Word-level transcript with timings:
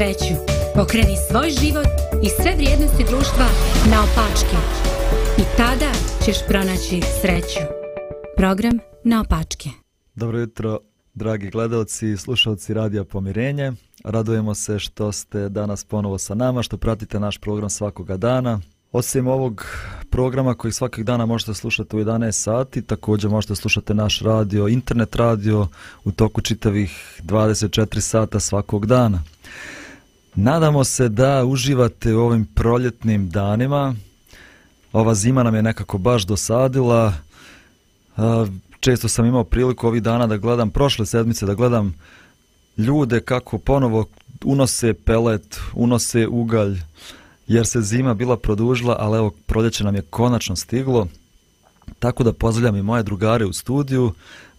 Sreću? 0.00 0.34
Pokreni 0.74 1.16
svoj 1.30 1.50
život 1.50 1.86
i 2.22 2.28
sve 2.28 2.54
vrijednosti 2.56 3.04
društva 3.10 3.46
na 3.90 3.98
opačke. 4.02 4.56
I 5.38 5.42
tada 5.56 5.92
ćeš 6.24 6.36
pronaći 6.48 7.00
sreću. 7.20 7.60
Program 8.36 8.78
na 9.04 9.20
opačke. 9.20 9.68
Dobro 10.14 10.38
jutro, 10.38 10.78
dragi 11.14 11.50
gledalci 11.50 12.08
i 12.08 12.16
slušalci 12.16 12.74
Radija 12.74 13.04
Pomirenje. 13.04 13.72
Radujemo 14.04 14.54
se 14.54 14.78
što 14.78 15.12
ste 15.12 15.48
danas 15.48 15.84
ponovo 15.84 16.18
sa 16.18 16.34
nama, 16.34 16.62
što 16.62 16.76
pratite 16.76 17.20
naš 17.20 17.38
program 17.38 17.70
svakoga 17.70 18.16
dana. 18.16 18.60
Osim 18.92 19.26
ovog 19.26 19.66
programa 20.10 20.54
koji 20.54 20.72
svakog 20.72 21.04
dana 21.04 21.26
možete 21.26 21.54
slušati 21.54 21.96
u 21.96 22.00
11 22.00 22.32
sati, 22.32 22.82
također 22.82 23.30
možete 23.30 23.54
slušati 23.54 23.94
naš 23.94 24.20
radio, 24.20 24.68
internet 24.68 25.16
radio 25.16 25.68
u 26.04 26.12
toku 26.12 26.40
čitavih 26.40 27.20
24 27.22 28.00
sata 28.00 28.40
svakog 28.40 28.86
dana. 28.86 29.22
Nadamo 30.34 30.84
se 30.84 31.08
da 31.08 31.44
uživate 31.44 32.14
u 32.14 32.20
ovim 32.20 32.44
proljetnim 32.54 33.30
danima. 33.30 33.94
Ova 34.92 35.14
zima 35.14 35.42
nam 35.42 35.54
je 35.54 35.62
nekako 35.62 35.98
baš 35.98 36.22
dosadila. 36.22 37.12
Često 38.80 39.08
sam 39.08 39.26
imao 39.26 39.44
priliku 39.44 39.86
ovih 39.86 40.02
dana 40.02 40.26
da 40.26 40.36
gledam, 40.36 40.70
prošle 40.70 41.06
sedmice 41.06 41.46
da 41.46 41.54
gledam 41.54 41.94
ljude 42.76 43.20
kako 43.20 43.58
ponovo 43.58 44.06
unose 44.44 44.94
pelet, 44.94 45.60
unose 45.74 46.26
ugalj, 46.26 46.80
jer 47.46 47.66
se 47.66 47.82
zima 47.82 48.14
bila 48.14 48.36
produžila, 48.36 48.96
ali 48.98 49.18
evo 49.18 49.30
proljeće 49.46 49.84
nam 49.84 49.94
je 49.94 50.02
konačno 50.02 50.56
stiglo. 50.56 51.08
Tako 51.98 52.24
da 52.24 52.32
pozdravljam 52.32 52.76
i 52.76 52.82
moje 52.82 53.02
drugare 53.02 53.44
u 53.46 53.52
studiju, 53.52 54.12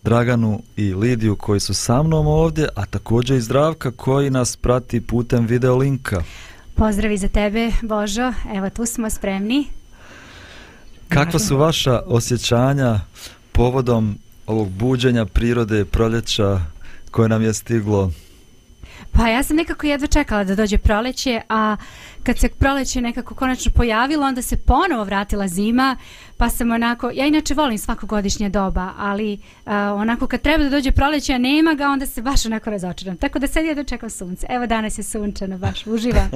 Draganu 0.04 0.62
i 0.76 0.94
Lidiju 0.94 1.36
koji 1.36 1.60
su 1.60 1.74
sa 1.74 2.04
mnom 2.04 2.28
ovdje, 2.28 2.68
a 2.76 2.86
također 2.86 3.38
i 3.38 3.42
Zdravka 3.42 3.92
koji 3.92 4.30
nas 4.30 4.56
prati 4.56 5.02
putem 5.02 5.46
video 5.46 5.76
linka. 5.76 6.24
Pozdravi 6.76 7.18
za 7.18 7.28
tebe, 7.28 7.72
Božo. 7.82 8.34
Evo 8.56 8.70
tu 8.70 8.86
smo 8.86 9.10
spremni. 9.10 9.68
Kakva 11.10 11.40
su 11.40 11.58
vaša 11.58 12.02
osjećanja 12.06 13.00
povodom 13.52 14.18
ovog 14.48 14.70
buđenja 14.70 15.26
prirode 15.26 15.86
proljeća 15.86 16.60
koje 17.12 17.30
nam 17.30 17.42
je 17.44 17.54
stiglo? 17.54 18.12
Pa 19.12 19.28
ja 19.28 19.44
sam 19.44 19.56
nekako 19.56 19.88
jedva 19.88 20.08
čekala 20.08 20.44
da 20.44 20.56
dođe 20.56 20.78
proleće, 20.78 21.42
a 21.50 21.76
kad 22.23 22.40
se 22.40 22.50
proleće 22.50 23.02
nekako 23.02 23.36
konačno 23.36 23.72
pojavilo, 23.76 24.26
onda 24.26 24.42
se 24.42 24.58
ponovo 24.58 25.04
vratila 25.04 25.48
zima, 25.48 25.98
pa 26.38 26.50
sam 26.50 26.72
onako, 26.72 27.09
ja 27.14 27.26
inače 27.26 27.54
volim 27.54 27.78
svakogodišnje 27.78 28.50
doba, 28.50 28.89
ali 28.98 29.34
uh, 29.34 29.72
onako 29.73 30.28
kad 30.28 30.42
treba 30.42 30.64
da 30.64 30.70
dođe 30.70 30.92
proleće, 30.92 31.34
a 31.34 31.38
nema 31.38 31.73
ga, 31.73 31.88
onda 31.88 32.06
se 32.06 32.22
baš 32.22 32.45
onako 32.45 32.70
razočaram. 32.70 33.17
Tako 33.17 33.39
da 33.39 33.48
sad 33.48 33.66
ja 33.66 33.73
dočekam 33.73 34.09
sunce. 34.09 34.48
Evo 34.50 34.67
danas 34.67 34.98
je 34.98 35.04
sunčano, 35.04 35.58
baš 35.58 35.88
uživa. 35.88 36.28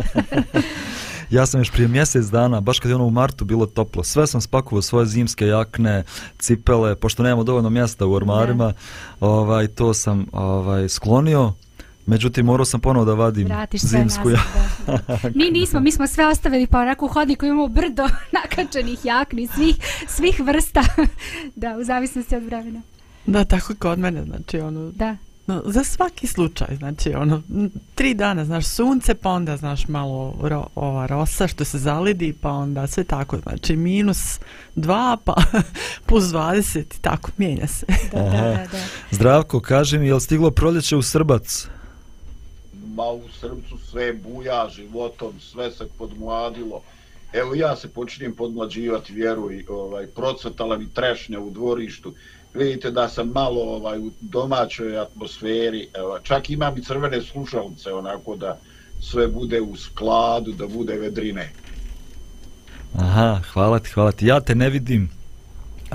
ja 1.30 1.46
sam 1.46 1.59
još 1.59 1.72
prije 1.72 1.88
mjesec 1.88 2.25
dana, 2.25 2.62
baš 2.62 2.80
kad 2.80 2.90
je 2.90 2.96
ono 2.96 3.06
u 3.06 3.09
martu 3.09 3.46
bilo 3.46 3.66
toplo, 3.66 4.03
sve 4.03 4.28
sam 4.28 4.42
spakovao 4.42 4.81
svoje 4.81 5.06
zimske 5.06 5.47
jakne, 5.47 6.03
cipele, 6.40 6.96
pošto 6.96 7.24
nemamo 7.24 7.44
dovoljno 7.44 7.69
mjesta 7.69 8.06
u 8.06 8.13
ormarima, 8.13 8.66
da. 8.68 9.28
ovaj, 9.28 9.68
to 9.68 9.94
sam 9.94 10.25
ovaj, 10.31 10.90
sklonio, 10.90 11.53
Međutim, 12.06 12.46
morao 12.46 12.66
sam 12.66 12.80
ponovo 12.80 13.06
da 13.06 13.14
vadim 13.14 13.48
Vratiš 13.48 13.82
zimsku 13.82 14.30
ja. 14.30 14.44
Mi 15.36 15.52
nismo, 15.52 15.80
mi 15.80 15.92
smo 15.92 16.08
sve 16.08 16.28
ostavili 16.28 16.68
pa 16.68 16.80
onako 16.80 17.06
u 17.06 17.10
hodniku 17.10 17.46
imamo 17.46 17.68
brdo 17.68 18.10
nakačenih 18.42 19.06
jakni 19.06 19.48
svih, 19.48 19.76
svih 20.08 20.40
vrsta. 20.40 20.84
da, 21.56 21.78
u 21.78 21.84
zavisnosti 21.84 22.36
od 22.36 22.44
vremena. 22.44 22.82
Da, 23.26 23.46
tako 23.46 23.74
je 23.74 23.78
kod 23.78 24.00
mene, 24.00 24.24
znači 24.24 24.60
ono... 24.60 24.92
Da. 24.92 25.18
No, 25.48 25.62
za 25.66 25.84
svaki 25.84 26.28
slučaj, 26.28 26.76
znači 26.78 27.14
ono, 27.14 27.42
tri 27.96 28.14
dana, 28.14 28.46
znaš, 28.46 28.66
sunce, 28.66 29.14
pa 29.14 29.30
onda, 29.30 29.58
znaš, 29.58 29.88
malo 29.88 30.36
ro, 30.42 30.68
ova 30.76 31.06
rosa 31.06 31.48
što 31.48 31.66
se 31.66 31.78
zalidi, 31.78 32.34
pa 32.42 32.52
onda 32.52 32.88
sve 32.88 33.04
tako, 33.04 33.38
znači, 33.38 33.76
minus 33.76 34.40
dva, 34.76 35.18
pa 35.24 35.36
plus 36.06 36.24
dvadeset, 36.24 36.98
tako, 37.02 37.32
mijenja 37.38 37.68
se. 37.68 37.86
Da, 38.14 38.22
da, 38.22 38.30
da, 38.32 38.68
da. 38.72 38.78
Zdravko, 39.12 39.60
kaži 39.60 40.00
mi, 40.00 40.08
je 40.08 40.14
li 40.14 40.22
stiglo 40.22 40.52
proljeće 40.52 40.96
u 40.96 41.02
Srbac? 41.02 41.68
Ma 42.95 43.03
u 43.03 43.22
srcu 43.39 43.78
sve 43.89 44.13
buja 44.13 44.69
životom, 44.75 45.39
sve 45.39 45.72
se 45.72 45.88
podmladilo. 45.97 46.81
Evo 47.33 47.56
ja 47.56 47.75
se 47.75 47.88
počinjem 47.88 48.35
podmlađivati 48.35 49.13
vjeru 49.13 49.51
i 49.51 49.66
ovaj, 49.69 50.07
procvetala 50.07 50.78
mi 50.78 50.94
trešnja 50.94 51.39
u 51.39 51.50
dvorištu. 51.50 52.13
Vidite 52.53 52.91
da 52.91 53.09
sam 53.09 53.28
malo 53.28 53.61
ovaj 53.61 54.00
u 54.00 54.11
domaćoj 54.22 55.00
atmosferi, 55.00 55.88
evo, 55.94 56.19
čak 56.19 56.50
imam 56.50 56.78
i 56.78 56.83
crvene 56.83 57.22
slušalce, 57.22 57.94
onako 57.94 58.35
da 58.35 58.57
sve 59.01 59.27
bude 59.27 59.62
u 59.62 59.75
skladu, 59.75 60.51
da 60.51 60.67
bude 60.67 60.94
vedrine. 60.94 61.51
Aha, 62.97 63.41
hvala 63.53 63.79
ti, 63.79 63.89
hvala 63.89 64.12
ti. 64.12 64.25
Ja 64.25 64.39
te 64.39 64.56
ne 64.56 64.69
vidim, 64.69 65.09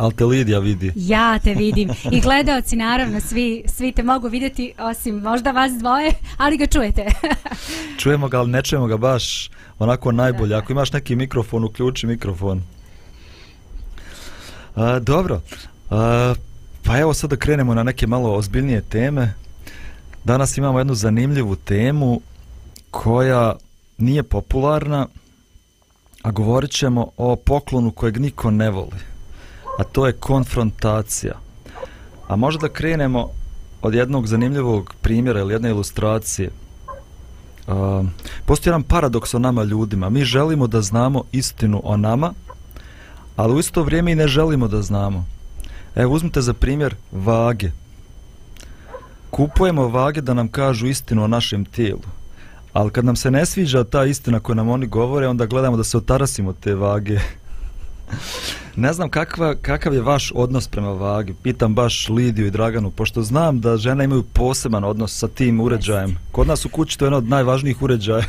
Ali 0.00 0.14
te 0.14 0.24
Lidija 0.24 0.58
vidi. 0.58 0.92
Ja 0.96 1.38
te 1.38 1.54
vidim. 1.54 1.90
I 2.10 2.20
gledaoci, 2.20 2.76
naravno, 2.76 3.20
svi, 3.20 3.64
svi 3.66 3.92
te 3.92 4.02
mogu 4.02 4.28
vidjeti, 4.28 4.72
osim 4.78 5.14
možda 5.14 5.50
vas 5.50 5.72
dvoje, 5.72 6.12
ali 6.36 6.56
ga 6.56 6.66
čujete. 6.66 7.06
čujemo 8.00 8.28
ga, 8.28 8.38
ali 8.38 8.50
ne 8.50 8.62
čujemo 8.62 8.86
ga 8.86 8.96
baš 8.96 9.50
onako 9.78 10.12
najbolje. 10.12 10.54
Ako 10.54 10.72
imaš 10.72 10.92
neki 10.92 11.16
mikrofon, 11.16 11.64
uključi 11.64 12.06
mikrofon. 12.06 12.62
A, 14.74 14.98
dobro. 14.98 15.40
A, 15.90 16.34
pa 16.82 16.98
evo 16.98 17.14
sad 17.14 17.30
da 17.30 17.36
krenemo 17.36 17.74
na 17.74 17.82
neke 17.82 18.06
malo 18.06 18.34
ozbiljnije 18.34 18.80
teme. 18.80 19.34
Danas 20.24 20.58
imamo 20.58 20.78
jednu 20.78 20.94
zanimljivu 20.94 21.56
temu 21.56 22.20
koja 22.90 23.56
nije 23.98 24.22
popularna, 24.22 25.06
a 26.22 26.30
govorit 26.30 26.70
ćemo 26.70 27.10
o 27.16 27.36
poklonu 27.36 27.90
kojeg 27.90 28.18
niko 28.18 28.50
ne 28.50 28.70
voli 28.70 29.09
a 29.78 29.84
to 29.84 30.06
je 30.06 30.12
konfrontacija. 30.12 31.34
A 32.28 32.36
možda 32.36 32.69
da 32.69 32.75
krenemo 32.75 33.28
od 33.82 33.94
jednog 33.94 34.26
zanimljivog 34.26 34.94
primjera 35.00 35.41
ili 35.41 35.54
jedne 35.54 35.70
ilustracije. 35.70 36.50
Uh, 37.66 38.06
postoji 38.47 38.70
jedan 38.70 38.82
paradoks 38.82 39.34
o 39.34 39.38
nama 39.38 39.64
ljudima. 39.64 40.09
Mi 40.09 40.25
želimo 40.25 40.66
da 40.66 40.82
znamo 40.82 41.25
istinu 41.32 41.80
o 41.84 41.97
nama, 41.97 42.32
ali 43.36 43.54
u 43.54 43.59
isto 43.59 43.82
vrijeme 43.82 44.12
i 44.12 44.14
ne 44.14 44.28
želimo 44.28 44.69
da 44.69 44.82
znamo. 44.82 45.26
Evo, 45.94 46.14
uzmite 46.14 46.41
za 46.41 46.53
primjer 46.53 46.94
vage. 47.12 47.70
Kupujemo 49.30 49.88
vage 49.88 50.20
da 50.20 50.34
nam 50.34 50.48
kažu 50.48 50.86
istinu 50.86 51.25
o 51.25 51.28
našem 51.28 51.64
tijelu. 51.64 52.03
Ali 52.72 52.91
kad 52.91 53.04
nam 53.04 53.16
se 53.16 53.30
ne 53.30 53.47
sviđa 53.47 53.84
ta 53.84 54.04
istina 54.04 54.41
koju 54.41 54.56
nam 54.56 54.69
oni 54.69 54.86
govore, 54.86 55.28
onda 55.28 55.47
gledamo 55.47 55.76
da 55.76 55.84
se 55.84 55.97
otarasimo 55.97 56.53
te 56.53 56.75
vage. 56.75 57.19
Ne 58.76 58.93
znam 58.93 59.09
kakva, 59.09 59.54
kakav 59.54 59.94
je 59.94 60.03
vaš 60.03 60.32
odnos 60.34 60.69
prema 60.69 60.93
vagi. 60.93 61.34
Pitam 61.43 61.75
baš 61.75 62.09
Lidiju 62.09 62.47
i 62.47 62.50
Draganu, 62.50 62.91
pošto 62.91 63.22
znam 63.22 63.60
da 63.60 63.77
žene 63.77 64.04
imaju 64.04 64.22
poseban 64.22 64.84
odnos 64.84 65.18
sa 65.18 65.28
tim 65.28 65.60
uređajem. 65.60 66.18
Kod 66.33 66.47
nas 66.47 66.65
u 66.65 66.68
kući 66.68 66.98
to 66.98 67.04
je 67.04 67.07
jedno 67.07 67.18
od 67.18 67.28
najvažnijih 67.28 67.83
uređaja. 67.83 68.24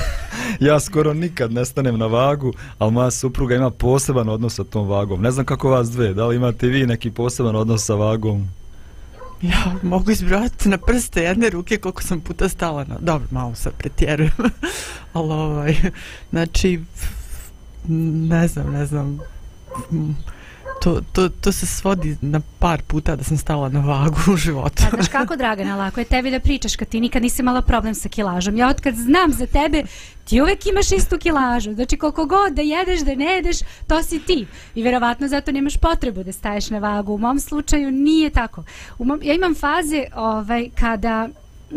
ja 0.60 0.80
skoro 0.80 1.14
nikad 1.14 1.52
ne 1.52 1.64
stanem 1.64 1.98
na 1.98 2.06
vagu, 2.06 2.52
ali 2.78 2.92
moja 2.92 3.10
supruga 3.10 3.54
ima 3.54 3.70
poseban 3.70 4.28
odnos 4.28 4.54
sa 4.54 4.64
tom 4.64 4.88
vagom. 4.88 5.22
Ne 5.22 5.30
znam 5.30 5.46
kako 5.46 5.70
vas 5.70 5.90
dve, 5.90 6.14
da 6.14 6.26
li 6.26 6.36
imate 6.36 6.66
vi 6.66 6.86
neki 6.86 7.10
poseban 7.10 7.56
odnos 7.56 7.84
sa 7.84 7.94
vagom? 7.94 8.48
Ja 9.42 9.74
mogu 9.82 10.10
izbrojati 10.10 10.68
na 10.68 10.78
prste 10.78 11.22
jedne 11.22 11.50
ruke 11.50 11.76
koliko 11.76 12.02
sam 12.02 12.20
puta 12.20 12.48
stala 12.48 12.84
na... 12.84 12.96
Dobro, 13.00 13.28
malo 13.30 13.54
sad 13.54 13.72
pretjerujem. 13.72 14.32
ali 15.12 15.32
ovaj... 15.32 15.76
Znači, 16.30 16.80
ne 17.88 18.48
znam, 18.48 18.72
ne 18.72 18.86
znam 18.86 19.20
to, 20.84 21.00
to, 21.12 21.28
to 21.28 21.52
se 21.52 21.66
svodi 21.66 22.16
na 22.20 22.40
par 22.58 22.82
puta 22.82 23.16
da 23.16 23.24
sam 23.24 23.36
stala 23.36 23.68
na 23.68 23.80
vagu 23.80 24.32
u 24.32 24.36
životu. 24.36 24.82
A 24.86 24.90
znaš 24.90 25.08
kako, 25.08 25.36
Dragana, 25.36 25.76
lako 25.84 26.00
je 26.00 26.04
tebi 26.04 26.30
da 26.30 26.40
pričaš 26.40 26.76
kad 26.76 26.88
ti 26.88 27.00
nikad 27.00 27.22
nisi 27.22 27.42
imala 27.42 27.62
problem 27.62 27.94
sa 27.94 28.08
kilažom. 28.08 28.56
Ja 28.56 28.68
otkad 28.68 28.94
znam 28.94 29.32
za 29.32 29.46
tebe, 29.46 29.82
ti 30.24 30.40
uvek 30.40 30.66
imaš 30.66 30.92
istu 30.92 31.18
kilažu. 31.18 31.74
Znači 31.74 31.96
koliko 31.96 32.26
god 32.26 32.52
da 32.52 32.62
jedeš, 32.62 33.00
da 33.00 33.14
ne 33.14 33.24
jedeš, 33.24 33.56
to 33.86 34.02
si 34.02 34.18
ti. 34.18 34.46
I 34.74 34.82
verovatno 34.82 35.28
zato 35.28 35.52
nemaš 35.52 35.76
potrebu 35.76 36.24
da 36.24 36.32
staješ 36.32 36.70
na 36.70 36.78
vagu. 36.78 37.14
U 37.14 37.18
mom 37.18 37.40
slučaju 37.40 37.92
nije 37.92 38.30
tako. 38.30 38.64
U 38.98 39.04
mom, 39.04 39.20
ja 39.22 39.34
imam 39.34 39.54
faze 39.54 40.04
ovaj, 40.14 40.68
kada 40.80 41.28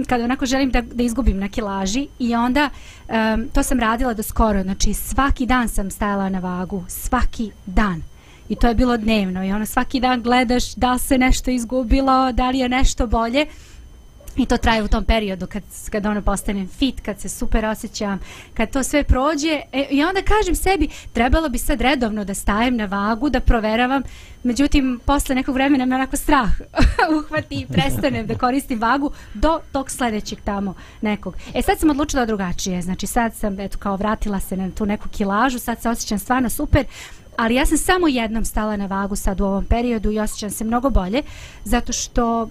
kada 0.05 0.23
onako 0.23 0.45
želim 0.45 0.71
da, 0.71 0.81
da 0.81 1.03
izgubim 1.03 1.39
na 1.39 1.49
kilaži 1.49 2.07
i 2.19 2.35
onda 2.35 2.69
um, 3.07 3.49
to 3.53 3.63
sam 3.63 3.79
radila 3.79 4.13
do 4.13 4.23
skoro, 4.23 4.63
znači 4.63 4.93
svaki 4.93 5.45
dan 5.45 5.67
sam 5.67 5.91
stajala 5.91 6.29
na 6.29 6.39
vagu, 6.39 6.83
svaki 6.87 7.51
dan. 7.65 8.01
I 8.49 8.55
to 8.55 8.67
je 8.67 8.75
bilo 8.75 8.97
dnevno 8.97 9.45
i 9.45 9.51
ono 9.51 9.65
svaki 9.65 9.99
dan 9.99 10.21
gledaš 10.21 10.75
da 10.75 10.93
li 10.93 10.99
se 10.99 11.17
nešto 11.17 11.51
izgubilo, 11.51 12.31
da 12.31 12.49
li 12.49 12.59
je 12.59 12.69
nešto 12.69 13.07
bolje. 13.07 13.45
I 14.37 14.45
to 14.45 14.57
traje 14.57 14.83
u 14.83 14.87
tom 14.87 15.03
periodu 15.03 15.47
kad, 15.47 15.63
kad 15.91 16.05
ono 16.05 16.21
postanem 16.21 16.67
fit, 16.67 17.01
kad 17.01 17.19
se 17.19 17.29
super 17.29 17.65
osjećam, 17.65 18.19
kad 18.53 18.71
to 18.71 18.83
sve 18.83 19.03
prođe. 19.03 19.61
E, 19.71 19.87
I 19.89 20.03
onda 20.03 20.21
kažem 20.21 20.55
sebi, 20.55 20.89
trebalo 21.13 21.49
bi 21.49 21.57
sad 21.57 21.81
redovno 21.81 22.25
da 22.25 22.33
stajem 22.33 22.75
na 22.75 22.85
vagu, 22.85 23.29
da 23.29 23.39
proveravam. 23.39 24.03
Međutim, 24.43 24.99
posle 25.05 25.35
nekog 25.35 25.55
vremena 25.55 25.85
me 25.85 25.95
onako 25.95 26.17
strah 26.17 26.49
uhvati 27.17 27.55
i 27.55 27.65
prestanem 27.65 28.27
da 28.27 28.37
koristim 28.37 28.79
vagu 28.79 29.11
do 29.33 29.59
tog 29.71 29.91
sledećeg 29.91 30.39
tamo 30.43 30.73
nekog. 31.01 31.35
E 31.53 31.61
sad 31.61 31.79
sam 31.79 31.89
odlučila 31.89 32.25
drugačije. 32.25 32.81
Znači 32.81 33.07
sad 33.07 33.35
sam 33.35 33.59
eto, 33.59 33.77
kao 33.77 33.95
vratila 33.95 34.39
se 34.39 34.57
na 34.57 34.71
tu 34.71 34.85
neku 34.85 35.09
kilažu, 35.09 35.59
sad 35.59 35.81
se 35.81 35.89
osjećam 35.89 36.19
stvarno 36.19 36.49
super. 36.49 36.85
Ali 37.37 37.55
ja 37.55 37.65
sam 37.65 37.77
samo 37.77 38.07
jednom 38.07 38.45
stala 38.45 38.77
na 38.77 38.85
vagu 38.85 39.15
sad 39.15 39.41
u 39.41 39.45
ovom 39.45 39.65
periodu 39.65 40.11
i 40.11 40.19
osjećam 40.19 40.49
se 40.49 40.63
mnogo 40.63 40.89
bolje, 40.89 41.21
zato 41.63 41.93
što 41.93 42.49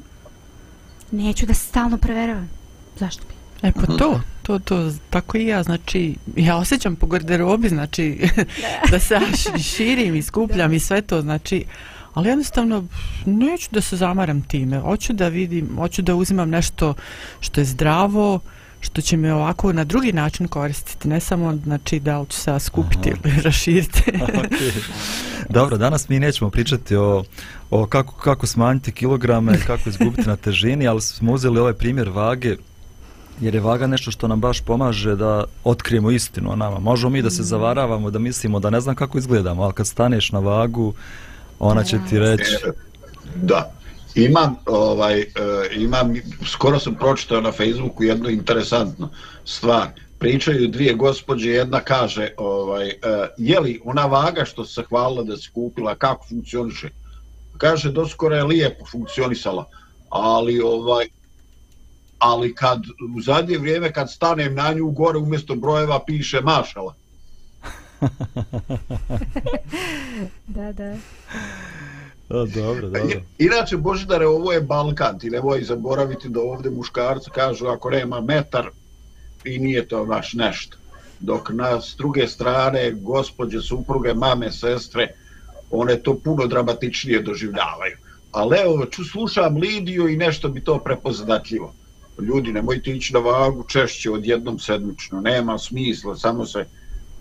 neću 1.11 1.47
da 1.47 1.55
se 1.55 1.67
stalno 1.67 1.99
preveravam. 1.99 2.51
Zašto 2.99 3.23
bi? 3.29 3.37
E 3.69 3.73
pa 3.73 3.87
to, 3.87 4.21
to, 4.43 4.59
to, 4.59 4.93
tako 5.11 5.39
i 5.39 5.47
ja, 5.47 5.63
znači, 5.63 6.15
ja 6.37 6.57
osjećam 6.57 6.97
po 6.97 7.07
garderobi, 7.07 7.69
znači, 7.69 8.29
da 8.91 9.01
se 9.01 9.15
ja 9.15 9.21
širim 9.59 10.15
i 10.15 10.23
skupljam 10.23 10.73
i 10.73 10.81
sve 10.81 11.03
to, 11.03 11.23
znači, 11.23 11.65
ali 12.15 12.29
jednostavno 12.29 12.85
neću 13.27 13.69
da 13.71 13.81
se 13.81 13.97
zamaram 13.97 14.43
time, 14.43 14.81
hoću 14.81 15.13
da 15.13 15.29
vidim, 15.29 15.77
hoću 15.77 16.03
da 16.03 16.15
uzimam 16.15 16.51
nešto 16.51 16.95
što 17.41 17.61
je 17.61 17.65
zdravo, 17.65 18.41
što 18.81 19.01
će 19.01 19.17
me 19.17 19.35
ovako 19.35 19.73
na 19.73 19.85
drugi 19.85 20.13
način 20.13 20.49
koristiti, 20.49 21.09
ne 21.09 21.21
samo 21.21 21.57
znači 21.65 22.01
da 22.01 22.19
li 22.19 22.27
ću 22.27 22.37
se 22.37 22.61
skupiti 22.61 23.13
Aha. 23.13 23.21
ili 23.25 23.43
raširiti. 23.43 24.03
okay. 24.13 24.73
Dobro, 25.49 25.77
danas 25.77 26.09
mi 26.09 26.21
nećemo 26.21 26.51
pričati 26.51 26.97
o, 26.97 27.25
o 27.71 27.87
kako, 27.87 28.15
kako 28.15 28.47
smanjiti 28.47 28.93
kilograme, 28.93 29.61
kako 29.67 29.89
izgubiti 29.89 30.29
na 30.29 30.37
težini, 30.37 30.89
ali 30.89 31.01
smo 31.01 31.33
uzeli 31.33 31.59
ovaj 31.59 31.73
primjer 31.73 32.09
vage, 32.09 32.57
jer 33.41 33.55
je 33.55 33.61
vaga 33.61 33.87
nešto 33.87 34.11
što 34.11 34.29
nam 34.29 34.41
baš 34.41 34.61
pomaže 34.61 35.17
da 35.17 35.45
otkrijemo 35.65 36.11
istinu 36.11 36.53
o 36.53 36.57
nama. 36.57 36.79
Možemo 36.79 37.11
mi 37.11 37.23
da 37.23 37.31
se 37.31 37.43
mm. 37.43 37.45
zavaravamo, 37.45 38.11
da 38.11 38.19
mislimo 38.19 38.61
da 38.61 38.71
ne 38.71 38.81
znam 38.81 38.95
kako 38.95 39.19
izgledamo, 39.19 39.63
ali 39.63 39.73
kad 39.73 39.87
staneš 39.87 40.33
na 40.33 40.39
vagu, 40.39 40.95
ona 41.59 41.85
će 41.85 41.99
ti 42.11 42.19
reći... 42.19 42.57
Da, 43.35 43.73
imam 44.15 44.57
ovaj 44.67 45.21
uh, 45.21 45.27
imam 45.83 46.15
skoro 46.47 46.79
sam 46.79 46.95
pročitao 46.95 47.41
na 47.41 47.53
Facebooku 47.53 48.03
jednu 48.03 48.29
interesantnu 48.29 49.09
stvar. 49.45 49.89
Pričaju 50.19 50.69
dvije 50.69 50.95
gospođe 50.95 51.51
jedna 51.51 51.81
kaže 51.81 52.29
ovaj 52.37 52.87
uh, 52.87 52.93
je 53.39 53.61
li 53.61 53.81
ona 53.85 54.07
vaga 54.07 54.45
što 54.45 54.65
se 54.65 54.83
hvalila 54.89 55.23
da 55.23 55.37
se 55.37 55.51
kupila 55.55 55.95
kako 55.95 56.27
funkcioniše 56.29 56.89
kaže 57.59 57.93
do 57.93 58.07
skoro 58.09 58.37
je 58.37 58.45
lijepo 58.45 58.87
funkcionisala 58.91 59.65
ali 60.09 60.61
ovaj 60.61 61.07
ali 62.19 62.55
kad 62.55 62.83
u 63.17 63.21
zadnje 63.21 63.59
vrijeme 63.59 63.93
kad 63.93 64.11
stanem 64.11 64.55
na 64.55 64.73
nju 64.73 64.91
gore 64.91 65.19
umjesto 65.19 65.55
brojeva 65.55 66.05
piše 66.07 66.41
mašala 66.41 66.95
da 70.57 70.73
da 70.73 70.97
O, 72.29 72.47
dobro, 72.47 72.89
dobro. 72.89 73.21
Inače, 73.39 73.77
Božidare, 73.77 74.27
ovo 74.27 74.53
je 74.53 74.61
Balkan, 74.61 75.19
ti 75.19 75.31
nemoj 75.31 75.63
zaboraviti 75.63 76.29
da 76.29 76.41
ovdje 76.41 76.71
muškarci 76.71 77.31
kažu 77.31 77.67
ako 77.67 77.91
nema 77.91 78.21
metar 78.21 78.71
i 79.45 79.59
nije 79.59 79.89
to 79.89 80.05
baš 80.05 80.33
nešto. 80.33 80.77
Dok 81.21 81.51
na 81.51 81.81
s 81.81 81.95
druge 81.97 82.29
strane, 82.29 82.93
gospođe, 82.93 83.61
supruge, 83.61 84.15
mame, 84.15 84.53
sestre, 84.53 85.09
one 85.71 85.97
to 85.97 86.19
puno 86.19 86.47
dramatičnije 86.47 87.23
doživljavaju. 87.23 87.97
Ali 88.33 88.59
evo, 88.59 88.87
ču 88.87 89.05
slušam 89.05 89.57
Lidiju 89.57 90.09
i 90.09 90.17
nešto 90.17 90.49
bi 90.49 90.61
to 90.61 90.79
prepoznatljivo. 90.79 91.75
Ljudi, 92.21 92.53
nemojte 92.53 92.91
ići 92.91 93.13
na 93.13 93.19
vagu 93.19 93.65
češće 93.69 94.11
od 94.11 94.27
jednom 94.27 94.59
sedmično, 94.59 95.21
nema 95.21 95.59
smisla, 95.59 96.17
samo 96.17 96.47
se 96.47 96.67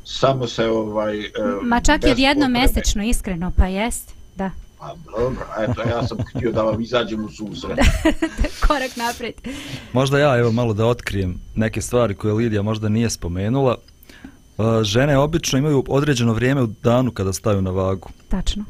samo 0.05 0.47
se 0.47 0.65
ovaj... 0.67 1.31
Ma 1.63 1.81
čak 1.81 2.03
i 2.03 2.11
od 2.11 2.19
jednom 2.19 2.51
mesečno, 2.51 3.03
iskreno, 3.03 3.51
pa 3.57 3.65
jest, 3.65 4.11
da. 4.35 4.51
Pa 4.79 4.95
dobro, 5.17 5.45
eto, 5.59 5.81
ja 5.81 6.07
sam 6.07 6.17
htio 6.17 6.51
da 6.51 6.63
vam 6.63 6.81
izađem 6.81 7.25
u 7.25 7.29
susret. 7.29 7.77
Korak 8.67 8.95
naprijed. 8.95 9.35
Možda 9.93 10.19
ja, 10.19 10.37
evo, 10.37 10.51
malo 10.51 10.73
da 10.73 10.85
otkrijem 10.85 11.39
neke 11.55 11.81
stvari 11.81 12.15
koje 12.15 12.33
Lidija 12.33 12.61
možda 12.61 12.89
nije 12.89 13.09
spomenula. 13.09 13.77
Uh, 14.57 14.83
žene 14.83 15.17
obično 15.17 15.59
imaju 15.59 15.83
određeno 15.87 16.33
vrijeme 16.33 16.61
u 16.61 16.67
danu 16.67 17.11
kada 17.11 17.33
staju 17.33 17.61
na 17.61 17.71
vagu. 17.71 18.09
Tačno. 18.29 18.63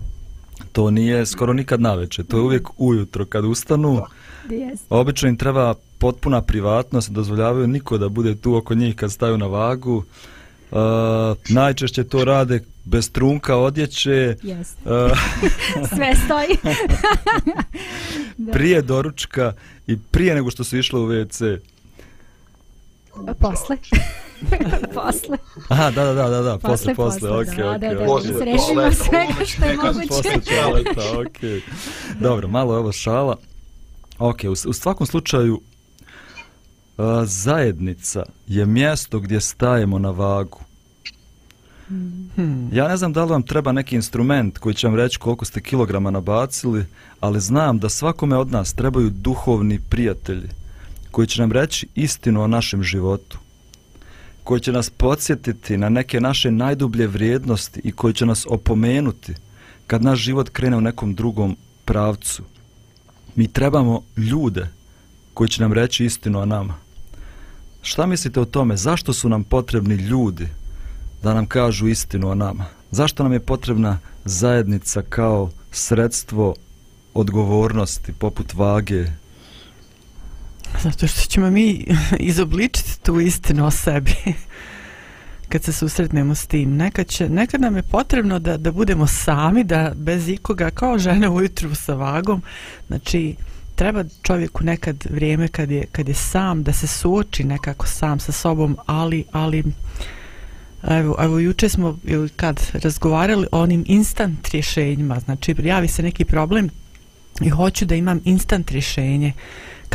To 0.72 0.92
nije 0.92 1.26
skoro 1.26 1.54
nikad 1.54 1.82
naveče, 1.82 2.24
to 2.24 2.38
je 2.38 2.44
uvijek 2.44 2.68
ujutro 2.78 3.26
kad 3.26 3.46
ustanu. 3.46 4.02
Yes. 4.50 4.78
Obično 4.90 5.30
im 5.30 5.38
treba 5.38 5.74
potpuna 5.98 6.42
privatnost, 6.42 7.12
dozvoljavaju 7.12 7.68
niko 7.68 7.98
da 7.98 8.10
bude 8.10 8.36
tu 8.36 8.56
oko 8.56 8.76
njih 8.76 8.96
kad 8.96 9.12
staju 9.12 9.38
na 9.38 9.48
vagu. 9.48 10.04
Uh, 10.72 10.78
najčešće 11.50 12.04
to 12.04 12.26
rade 12.26 12.60
bez 12.86 13.12
trunka 13.12 13.56
odjeće. 13.56 14.36
Yes. 14.44 14.76
Uh, 14.86 15.18
Sve 15.96 16.14
stoji. 16.26 16.76
prije 18.54 18.82
doručka 18.82 19.54
i 19.88 19.98
prije 19.98 20.36
nego 20.36 20.52
što 20.52 20.64
su 20.64 20.78
išle 20.78 21.00
u 21.00 21.08
WC. 21.08 21.60
Posle. 23.40 23.78
posle. 24.96 25.38
Aha, 25.70 25.92
da, 25.92 26.04
da, 26.04 26.14
da, 26.14 26.30
da, 26.30 26.42
da. 26.42 26.58
posle, 26.58 26.96
posle, 26.96 27.30
posle, 27.30 27.40
okej, 27.40 27.64
da, 27.64 27.70
okej. 27.72 27.90
da, 27.90 27.96
da, 27.96 28.06
da, 28.06 28.06
da, 28.06 28.40
srešimo 28.40 28.92
svega 28.92 29.46
što 29.46 29.66
je 29.66 29.78
moguće. 29.78 30.08
Posle 30.08 30.42
toaleta, 30.42 31.20
okej. 31.28 31.62
Dobro, 32.28 32.48
malo 32.48 32.74
je 32.74 32.80
ovo 32.80 32.92
šala. 32.92 33.38
Okej, 34.20 34.50
u, 34.50 34.54
u 34.68 34.74
svakom 34.74 35.08
slučaju, 35.08 35.62
uh, 36.98 37.06
zajednica 37.24 38.24
je 38.48 38.66
mjesto 38.66 39.20
gdje 39.20 39.42
stajemo 39.42 40.00
na 40.00 40.10
vagu. 40.10 40.60
Hmm. 41.88 42.70
Ja 42.72 42.88
ne 42.88 42.98
znam 42.98 43.14
da 43.14 43.24
li 43.24 43.30
vam 43.30 43.44
treba 43.44 43.72
neki 43.72 43.96
instrument 43.96 44.58
koji 44.58 44.76
će 44.76 44.88
vam 44.88 44.96
reći 44.96 45.20
koliko 45.20 45.46
ste 45.46 45.62
kilograma 45.62 46.12
nabacili, 46.12 46.86
ali 47.20 47.40
znam 47.40 47.80
da 47.80 47.90
svakome 47.90 48.38
od 48.38 48.52
nas 48.52 48.74
trebaju 48.74 49.10
duhovni 49.10 49.80
prijatelji 49.90 50.50
koji 51.12 51.28
će 51.28 51.42
nam 51.42 51.52
reći 51.52 51.88
istinu 51.96 52.42
o 52.42 52.48
našem 52.48 52.84
životu, 52.84 53.38
koji 54.46 54.62
će 54.62 54.72
nas 54.72 54.90
podsjetiti 54.90 55.78
na 55.78 55.90
neke 55.90 56.22
naše 56.22 56.52
najdublje 56.52 57.08
vrijednosti 57.08 57.82
i 57.84 57.92
koji 57.92 58.14
će 58.14 58.26
nas 58.26 58.46
opomenuti 58.50 59.34
kad 59.88 60.04
naš 60.04 60.20
život 60.20 60.50
krene 60.50 60.78
u 60.78 60.82
nekom 60.82 61.16
drugom 61.16 61.58
pravcu. 61.86 62.44
Mi 63.36 63.48
trebamo 63.48 64.02
ljude 64.18 64.68
koji 65.34 65.50
će 65.50 65.62
nam 65.62 65.74
reći 65.74 66.06
istinu 66.06 66.40
o 66.40 66.46
nama. 66.46 66.76
Šta 67.82 68.06
mislite 68.06 68.40
o 68.40 68.46
tome? 68.46 68.78
Zašto 68.78 69.14
su 69.14 69.30
nam 69.30 69.44
potrebni 69.44 69.96
ljudi 69.96 70.48
da 71.24 71.34
nam 71.34 71.46
kažu 71.46 71.88
istinu 71.88 72.30
o 72.30 72.36
nama. 72.36 72.66
Zašto 72.92 73.24
nam 73.24 73.34
je 73.34 73.40
potrebna 73.40 74.00
zajednica 74.26 75.02
kao 75.02 75.52
sredstvo 75.72 76.56
odgovornosti 77.14 78.14
poput 78.14 78.54
vage? 78.54 79.06
Zato 80.84 81.08
što 81.08 81.22
ćemo 81.22 81.50
mi 81.52 81.86
izobličiti 82.20 82.85
tu 83.06 83.20
istinu 83.20 83.66
o 83.66 83.72
sebi. 83.72 84.16
Kad 85.50 85.64
se 85.64 85.74
susretnemo 85.74 86.36
s 86.36 86.48
tim. 86.48 86.76
Nekad, 86.76 87.08
će, 87.08 87.30
nekad 87.30 87.62
nam 87.62 87.76
je 87.76 87.84
potrebno 87.84 88.40
da, 88.40 88.58
da 88.58 88.72
budemo 88.72 89.08
sami, 89.08 89.64
da 89.64 89.92
bez 89.96 90.30
ikoga, 90.30 90.70
kao 90.70 90.98
žene 91.00 91.30
ujutru 91.30 91.76
sa 91.76 91.94
vagom, 91.94 92.42
znači 92.88 93.36
treba 93.76 94.04
čovjeku 94.22 94.64
nekad 94.64 95.06
vrijeme 95.10 95.48
kad 95.48 95.72
je, 95.72 95.86
kad 95.92 96.08
je 96.08 96.14
sam, 96.14 96.64
da 96.64 96.74
se 96.74 96.88
suoči 96.88 97.44
nekako 97.44 97.88
sam 97.88 98.20
sa 98.20 98.32
sobom, 98.32 98.78
ali, 98.86 99.26
ali 99.32 99.64
Evo, 100.90 101.16
evo 101.20 101.40
juče 101.40 101.70
smo 101.70 101.98
ili 102.04 102.30
kad 102.30 102.72
razgovarali 102.74 103.48
o 103.52 103.62
onim 103.62 103.84
instant 103.88 104.50
rješenjima, 104.50 105.20
znači 105.20 105.56
javi 105.64 105.88
se 105.88 106.04
neki 106.04 106.26
problem 106.26 106.70
i 107.42 107.50
hoću 107.50 107.86
da 107.86 107.96
imam 107.96 108.22
instant 108.24 108.72
rješenje 108.72 109.34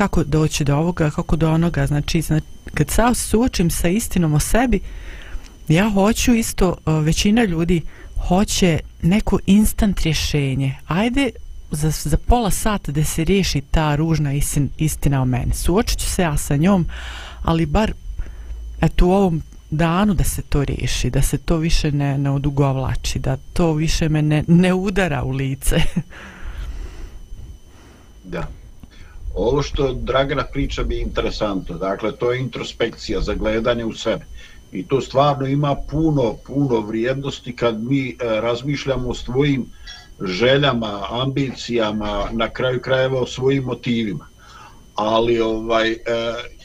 kako 0.00 0.24
doći 0.24 0.64
do 0.64 0.76
ovoga, 0.76 1.10
kako 1.10 1.36
do 1.36 1.50
onoga, 1.50 1.86
znači, 1.86 2.22
znači 2.22 2.46
kad 2.74 2.90
sa 2.90 3.14
suočim 3.14 3.70
sa 3.70 3.88
istinom 3.88 4.34
o 4.34 4.40
sebi, 4.40 4.80
ja 5.68 5.90
hoću 5.90 6.34
isto, 6.34 6.76
većina 6.86 7.44
ljudi 7.44 7.82
hoće 8.28 8.80
neko 9.02 9.38
instant 9.46 10.00
rješenje. 10.00 10.76
Ajde 10.86 11.30
za, 11.70 11.90
za 11.90 12.16
pola 12.16 12.50
sata 12.50 12.92
da 12.92 13.04
se 13.04 13.24
riješi 13.24 13.60
ta 13.60 13.94
ružna 13.94 14.32
istin, 14.32 14.70
istina 14.78 15.22
o 15.22 15.24
meni. 15.24 15.54
Suočit 15.54 15.98
ću 15.98 16.06
se 16.06 16.22
ja 16.22 16.36
sa 16.36 16.56
njom, 16.56 16.86
ali 17.42 17.66
bar 17.66 17.92
eto 18.80 19.06
u 19.06 19.12
ovom 19.12 19.42
danu 19.70 20.14
da 20.14 20.24
se 20.24 20.42
to 20.42 20.64
riješi, 20.64 21.10
da 21.10 21.22
se 21.22 21.38
to 21.38 21.56
više 21.56 21.92
ne, 21.92 22.18
ne 22.18 22.30
odugovlači, 22.30 23.18
da 23.18 23.36
to 23.52 23.72
više 23.72 24.08
me 24.08 24.22
ne, 24.22 24.44
ne 24.48 24.74
udara 24.74 25.22
u 25.22 25.30
lice. 25.30 25.76
da. 28.32 28.59
Ovo 29.34 29.62
što 29.62 29.92
Dragana 29.92 30.44
priča 30.52 30.82
bi 30.82 30.94
je 30.94 31.02
interesantno. 31.02 31.78
Dakle, 31.78 32.16
to 32.16 32.32
je 32.32 32.40
introspekcija 32.40 33.20
za 33.20 33.34
gledanje 33.34 33.84
u 33.84 33.92
sebe. 33.92 34.24
I 34.72 34.86
to 34.86 35.00
stvarno 35.00 35.46
ima 35.46 35.76
puno, 35.90 36.36
puno 36.46 36.80
vrijednosti 36.80 37.56
kad 37.56 37.84
mi 37.84 38.08
e, 38.08 38.14
razmišljamo 38.20 39.08
o 39.08 39.14
svojim 39.14 39.66
željama, 40.20 41.06
ambicijama, 41.10 42.28
na 42.32 42.48
kraju 42.48 42.80
krajeva 42.80 43.20
o 43.20 43.26
svojim 43.26 43.64
motivima. 43.64 44.26
Ali 44.94 45.40
ovaj, 45.40 45.90
e, 45.90 45.96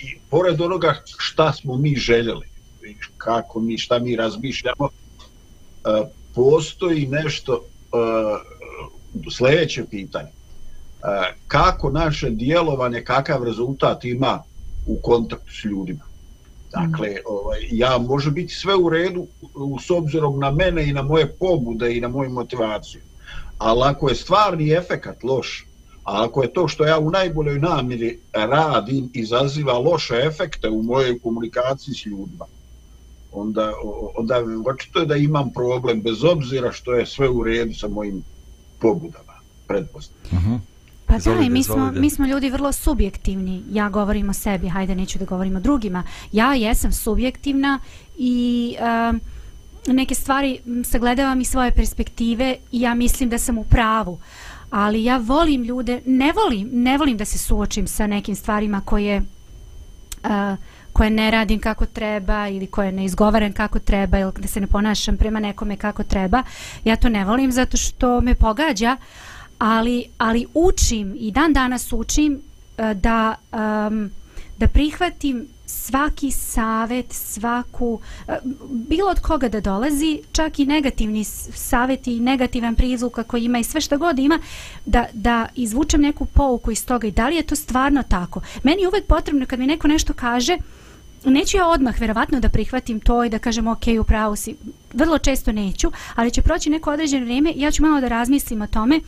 i 0.02 0.18
pored 0.30 0.62
onoga 0.62 0.96
šta 1.18 1.54
smo 1.54 1.78
mi 1.78 1.96
željeli, 1.96 2.48
kako 3.18 3.60
mi, 3.60 3.78
šta 3.78 4.00
mi 4.00 4.16
razmišljamo, 4.16 4.90
e, 4.90 4.90
postoji 6.36 7.08
nešto, 7.08 7.62
e, 7.64 7.98
sljedeće 9.32 9.86
pitanje. 9.92 10.35
E, 11.06 11.34
kako 11.48 11.90
naše 11.90 12.30
djelovanje, 12.30 13.04
kakav 13.04 13.44
rezultat 13.44 14.06
ima 14.06 14.44
u 14.88 15.00
kontaktu 15.02 15.52
s 15.52 15.66
ljudima. 15.66 16.04
Dakle, 16.72 17.16
ovaj, 17.26 17.60
ja 17.72 17.98
može 17.98 18.32
biti 18.32 18.54
sve 18.54 18.76
u 18.76 18.90
redu 18.90 19.28
u, 19.56 19.80
s 19.80 19.92
obzirom 19.92 20.40
na 20.40 20.52
mene 20.52 20.90
i 20.90 20.94
na 20.94 21.02
moje 21.02 21.36
pobude 21.40 21.98
i 21.98 22.02
na 22.02 22.08
moju 22.08 22.30
motivaciju. 22.30 23.02
Ali 23.58 23.82
ako 23.84 24.10
je 24.10 24.16
stvarni 24.16 24.72
efekat 24.72 25.24
loš, 25.24 25.68
a 26.04 26.26
ako 26.26 26.44
je 26.44 26.54
to 26.54 26.68
što 26.68 26.86
ja 26.86 27.00
u 27.00 27.12
najboljoj 27.12 27.60
namjeri 27.60 28.20
radim 28.34 29.10
izaziva 29.14 29.78
loše 29.78 30.16
efekte 30.16 30.70
u 30.70 30.84
mojoj 30.84 31.20
komunikaciji 31.20 31.94
s 31.94 32.06
ljudima, 32.06 32.46
onda, 33.32 33.72
onda 34.18 34.44
očito 34.74 35.00
je 35.00 35.06
da 35.06 35.16
imam 35.16 35.54
problem 35.54 36.02
bez 36.02 36.24
obzira 36.24 36.72
što 36.72 36.94
je 36.94 37.06
sve 37.06 37.30
u 37.30 37.44
redu 37.44 37.74
sa 37.74 37.88
mojim 37.88 38.24
pobudama, 38.80 39.34
pretpostavljam. 39.68 40.38
Uh 40.38 40.52
-huh. 40.52 40.75
Pa 41.24 41.34
da, 41.34 41.42
i 41.42 41.50
mi 41.50 41.64
smo, 41.64 41.92
mi 41.92 42.10
smo 42.10 42.26
ljudi 42.26 42.50
vrlo 42.50 42.72
subjektivni. 42.72 43.64
Ja 43.72 43.90
govorim 43.90 44.30
o 44.30 44.34
sebi, 44.34 44.68
hajde 44.68 44.96
neću 44.96 45.20
da 45.20 45.26
govorim 45.26 45.56
o 45.56 45.60
drugima. 45.60 46.04
Ja 46.32 46.54
jesam 46.54 46.92
subjektivna 46.92 47.80
i 48.18 48.76
uh, 48.80 49.20
neke 49.94 50.16
stvari 50.16 50.60
sagledavam 50.84 51.42
iz 51.42 51.50
svoje 51.50 51.72
perspektive 51.72 52.56
i 52.72 52.82
ja 52.82 52.94
mislim 52.94 53.30
da 53.30 53.38
sam 53.38 53.58
u 53.58 53.64
pravu. 53.64 54.20
Ali 54.70 55.04
ja 55.04 55.18
volim 55.18 55.64
ljude, 55.64 56.02
ne 56.06 56.34
volim, 56.34 56.70
ne 56.72 56.98
volim 56.98 57.18
da 57.18 57.26
se 57.26 57.38
suočim 57.38 57.88
sa 57.88 58.08
nekim 58.08 58.36
stvarima 58.36 58.82
koje 58.86 59.22
uh, 60.24 60.58
koje 60.96 61.10
ne 61.10 61.32
radim 61.32 61.60
kako 61.60 61.86
treba 61.86 62.48
ili 62.48 62.68
koje 62.68 62.92
ne 62.92 63.06
izgovaram 63.06 63.54
kako 63.54 63.80
treba 63.80 64.20
ili 64.20 64.32
da 64.38 64.48
se 64.48 64.62
ne 64.62 64.68
ponašam 64.68 65.18
prema 65.18 65.40
nekome 65.40 65.78
kako 65.78 66.04
treba. 66.04 66.44
Ja 66.84 66.96
to 66.96 67.10
ne 67.10 67.26
volim 67.26 67.52
zato 67.52 67.78
što 67.78 68.22
me 68.22 68.36
pogađa, 68.36 68.98
ali, 69.58 70.06
ali 70.18 70.46
učim 70.54 71.16
i 71.20 71.32
dan 71.32 71.54
danas 71.54 71.94
učim 71.94 72.42
eh, 72.78 72.94
da, 72.94 73.36
um, 73.52 74.12
da 74.58 74.68
prihvatim 74.68 75.48
svaki 75.66 76.32
savet, 76.32 77.06
svaku, 77.14 78.00
eh, 78.28 78.38
bilo 78.70 79.10
od 79.10 79.20
koga 79.20 79.50
da 79.50 79.62
dolazi, 79.62 80.22
čak 80.32 80.60
i 80.60 80.66
negativni 80.66 81.24
savet 81.24 82.08
i 82.08 82.20
negativan 82.20 82.76
prizvuk 82.76 83.20
koji 83.28 83.44
ima 83.44 83.60
i 83.60 83.64
sve 83.64 83.82
što 83.82 83.98
god 83.98 84.20
ima, 84.20 84.40
da, 84.86 85.06
da 85.14 85.48
izvučem 85.56 86.02
neku 86.02 86.26
pouku 86.26 86.72
iz 86.72 86.86
toga 86.86 87.08
i 87.08 87.12
da 87.12 87.28
li 87.28 87.36
je 87.36 87.44
to 87.44 87.56
stvarno 87.56 88.04
tako. 88.04 88.42
Meni 88.64 88.82
je 88.82 88.88
uvek 88.88 89.06
potrebno 89.06 89.46
kad 89.46 89.60
mi 89.60 89.68
neko 89.68 89.88
nešto 89.88 90.14
kaže, 90.14 90.58
neću 91.26 91.58
ja 91.58 91.68
odmah 91.68 92.00
verovatno 92.00 92.40
da 92.40 92.50
prihvatim 92.50 93.00
to 93.00 93.24
i 93.24 93.30
da 93.30 93.40
kažem 93.40 93.68
ok, 93.68 93.84
upravo 94.02 94.36
si, 94.36 94.56
vrlo 94.94 95.18
često 95.18 95.52
neću, 95.52 95.92
ali 96.16 96.32
će 96.32 96.42
proći 96.42 96.70
neko 96.70 96.92
određeno 96.92 97.26
vrijeme 97.26 97.54
ja 97.56 97.72
ću 97.72 97.84
malo 97.84 98.02
da 98.02 98.08
razmislim 98.08 98.62
o 98.62 98.68
tome 98.68 99.00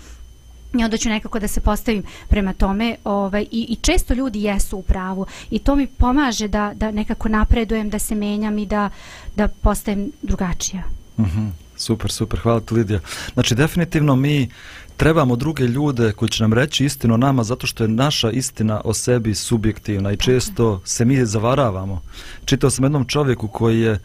i 0.79 0.83
onda 0.83 0.97
ću 0.97 1.09
nekako 1.09 1.39
da 1.39 1.47
se 1.47 1.61
postavim 1.61 2.03
prema 2.27 2.53
tome 2.53 2.95
ovaj, 3.03 3.45
i, 3.51 3.65
i 3.69 3.75
često 3.75 4.13
ljudi 4.13 4.43
jesu 4.43 4.77
u 4.77 4.81
pravu 4.81 5.25
i 5.49 5.59
to 5.59 5.75
mi 5.75 5.87
pomaže 5.87 6.47
da, 6.47 6.71
da 6.75 6.91
nekako 6.91 7.29
napredujem, 7.29 7.89
da 7.89 7.99
se 7.99 8.15
menjam 8.15 8.57
i 8.57 8.65
da, 8.65 8.89
da 9.35 9.47
postajem 9.47 10.11
drugačija. 10.21 10.83
Mm 11.17 11.23
-hmm. 11.23 11.49
Super, 11.77 12.11
super, 12.11 12.39
hvala 12.39 12.59
ti 12.59 12.73
Lidija. 12.73 12.99
Znači 13.33 13.55
definitivno 13.55 14.15
mi 14.15 14.49
trebamo 14.97 15.35
druge 15.35 15.63
ljude 15.63 16.11
koji 16.11 16.29
će 16.29 16.43
nam 16.43 16.53
reći 16.53 16.85
istinu 16.85 17.13
o 17.13 17.17
nama 17.17 17.43
zato 17.43 17.67
što 17.67 17.83
je 17.83 17.87
naša 17.87 18.31
istina 18.31 18.81
o 18.83 18.93
sebi 18.93 19.35
subjektivna 19.35 20.11
i 20.11 20.17
često 20.17 20.81
se 20.85 21.05
mi 21.05 21.25
zavaravamo. 21.25 22.01
Čitao 22.45 22.69
sam 22.69 22.85
jednom 22.85 23.05
čovjeku 23.05 23.47
koji 23.47 23.79
je 23.79 23.99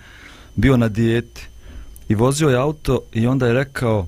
bio 0.56 0.76
na 0.76 0.88
dijeti 0.88 1.46
i 2.08 2.14
vozio 2.14 2.48
je 2.48 2.56
auto 2.56 3.00
i 3.12 3.26
onda 3.26 3.46
je 3.46 3.52
rekao 3.52 4.06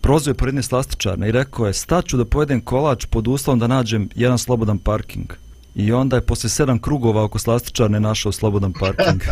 prozio 0.00 0.30
je 0.30 0.34
pored 0.34 0.48
jedne 0.48 0.62
slastičarne 0.62 1.28
i 1.28 1.32
rekao 1.32 1.66
je 1.66 1.72
staću 1.72 2.16
da 2.16 2.24
pojedem 2.24 2.60
kolač 2.60 3.06
pod 3.06 3.28
uslovom 3.28 3.58
da 3.58 3.66
nađem 3.66 4.08
jedan 4.14 4.38
slobodan 4.38 4.78
parking. 4.78 5.32
I 5.74 5.92
onda 5.92 6.16
je 6.16 6.26
posle 6.26 6.50
sedam 6.50 6.78
krugova 6.78 7.24
oko 7.24 7.38
slastičarne 7.38 8.00
našao 8.00 8.32
slobodan 8.32 8.72
parking. 8.72 9.22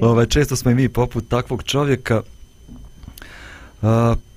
Ove, 0.00 0.06
ovaj, 0.10 0.26
često 0.26 0.56
smo 0.56 0.70
i 0.70 0.74
mi 0.74 0.88
poput 0.88 1.28
takvog 1.28 1.62
čovjeka 1.62 2.22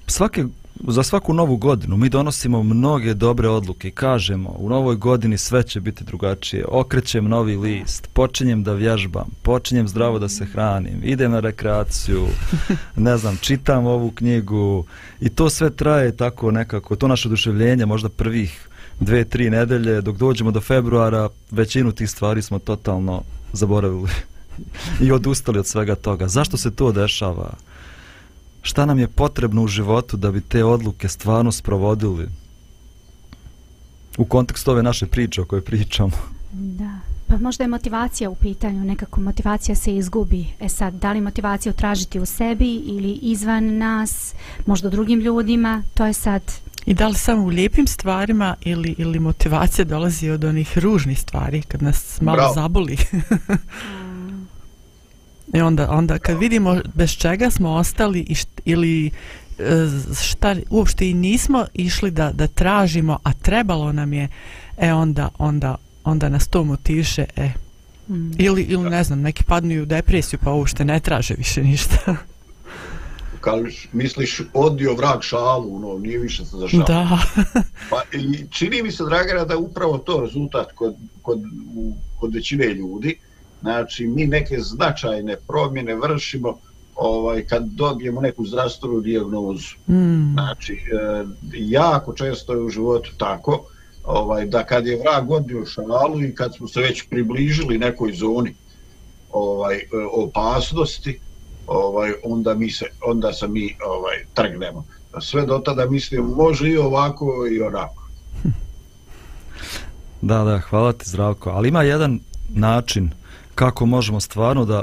svake, 0.08 0.46
za 0.88 1.04
svaku 1.04 1.34
novu 1.34 1.58
godinu 1.58 1.98
mi 1.98 2.10
donosimo 2.10 2.64
mnoge 2.64 3.14
dobre 3.14 3.50
odluke 3.50 3.88
i 3.88 3.92
kažemo 3.92 4.56
u 4.58 4.70
novoj 4.70 4.96
godini 4.96 5.38
sve 5.38 5.64
će 5.64 5.80
biti 5.80 6.04
drugačije. 6.04 6.66
Okrećem 6.68 7.26
novi 7.26 7.58
list, 7.58 8.08
počinjem 8.14 8.64
da 8.64 8.74
vježbam, 8.74 9.30
počinjem 9.42 9.88
zdravo 9.88 10.20
da 10.20 10.30
se 10.30 10.46
hranim, 10.46 11.02
idem 11.04 11.32
na 11.32 11.40
rekreaciju, 11.40 12.28
ne 12.96 13.18
znam, 13.18 13.38
čitam 13.42 13.86
ovu 13.86 14.12
knjigu 14.12 14.86
i 15.22 15.30
to 15.30 15.50
sve 15.50 15.70
traje 15.70 16.18
tako 16.18 16.52
nekako, 16.52 16.96
to 16.96 17.08
naše 17.08 17.28
oduševljenje 17.28 17.86
možda 17.86 18.10
prvih 18.10 18.68
dve, 19.00 19.24
tri 19.26 19.50
nedelje, 19.50 20.02
dok 20.02 20.18
dođemo 20.18 20.52
do 20.52 20.62
februara, 20.62 21.30
većinu 21.52 21.92
tih 21.92 22.10
stvari 22.10 22.42
smo 22.42 22.60
totalno 22.60 23.24
zaboravili 23.54 24.10
i 25.06 25.12
odustali 25.12 25.60
od 25.60 25.68
svega 25.68 25.96
toga. 25.96 26.28
Zašto 26.28 26.58
se 26.58 26.76
to 26.76 26.92
dešava? 26.92 27.54
Šta 28.62 28.86
nam 28.86 29.00
je 29.00 29.08
potrebno 29.08 29.64
u 29.64 29.68
životu 29.68 30.18
da 30.18 30.32
bi 30.32 30.42
te 30.42 30.64
odluke 30.64 31.08
stvarno 31.08 31.52
sprovodili 31.52 32.30
u 34.18 34.26
kontekstu 34.26 34.72
ove 34.72 34.84
naše 34.84 35.06
priče 35.08 35.42
o 35.42 35.46
kojoj 35.46 35.62
pričamo. 35.62 36.12
Da, 36.52 37.00
pa 37.28 37.38
možda 37.38 37.64
je 37.64 37.68
motivacija 37.68 38.30
u 38.30 38.36
pitanju, 38.36 38.86
nekako 38.86 39.22
motivacija 39.22 39.76
se 39.76 39.96
izgubi. 39.96 40.46
E 40.60 40.70
sad, 40.70 40.94
da 40.94 41.12
li 41.12 41.22
motivaciju 41.22 41.74
tražiti 41.74 42.20
u 42.20 42.26
sebi 42.26 42.74
ili 42.76 43.20
izvan 43.22 43.78
nas, 43.78 44.34
možda 44.66 44.90
drugim 44.90 45.20
ljudima, 45.20 45.84
to 45.94 46.06
je 46.06 46.14
sad... 46.14 46.42
I 46.86 46.94
da 46.94 47.08
li 47.08 47.14
samo 47.14 47.44
u 47.44 47.48
lijepim 47.48 47.88
stvarima 47.88 48.56
ili, 48.62 48.96
ili 48.98 49.20
motivacija 49.20 49.86
dolazi 49.86 50.30
od 50.30 50.44
onih 50.44 50.78
ružnih 50.78 51.20
stvari 51.20 51.62
kad 51.62 51.84
nas 51.84 52.22
malo 52.22 52.38
Bravo. 52.38 52.54
zaboli? 52.54 52.98
I 55.54 55.62
onda, 55.62 55.92
onda 55.92 56.20
kad 56.20 56.40
vidimo 56.40 56.78
bez 56.94 57.12
čega 57.12 57.50
smo 57.50 57.70
ostali 57.70 58.22
i 58.22 58.36
št, 58.36 58.62
ili 58.66 59.08
e, 59.08 59.12
šta 60.24 60.56
uopšte 60.70 61.10
i 61.10 61.14
nismo 61.14 61.66
išli 61.74 62.12
da, 62.12 62.32
da 62.32 62.48
tražimo, 62.48 63.20
a 63.24 63.34
trebalo 63.34 63.92
nam 63.94 64.14
je, 64.14 64.28
e 64.78 64.94
onda, 64.94 65.30
onda, 65.38 65.76
onda 66.04 66.30
nas 66.30 66.48
to 66.48 66.64
motiviše, 66.64 67.26
e, 67.36 67.50
mm. 68.10 68.32
ili, 68.38 68.62
ili 68.62 68.90
ne 68.90 69.04
znam, 69.04 69.22
neki 69.22 69.44
padnu 69.44 69.82
u 69.82 69.86
depresiju 69.86 70.40
pa 70.44 70.52
uopšte 70.52 70.86
ne 70.86 71.00
traže 71.00 71.34
više 71.34 71.64
ništa. 71.64 71.98
Kad 73.42 73.60
misliš 73.92 74.42
odio 74.54 74.96
vrag 74.96 75.22
šalu, 75.22 75.80
no, 75.80 75.98
nije 75.98 76.20
više 76.20 76.46
se 76.46 76.58
za 76.58 76.68
šalu. 76.68 76.84
Da. 76.88 77.20
pa, 77.92 78.02
i 78.18 78.46
čini 78.50 78.84
mi 78.84 78.92
se, 78.92 79.04
Dragana, 79.04 79.46
da 79.46 79.58
upravo 79.58 79.98
to 79.98 80.22
rezultat 80.22 80.72
kod, 80.72 80.96
kod, 81.22 81.40
kod 82.20 82.34
većine 82.34 82.66
ljudi, 82.66 83.18
Znači, 83.62 84.08
mi 84.08 84.28
neke 84.28 84.60
značajne 84.60 85.38
promjene 85.48 85.96
vršimo 85.96 86.58
ovaj 86.96 87.46
kad 87.46 87.64
dobijemo 87.66 88.22
neku 88.22 88.46
zdravstvenu 88.46 89.00
dijagnozu. 89.00 89.76
Mm. 89.88 90.34
Znači, 90.34 90.74
e, 90.74 91.26
jako 91.54 92.14
često 92.14 92.54
je 92.54 92.62
u 92.62 92.70
životu 92.70 93.12
tako 93.18 93.66
ovaj 94.04 94.46
da 94.46 94.64
kad 94.64 94.88
je 94.88 95.00
vrag 95.00 95.32
odbio 95.32 95.66
šalu 95.66 96.24
i 96.24 96.36
kad 96.36 96.56
smo 96.56 96.68
se 96.68 96.82
već 96.82 97.04
približili 97.10 97.78
nekoj 97.78 98.14
zoni 98.14 98.56
ovaj 99.32 99.76
e, 99.76 99.88
opasnosti, 100.14 101.20
ovaj 101.68 102.12
onda 102.24 102.54
mi 102.54 102.72
se 102.72 102.86
onda 103.06 103.34
se 103.34 103.48
mi 103.48 103.76
ovaj 103.86 104.16
trgnemo. 104.34 104.86
Sve 105.22 105.46
do 105.46 105.58
tada 105.58 105.86
mislim 105.86 106.26
može 106.26 106.70
i 106.70 106.78
ovako 106.78 107.48
i 107.52 107.62
onako. 107.62 108.04
Da, 110.22 110.44
da, 110.44 110.60
hvala 110.60 110.94
ti 110.94 111.10
Zdravko. 111.10 111.50
Ali 111.50 111.68
ima 111.68 111.84
jedan 111.84 112.20
način 112.50 113.12
kako 113.62 113.86
možemo 113.86 114.20
stvarno 114.20 114.66
da 114.66 114.82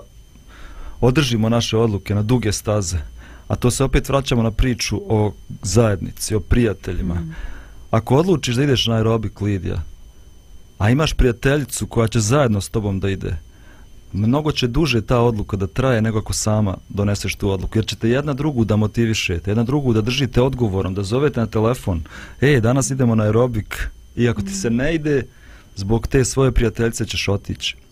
održimo 1.00 1.48
naše 1.48 1.76
odluke 1.76 2.14
na 2.14 2.22
duge 2.22 2.52
staze, 2.52 2.98
a 3.48 3.56
to 3.56 3.70
se 3.70 3.84
opet 3.84 4.08
vraćamo 4.08 4.42
na 4.42 4.50
priču 4.50 5.00
o 5.08 5.32
zajednici, 5.62 6.34
o 6.34 6.40
prijateljima. 6.40 7.14
Mm. 7.14 7.34
Ako 7.90 8.16
odlučiš 8.16 8.54
da 8.54 8.62
ideš 8.62 8.86
na 8.86 8.94
aerobik, 8.94 9.40
Lidija, 9.40 9.82
a 10.78 10.90
imaš 10.90 11.12
prijateljicu 11.12 11.86
koja 11.86 12.08
će 12.08 12.20
zajedno 12.20 12.60
s 12.60 12.68
tobom 12.68 13.00
da 13.00 13.10
ide, 13.10 13.36
mnogo 14.12 14.52
će 14.52 14.66
duže 14.66 15.02
ta 15.02 15.20
odluka 15.20 15.56
da 15.56 15.66
traje 15.66 16.02
nego 16.02 16.18
ako 16.18 16.32
sama 16.32 16.76
doneseš 16.88 17.34
tu 17.34 17.50
odluku. 17.50 17.78
Jer 17.78 17.86
ćete 17.86 18.10
jedna 18.10 18.34
drugu 18.34 18.64
da 18.64 18.76
motivišete, 18.76 19.50
jedna 19.50 19.64
drugu 19.64 19.92
da 19.92 20.00
držite 20.00 20.42
odgovorom, 20.42 20.94
da 20.94 21.02
zovete 21.02 21.40
na 21.40 21.46
telefon. 21.46 22.02
Ej, 22.40 22.60
danas 22.60 22.90
idemo 22.90 23.14
na 23.14 23.24
aerobik. 23.24 23.90
I 24.16 24.28
ako 24.28 24.42
ti 24.42 24.54
se 24.54 24.70
ne 24.70 24.94
ide, 24.94 25.26
zbog 25.76 26.06
te 26.06 26.24
svoje 26.24 26.52
prijateljice 26.52 27.06
ćeš 27.06 27.28
otići. 27.28 27.87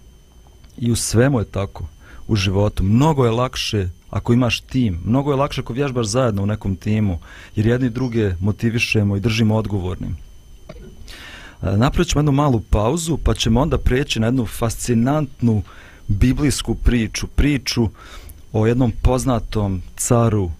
I 0.78 0.90
u 0.90 0.96
svemu 0.96 1.38
je 1.38 1.44
tako 1.44 1.84
u 2.28 2.36
životu. 2.36 2.84
Mnogo 2.84 3.24
je 3.24 3.30
lakše 3.30 3.88
ako 4.10 4.32
imaš 4.32 4.60
tim. 4.60 5.00
Mnogo 5.04 5.30
je 5.30 5.36
lakše 5.36 5.60
ako 5.60 5.72
vježbaš 5.72 6.06
zajedno 6.06 6.42
u 6.42 6.46
nekom 6.46 6.76
timu. 6.76 7.18
Jer 7.56 7.66
jedni 7.66 7.90
druge 7.90 8.34
motivišemo 8.40 9.16
i 9.16 9.20
držimo 9.20 9.56
odgovornim. 9.56 10.16
E, 11.62 11.76
napravit 11.76 12.08
ćemo 12.08 12.20
jednu 12.20 12.32
malu 12.32 12.60
pauzu, 12.60 13.16
pa 13.16 13.34
ćemo 13.34 13.60
onda 13.60 13.78
preći 13.78 14.20
na 14.20 14.26
jednu 14.26 14.46
fascinantnu 14.46 15.62
biblijsku 16.08 16.74
priču. 16.74 17.26
Priču 17.26 17.88
o 18.52 18.66
jednom 18.66 18.92
poznatom 19.02 19.82
caru 19.96 20.50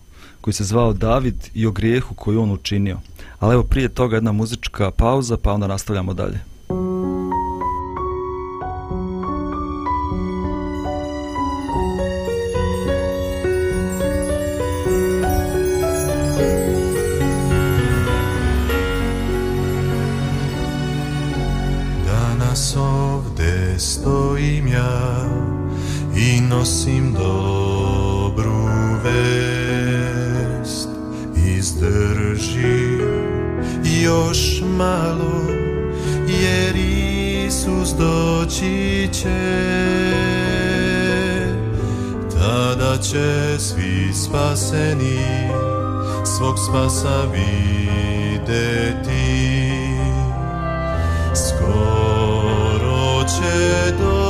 koji 0.41 0.55
se 0.55 0.65
zvao 0.65 0.93
David 0.93 1.35
i 1.55 1.67
o 1.67 1.71
grijehu 1.71 2.15
koju 2.15 2.43
on 2.43 2.51
učinio. 2.51 2.99
Ali 3.39 3.55
evo 3.55 3.63
prije 3.63 3.89
toga 3.89 4.17
jedna 4.17 4.33
muzička 4.33 4.91
pauza, 4.91 5.37
pa 5.37 5.53
onda 5.53 5.67
nastavljamo 5.67 6.15
dalje. 6.15 6.56
Živim 24.47 24.69
ja 24.69 25.27
i 26.17 26.41
nosim 26.41 27.13
dobru 27.13 28.67
vest. 29.05 30.89
Izdrži 31.57 32.99
još 34.05 34.63
malo 34.79 35.43
jer 36.29 36.77
Isus 37.47 37.95
doći 37.99 39.09
će. 39.13 39.67
Tada 42.31 42.99
će 43.03 43.59
svi 43.59 44.13
spaseni 44.15 45.19
svog 46.25 46.57
spasa 46.69 47.23
videti. 47.33 48.67
Će 53.27 53.93
doći 53.99 54.26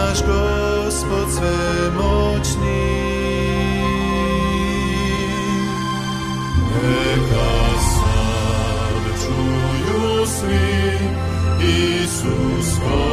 naš 0.00 0.18
gospod 0.26 1.28
svemoćni. 1.30 2.90
Neka 6.82 7.78
sad 7.80 9.22
čuju 9.22 10.26
svi, 10.26 10.98
Isus 12.02 12.74
skoro 12.76 13.09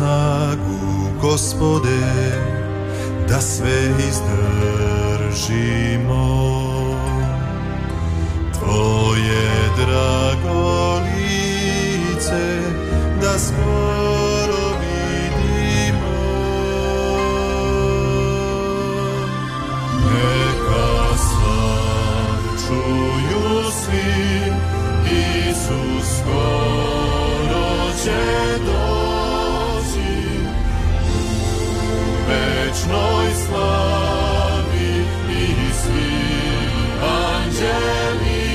snagu, 0.00 0.80
gospode, 1.20 2.00
da 3.28 3.40
sve 3.40 3.90
izdržimo. 4.08 5.60
Tvoje 8.58 9.50
drago 9.76 11.00
lice 11.04 12.60
da 13.22 13.38
skoro 13.38 14.64
vidimo. 14.80 16.20
Neka 20.04 21.16
slav 21.16 22.40
čuju 22.66 23.48
svi, 23.70 24.12
Isus 25.50 26.08
skoro 26.18 27.68
će 28.04 28.39
večnoj 32.80 33.26
slavi 33.46 35.04
i 35.30 35.72
svi 35.72 36.20
anđeli 37.02 38.50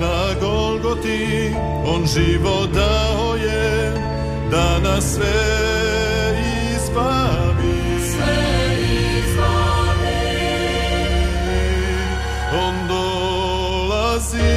Na 0.00 0.40
Golgoti 0.40 1.54
on 1.86 2.06
život 2.06 2.70
dao 2.70 3.36
je 3.36 3.92
da 4.50 4.78
nas 4.78 5.04
sve 5.14 5.32
izbavi. 6.74 8.00
Sve 8.12 8.36
izbavi. 9.18 10.24
On 12.66 12.88
dolazi. 12.88 14.54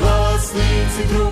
Glasnici 0.00 1.08
trubom 1.08 1.31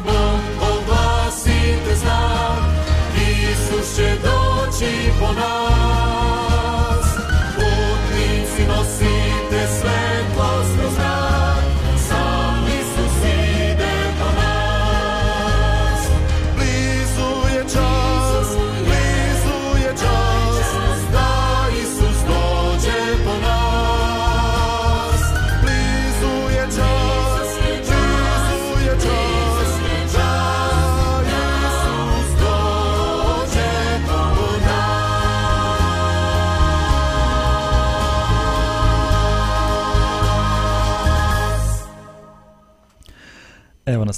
doći 4.80 5.12
po 5.18 5.26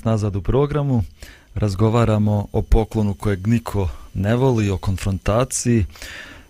Nazad 0.05 0.37
u 0.37 0.43
programu, 0.43 1.05
razgovaramo 1.55 2.47
o 2.53 2.63
poklonu 2.63 3.15
kojeg 3.15 3.47
niko 3.47 3.89
ne 4.15 4.37
voli, 4.37 4.71
o 4.71 4.79
konfrontaciji. 4.79 5.87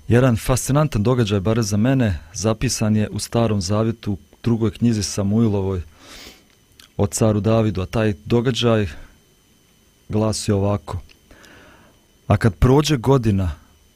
Jedan 0.09 0.37
fascinantan 0.37 1.03
događaj, 1.03 1.41
bare 1.41 1.63
za 1.63 1.77
mene, 1.77 2.19
zapisan 2.35 2.97
je 2.97 3.09
u 3.09 3.19
starom 3.19 3.61
zavjetu 3.61 4.19
drugoj 4.43 4.71
knjizi 4.71 5.03
Samuilovoj 5.03 5.83
o 6.97 7.07
caru 7.07 7.41
Davidu, 7.41 7.81
a 7.81 7.87
taj 7.87 8.15
događaj 8.25 8.87
glasi 10.09 10.53
ovako. 10.53 10.99
A 12.27 12.37
kad 12.37 12.55
prođe 12.55 12.97
godina, 12.97 13.51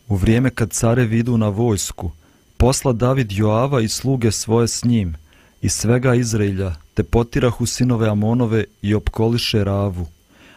u 0.08 0.16
vrijeme 0.16 0.50
kad 0.50 0.70
care 0.70 1.04
vidu 1.04 1.36
na 1.36 1.48
vojsku, 1.48 2.10
posla 2.56 2.92
David 2.92 3.32
Joava 3.32 3.80
i 3.80 3.88
sluge 3.88 4.32
svoje 4.32 4.68
s 4.68 4.84
njim, 4.84 5.16
i 5.62 5.68
svega 5.68 6.14
Izraelja, 6.14 6.74
te 6.96 7.02
potirahu 7.02 7.66
sinove 7.66 8.08
Amonove 8.08 8.64
i 8.82 8.94
opkoliše 8.94 9.64
Ravu, 9.64 10.06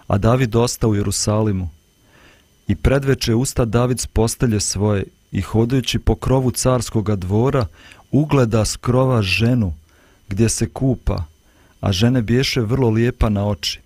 a 0.08 0.18
David 0.18 0.56
osta 0.56 0.88
u 0.88 0.96
Jerusalimu. 0.96 1.70
I 2.68 2.76
predveče 2.76 3.36
usta 3.36 3.66
David 3.66 4.00
s 4.00 4.06
postelje 4.06 4.60
svoje 4.60 5.04
i 5.32 5.42
hodajući 5.42 6.00
po 6.00 6.16
krovu 6.16 6.52
carskoga 6.52 7.16
dvora, 7.16 7.66
ugleda 8.12 8.66
skrova 8.66 9.22
ženu 9.22 9.74
gdje 10.30 10.50
se 10.50 10.70
kupa, 10.70 11.24
a 11.82 11.92
žene 11.92 12.22
biješe 12.22 12.62
vrlo 12.62 12.90
lijepa 12.90 13.30
na 13.30 13.48
oči. 13.48 13.80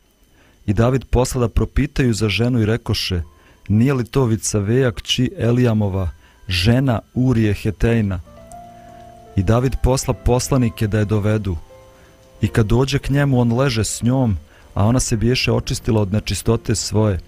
I 0.65 0.73
David 0.73 1.05
posla 1.05 1.41
da 1.41 1.49
propitaju 1.49 2.13
za 2.13 2.29
ženu 2.29 2.61
i 2.61 2.65
rekoše, 2.65 3.21
nije 3.67 3.93
li 3.93 4.05
to 4.05 4.25
Vicaveja 4.25 4.91
kći 4.91 5.31
Elijamova, 5.37 6.09
žena 6.47 6.99
Urije 7.13 7.53
Hetejna? 7.53 8.19
I 9.35 9.43
David 9.43 9.75
posla 9.83 10.13
poslanike 10.13 10.87
da 10.87 10.99
je 10.99 11.05
dovedu. 11.05 11.57
I 12.43 12.47
kad 12.47 12.65
dođe 12.65 12.99
k 12.99 13.09
njemu, 13.09 13.39
on 13.39 13.53
leže 13.53 13.83
s 13.83 14.01
njom, 14.01 14.37
a 14.73 14.85
ona 14.85 14.99
se 14.99 15.17
biješe 15.17 15.51
očistila 15.51 16.01
od 16.01 16.13
nečistote 16.13 16.75
svoje. 16.75 17.19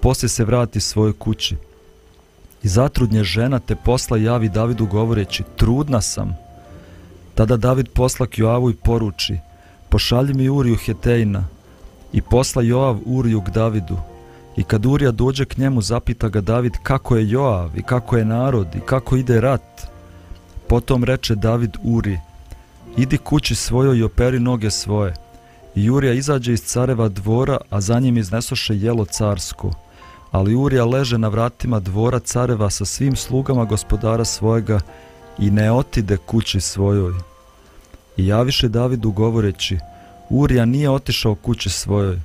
Poslije 0.00 0.28
se 0.28 0.44
vrati 0.44 0.80
svojoj 0.80 1.12
kući. 1.12 1.56
I 2.62 2.68
zatrudnje 2.68 3.24
žena 3.24 3.58
te 3.58 3.76
posla 3.76 4.18
javi 4.18 4.48
Davidu 4.48 4.86
govoreći, 4.86 5.42
trudna 5.56 6.00
sam. 6.00 6.36
Tada 7.34 7.56
David 7.56 7.88
posla 7.88 8.26
k 8.26 8.38
Joavu 8.38 8.70
i 8.70 8.74
poruči, 8.74 9.38
pošalji 9.88 10.34
mi 10.34 10.48
Uriju 10.48 10.76
Hetejna. 10.76 11.44
I 12.12 12.22
posla 12.22 12.62
Joav 12.62 12.98
Uriju 13.06 13.40
k 13.40 13.50
Davidu. 13.50 13.98
I 14.56 14.62
kad 14.62 14.86
Urija 14.86 15.10
dođe 15.10 15.44
k 15.44 15.58
njemu, 15.58 15.82
zapita 15.82 16.28
ga 16.28 16.40
David 16.40 16.72
kako 16.82 17.16
je 17.16 17.30
Joav 17.30 17.70
i 17.76 17.82
kako 17.82 18.16
je 18.16 18.24
narod 18.24 18.66
i 18.76 18.80
kako 18.80 19.16
ide 19.16 19.40
rat. 19.40 19.86
Potom 20.68 21.04
reče 21.04 21.34
David 21.34 21.76
Uri, 21.82 22.18
idi 22.96 23.18
kući 23.18 23.54
svojoj 23.54 23.98
i 23.98 24.02
operi 24.02 24.40
noge 24.40 24.70
svoje. 24.70 25.14
I 25.74 25.90
Urija 25.90 26.12
izađe 26.12 26.52
iz 26.52 26.62
careva 26.62 27.08
dvora, 27.08 27.58
a 27.70 27.80
za 27.80 28.00
njim 28.00 28.18
iznesoše 28.18 28.76
jelo 28.76 29.04
carsko. 29.04 29.70
Ali 30.30 30.54
Urija 30.54 30.84
leže 30.84 31.18
na 31.18 31.28
vratima 31.28 31.80
dvora 31.80 32.18
careva 32.18 32.70
sa 32.70 32.84
svim 32.84 33.16
slugama 33.16 33.64
gospodara 33.64 34.24
svojega 34.24 34.80
i 35.38 35.50
ne 35.50 35.72
otide 35.72 36.16
kući 36.16 36.60
svojoj. 36.60 37.12
I 38.16 38.26
javiše 38.26 38.68
Davidu 38.68 39.10
govoreći, 39.10 39.78
Urija 40.30 40.64
nije 40.64 40.90
otišao 40.90 41.34
kući 41.34 41.70
svojoj. 41.70 42.18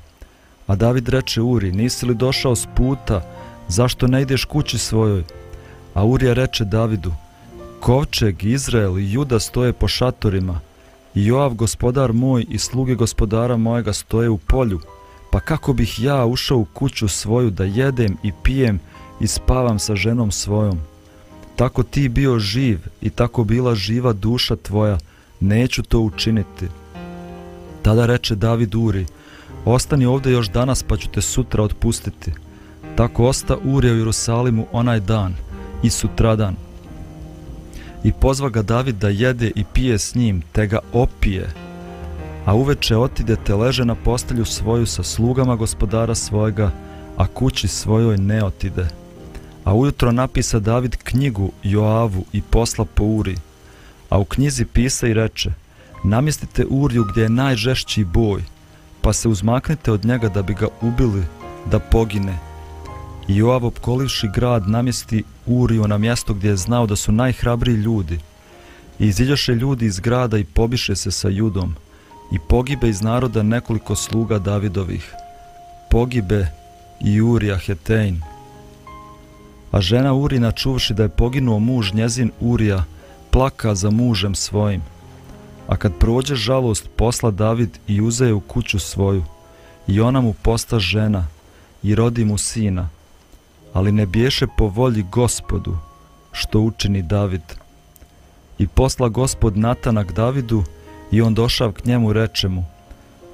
A 0.68 0.76
David 0.76 1.10
reče 1.10 1.42
Uri, 1.42 1.72
nisi 1.72 2.06
li 2.06 2.16
došao 2.16 2.56
s 2.56 2.68
puta, 2.76 3.22
zašto 3.68 4.08
ne 4.08 4.22
ideš 4.22 4.46
kući 4.46 4.78
svojoj? 4.78 5.24
A 5.94 6.06
Urija 6.06 6.34
reče 6.34 6.66
Davidu, 6.66 7.14
Kovčeg, 7.80 8.44
Izrael 8.44 9.00
i 9.00 9.12
Juda 9.12 9.40
stoje 9.40 9.74
po 9.74 9.88
šatorima, 9.88 10.60
i 11.16 11.26
Joav 11.26 11.54
gospodar 11.54 12.14
moj 12.14 12.46
i 12.50 12.58
sluge 12.58 12.96
gospodara 12.96 13.58
mojega 13.58 13.94
stoje 13.94 14.30
u 14.30 14.38
polju, 14.38 14.80
pa 15.32 15.40
kako 15.40 15.74
bih 15.74 16.00
ja 16.00 16.26
ušao 16.26 16.58
u 16.58 16.66
kuću 16.66 17.08
svoju 17.08 17.50
da 17.50 17.64
jedem 17.64 18.18
i 18.24 18.32
pijem 18.44 18.80
i 19.22 19.28
spavam 19.28 19.80
sa 19.80 19.96
ženom 19.96 20.32
svojom? 20.32 20.80
Tako 21.56 21.84
ti 21.84 22.10
bio 22.10 22.40
živ 22.40 22.80
i 23.02 23.10
tako 23.10 23.44
bila 23.44 23.76
živa 23.76 24.14
duša 24.14 24.56
tvoja, 24.56 24.98
neću 25.40 25.84
to 25.84 26.00
učiniti. 26.00 26.68
Tada 27.82 28.06
reče 28.06 28.36
David 28.36 28.76
Uri, 28.76 29.06
ostani 29.66 30.06
ovdje 30.06 30.32
još 30.32 30.50
danas 30.50 30.84
pa 30.84 30.98
ću 30.98 31.10
te 31.10 31.22
sutra 31.22 31.64
otpustiti. 31.64 32.32
Tako 32.96 33.26
osta 33.26 33.58
Uri 33.64 33.92
u 33.92 33.98
Jerusalimu 33.98 34.66
onaj 34.72 35.00
dan 35.00 35.34
i 35.84 35.90
sutradan. 35.90 36.69
I 38.04 38.12
pozva 38.12 38.50
ga 38.50 38.62
David 38.62 38.96
da 38.96 39.10
jede 39.10 39.52
i 39.56 39.64
pije 39.74 40.00
s 40.00 40.16
njim, 40.16 40.42
te 40.52 40.68
ga 40.68 40.80
opije. 40.94 41.50
A 42.46 42.54
uveče 42.54 42.98
otide 42.98 43.36
te 43.36 43.56
leže 43.56 43.86
na 43.86 43.96
postelju 43.96 44.46
svoju 44.46 44.86
sa 44.86 45.04
slugama 45.04 45.56
gospodara 45.56 46.16
svojega, 46.16 46.72
a 47.18 47.28
kući 47.28 47.68
svojoj 47.68 48.18
ne 48.18 48.44
otide. 48.44 48.88
A 49.64 49.74
ujutro 49.74 50.12
napisa 50.12 50.60
David 50.60 50.96
knjigu 50.96 51.52
Joavu 51.64 52.26
i 52.34 52.42
posla 52.42 52.86
po 52.86 53.04
Uri. 53.04 53.36
A 54.10 54.18
u 54.20 54.26
knjizi 54.26 54.66
pisa 54.66 55.08
i 55.08 55.14
reče, 55.14 55.52
namjestite 56.04 56.66
Uriju 56.70 57.04
gdje 57.04 57.22
je 57.22 57.30
najžešći 57.30 58.04
boj, 58.04 58.44
pa 59.02 59.14
se 59.14 59.30
uzmaknite 59.30 59.92
od 59.92 60.06
njega 60.06 60.30
da 60.30 60.42
bi 60.42 60.54
ga 60.54 60.68
ubili, 60.82 61.24
da 61.72 61.80
pogine. 61.80 62.38
I 63.28 63.36
Joav 63.36 63.66
opkolivši 63.66 64.28
grad 64.36 64.68
namjesti 64.68 65.24
Uriju 65.50 65.88
na 65.88 65.98
mjesto 65.98 66.34
gdje 66.34 66.50
je 66.50 66.58
znao 66.58 66.86
da 66.86 66.96
su 66.96 67.12
najhrabriji 67.12 67.76
ljudi. 67.76 68.20
I 69.00 69.08
iziljaše 69.08 69.56
ljudi 69.56 69.86
iz 69.86 70.00
grada 70.00 70.38
i 70.38 70.44
pobiše 70.44 70.96
se 70.96 71.12
sa 71.12 71.30
judom. 71.30 71.76
I 72.32 72.40
pogibe 72.50 72.90
iz 72.90 73.02
naroda 73.02 73.44
nekoliko 73.44 73.96
sluga 73.96 74.40
Davidovih. 74.40 75.14
Pogibe 75.90 76.48
i 77.02 77.22
Urija 77.22 77.58
Hetein. 77.58 78.22
A 79.72 79.82
žena 79.82 80.14
Urina 80.14 80.52
čuvši 80.52 80.94
da 80.94 81.04
je 81.04 81.10
poginuo 81.10 81.60
muž 81.60 81.94
njezin 81.94 82.32
Urija, 82.40 82.84
plaka 83.32 83.76
za 83.76 83.90
mužem 83.90 84.36
svojim. 84.36 84.82
A 85.68 85.76
kad 85.76 85.98
prođe 86.00 86.36
žalost, 86.36 86.90
posla 86.96 87.32
David 87.32 87.70
i 87.88 88.02
uzeje 88.02 88.34
u 88.34 88.40
kuću 88.40 88.80
svoju. 88.80 89.24
I 89.88 90.02
ona 90.02 90.22
mu 90.22 90.34
posta 90.34 90.80
žena 90.80 91.28
i 91.84 91.96
rodi 91.96 92.26
mu 92.26 92.38
sina. 92.38 92.90
Ali 93.74 93.92
ne 93.92 94.06
biješe 94.06 94.48
po 94.58 94.68
volji 94.68 95.04
gospodu, 95.12 95.78
što 96.32 96.60
učini 96.60 97.02
David. 97.02 97.42
I 98.58 98.68
posla 98.68 99.10
gospod 99.10 99.58
Natanak 99.58 100.12
Davidu 100.12 100.64
i 101.12 101.22
on 101.22 101.34
došav 101.34 101.72
k 101.72 101.86
njemu 101.86 102.14
reče 102.14 102.48
mu. 102.48 102.66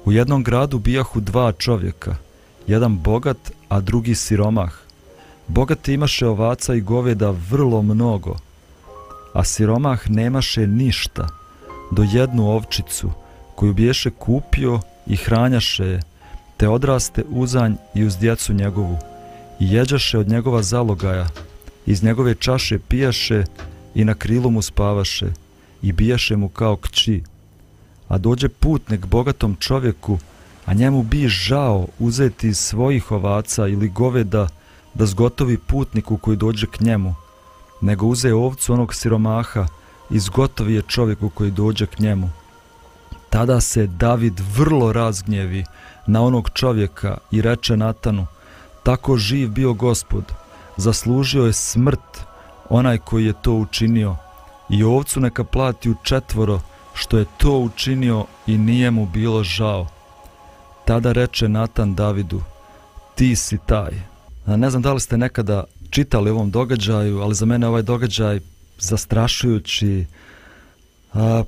U 0.04 0.12
jednom 0.12 0.42
gradu 0.42 0.78
bijahu 0.78 1.20
dva 1.20 1.52
čovjeka, 1.52 2.16
jedan 2.66 2.98
bogat, 2.98 3.52
a 3.68 3.80
drugi 3.80 4.14
siromah. 4.14 4.72
Bogat 5.48 5.88
imaše 5.88 6.26
ovaca 6.26 6.74
i 6.74 6.80
goveda 6.80 7.34
vrlo 7.50 7.82
mnogo, 7.82 8.36
a 9.32 9.44
siromah 9.44 10.10
nemaše 10.10 10.66
ništa, 10.66 11.28
do 11.90 12.06
jednu 12.12 12.48
ovčicu, 12.48 13.10
koju 13.54 13.74
biješe 13.74 14.10
kupio 14.10 14.80
i 15.06 15.16
hranjaše 15.16 15.84
je, 15.84 16.02
te 16.56 16.68
odraste 16.68 17.24
uzanj 17.28 17.74
i 17.94 18.04
uz 18.04 18.18
djecu 18.18 18.52
njegovu, 18.52 18.98
i 19.60 19.72
jeđaše 19.72 20.18
od 20.18 20.28
njegova 20.28 20.62
zalogaja, 20.62 21.26
iz 21.86 22.02
njegove 22.02 22.34
čaše 22.34 22.78
pijaše 22.78 23.44
i 23.94 24.04
na 24.04 24.14
krilu 24.14 24.50
mu 24.50 24.62
spavaše, 24.62 25.26
i 25.82 25.92
bijaše 25.92 26.36
mu 26.36 26.48
kao 26.48 26.76
kći. 26.76 27.22
A 28.08 28.18
dođe 28.18 28.48
putnik 28.48 29.06
bogatom 29.06 29.56
čovjeku, 29.60 30.18
a 30.66 30.74
njemu 30.74 31.02
bi 31.02 31.28
žao 31.28 31.86
uzeti 31.98 32.48
iz 32.48 32.58
svojih 32.58 33.12
ovaca 33.12 33.68
ili 33.68 33.88
goveda 33.88 34.48
da 34.94 35.06
zgotovi 35.06 35.58
putniku 35.58 36.18
koji 36.18 36.36
dođe 36.36 36.66
k 36.66 36.80
njemu, 36.80 37.14
nego 37.80 38.06
uze 38.06 38.34
ovcu 38.34 38.72
onog 38.72 38.94
siromaha 38.94 39.66
i 40.10 40.18
zgotovi 40.18 40.74
je 40.74 40.82
čovjeku 40.82 41.28
koji 41.28 41.50
dođe 41.50 41.86
k 41.86 41.98
njemu. 41.98 42.30
Tada 43.30 43.60
se 43.60 43.86
David 43.86 44.40
vrlo 44.56 44.92
razgnjevi 44.92 45.64
na 46.06 46.22
onog 46.22 46.50
čovjeka 46.54 47.18
i 47.30 47.42
reče 47.42 47.76
Natanu, 47.76 48.26
tako 48.86 49.16
živ 49.16 49.48
bio 49.50 49.72
gospod, 49.74 50.24
zaslužio 50.76 51.46
je 51.46 51.52
smrt 51.52 52.20
onaj 52.68 52.98
koji 52.98 53.26
je 53.26 53.32
to 53.42 53.52
učinio 53.52 54.16
i 54.70 54.84
ovcu 54.84 55.20
neka 55.20 55.44
plati 55.44 55.90
u 55.90 55.94
četvoro 56.02 56.60
što 56.94 57.18
je 57.18 57.24
to 57.38 57.58
učinio 57.58 58.24
i 58.46 58.58
nije 58.58 58.90
mu 58.90 59.06
bilo 59.06 59.44
žao. 59.44 59.86
Tada 60.84 61.12
reče 61.12 61.48
Natan 61.48 61.94
Davidu, 61.94 62.40
ti 63.14 63.36
si 63.36 63.58
taj. 63.66 63.92
Ne 64.46 64.70
znam 64.70 64.82
da 64.82 64.92
li 64.92 65.00
ste 65.00 65.18
nekada 65.18 65.64
čitali 65.90 66.30
ovom 66.30 66.50
događaju, 66.50 67.20
ali 67.20 67.34
za 67.34 67.46
mene 67.46 67.68
ovaj 67.68 67.82
događaj 67.82 68.40
zastrašujući 68.78 70.06
a, 71.14 71.44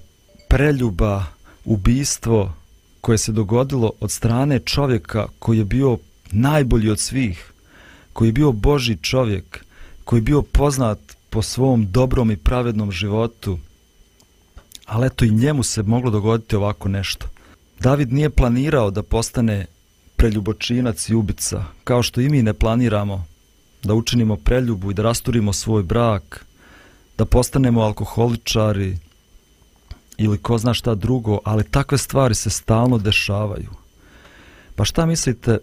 preljuba, 0.48 1.24
ubistvo 1.64 2.52
koje 3.00 3.18
se 3.18 3.32
dogodilo 3.32 3.92
od 4.00 4.10
strane 4.10 4.58
čovjeka 4.58 5.26
koji 5.38 5.58
je 5.58 5.64
bio 5.64 5.98
najbolji 6.32 6.90
od 6.90 7.00
svih, 7.00 7.52
koji 8.12 8.28
je 8.28 8.32
bio 8.32 8.52
Boži 8.52 8.96
čovjek, 9.02 9.64
koji 10.04 10.18
je 10.18 10.22
bio 10.22 10.42
poznat 10.42 10.98
po 11.30 11.42
svom 11.42 11.86
dobrom 11.90 12.30
i 12.30 12.36
pravednom 12.36 12.92
životu, 12.92 13.58
ali 14.86 15.06
eto 15.06 15.24
i 15.24 15.30
njemu 15.30 15.62
se 15.62 15.82
moglo 15.82 16.10
dogoditi 16.10 16.56
ovako 16.56 16.88
nešto. 16.88 17.26
David 17.80 18.12
nije 18.12 18.30
planirao 18.30 18.90
da 18.90 19.02
postane 19.02 19.66
preljubočinac 20.16 21.08
i 21.08 21.14
ubica, 21.14 21.64
kao 21.84 22.02
što 22.02 22.20
i 22.20 22.28
mi 22.28 22.42
ne 22.42 22.52
planiramo 22.52 23.26
da 23.82 23.94
učinimo 23.94 24.36
preljubu 24.36 24.90
i 24.90 24.94
da 24.94 25.02
rasturimo 25.02 25.52
svoj 25.52 25.82
brak, 25.82 26.44
da 27.18 27.24
postanemo 27.24 27.80
alkoholičari 27.80 28.98
ili 30.18 30.38
ko 30.38 30.58
zna 30.58 30.74
šta 30.74 30.94
drugo, 30.94 31.38
ali 31.44 31.70
takve 31.70 31.98
stvari 31.98 32.34
se 32.34 32.50
stalno 32.50 32.98
dešavaju. 32.98 33.70
Pa 34.76 34.84
šta 34.84 35.06
mislite, 35.06 35.58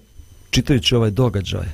čitajući 0.50 0.96
ovaj 0.96 1.12
događaj, 1.12 1.66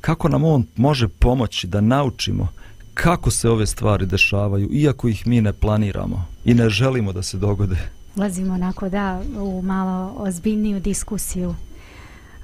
kako 0.00 0.28
nam 0.28 0.44
on 0.44 0.66
može 0.76 1.08
pomoći 1.08 1.66
da 1.66 1.80
naučimo 1.80 2.48
kako 2.94 3.30
se 3.30 3.50
ove 3.50 3.66
stvari 3.66 4.06
dešavaju, 4.06 4.68
iako 4.72 5.08
ih 5.08 5.26
mi 5.26 5.40
ne 5.40 5.52
planiramo 5.52 6.26
i 6.44 6.54
ne 6.54 6.70
želimo 6.70 7.12
da 7.12 7.22
se 7.22 7.36
dogode? 7.36 7.76
Ulazimo 8.16 8.54
onako 8.54 8.88
da 8.88 9.22
u 9.38 9.62
malo 9.62 10.14
ozbiljniju 10.16 10.80
diskusiju. 10.80 11.54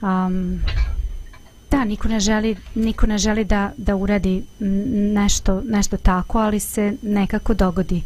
Um, 0.03 0.61
Da, 1.71 1.85
niko 1.85 2.09
ne 2.09 2.21
želi, 2.21 2.57
niko 2.75 3.07
ne 3.07 3.19
želi 3.19 3.45
da, 3.45 3.73
da 3.77 3.97
uradi 3.97 4.45
nešto, 5.15 5.63
nešto 5.67 5.97
tako, 5.97 6.39
ali 6.39 6.61
se 6.61 6.97
nekako 7.03 7.55
dogodi. 7.55 8.03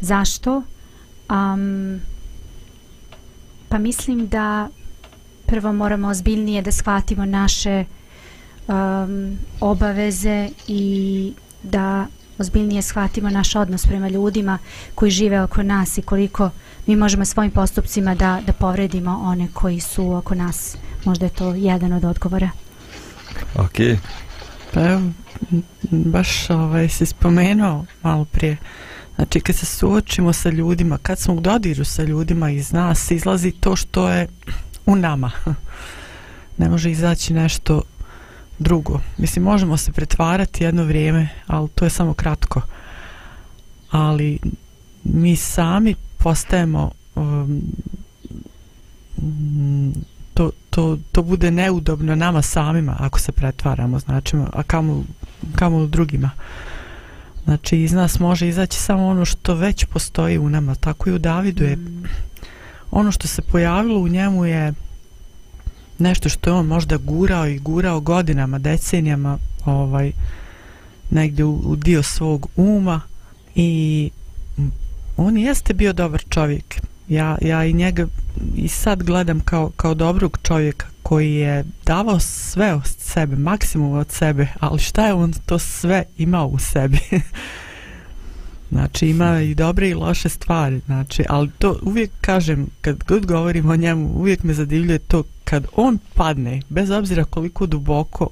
Zašto? 0.00 0.62
Um, 1.30 2.00
Pa 3.68 3.78
mislim 3.78 4.26
da 4.26 4.68
prvo 5.46 5.72
moramo 5.72 6.08
ozbiljnije 6.08 6.62
da 6.62 6.72
shvatimo 6.72 7.24
naše 7.24 7.84
um, 8.68 9.38
obaveze 9.60 10.48
i 10.68 11.32
da 11.62 12.06
ozbiljnije 12.38 12.82
shvatimo 12.82 13.30
naš 13.30 13.56
odnos 13.56 13.86
prema 13.86 14.08
ljudima 14.08 14.58
koji 14.94 15.10
žive 15.10 15.42
oko 15.42 15.62
nas 15.62 15.98
i 15.98 16.02
koliko 16.02 16.50
mi 16.86 16.96
možemo 16.96 17.24
svojim 17.24 17.50
postupcima 17.50 18.14
da, 18.14 18.40
da 18.46 18.52
povredimo 18.52 19.20
one 19.24 19.48
koji 19.52 19.80
su 19.80 20.12
oko 20.12 20.34
nas. 20.34 20.76
Možda 21.04 21.26
je 21.26 21.30
to 21.30 21.54
jedan 21.54 21.92
od 21.92 22.04
odgovora. 22.04 22.50
Ok. 23.54 23.98
Pa 24.74 24.80
evo, 24.80 25.00
baš 25.90 26.50
ovaj, 26.50 26.88
si 26.88 27.06
spomenuo 27.06 27.84
malo 28.02 28.24
prije. 28.24 28.56
Znači, 29.16 29.40
kad 29.40 29.56
se 29.56 29.66
suočimo 29.66 30.32
sa 30.32 30.50
ljudima, 30.50 30.98
kad 30.98 31.18
smo 31.18 31.34
u 31.34 31.40
dodiru 31.40 31.84
sa 31.84 32.02
ljudima 32.02 32.50
iz 32.50 32.72
nas, 32.72 33.10
izlazi 33.10 33.50
to 33.50 33.76
što 33.76 34.08
je 34.08 34.28
u 34.86 34.96
nama. 34.96 35.30
Ne 36.58 36.68
može 36.68 36.90
izaći 36.90 37.34
nešto 37.34 37.82
drugo. 38.58 39.00
Mislim, 39.18 39.44
možemo 39.44 39.76
se 39.76 39.92
pretvarati 39.92 40.64
jedno 40.64 40.84
vrijeme, 40.84 41.28
ali 41.46 41.68
to 41.68 41.84
je 41.84 41.90
samo 41.90 42.14
kratko. 42.14 42.60
Ali 43.90 44.38
mi 45.04 45.36
sami 45.36 45.94
postajemo 46.18 46.90
um, 47.14 47.62
to, 50.34 50.50
to, 50.70 50.98
to 51.12 51.22
bude 51.22 51.50
neudobno 51.50 52.14
nama 52.14 52.42
samima 52.42 52.96
ako 52.98 53.20
se 53.20 53.32
pretvaramo, 53.32 53.98
znači, 53.98 54.36
a 54.52 54.62
kamo, 54.62 55.04
kamo 55.54 55.86
drugima. 55.86 56.30
Znači, 57.44 57.82
iz 57.82 57.92
nas 57.92 58.18
može 58.18 58.48
izaći 58.48 58.78
samo 58.78 59.06
ono 59.06 59.24
što 59.24 59.54
već 59.54 59.84
postoji 59.84 60.38
u 60.38 60.50
nama, 60.50 60.74
tako 60.74 61.10
i 61.10 61.12
u 61.12 61.18
Davidu 61.18 61.64
je 61.64 61.76
mm 61.76 62.04
ono 62.90 63.12
što 63.12 63.28
se 63.28 63.42
pojavilo 63.42 64.00
u 64.00 64.08
njemu 64.08 64.44
je 64.44 64.72
nešto 65.98 66.28
što 66.28 66.50
je 66.50 66.54
on 66.54 66.66
možda 66.66 66.96
gurao 66.96 67.46
i 67.46 67.58
gurao 67.58 68.00
godinama, 68.00 68.58
decenijama 68.58 69.38
ovaj, 69.64 70.12
negdje 71.10 71.44
u, 71.44 71.54
u 71.64 71.76
dio 71.76 72.02
svog 72.02 72.46
uma 72.56 73.00
i 73.54 74.10
on 75.16 75.38
jeste 75.38 75.74
bio 75.74 75.92
dobar 75.92 76.24
čovjek 76.28 76.80
ja, 77.08 77.38
ja 77.42 77.64
i 77.64 77.72
njega 77.72 78.06
i 78.56 78.68
sad 78.68 79.02
gledam 79.02 79.40
kao, 79.40 79.70
kao 79.76 79.94
dobrog 79.94 80.38
čovjeka 80.42 80.86
koji 81.02 81.34
je 81.34 81.64
davao 81.84 82.20
sve 82.20 82.74
od 82.74 82.86
sebe, 82.98 83.36
maksimum 83.36 83.92
od 83.92 84.10
sebe, 84.10 84.48
ali 84.60 84.78
šta 84.78 85.06
je 85.06 85.14
on 85.14 85.32
to 85.46 85.58
sve 85.58 86.04
imao 86.18 86.46
u 86.46 86.58
sebi? 86.58 86.98
znači 88.70 89.08
ima 89.08 89.40
i 89.40 89.54
dobre 89.54 89.88
i 89.88 89.94
loše 89.94 90.28
stvari, 90.28 90.80
znači, 90.86 91.24
ali 91.28 91.50
to 91.58 91.78
uvijek 91.82 92.10
kažem, 92.20 92.66
kad 92.80 93.04
god 93.04 93.26
govorim 93.26 93.70
o 93.70 93.76
njemu, 93.76 94.10
uvijek 94.14 94.42
me 94.42 94.54
zadivljuje 94.54 94.98
to 94.98 95.22
kad 95.44 95.66
on 95.76 95.98
padne, 96.14 96.62
bez 96.68 96.90
obzira 96.90 97.24
koliko 97.24 97.66
duboko 97.66 98.28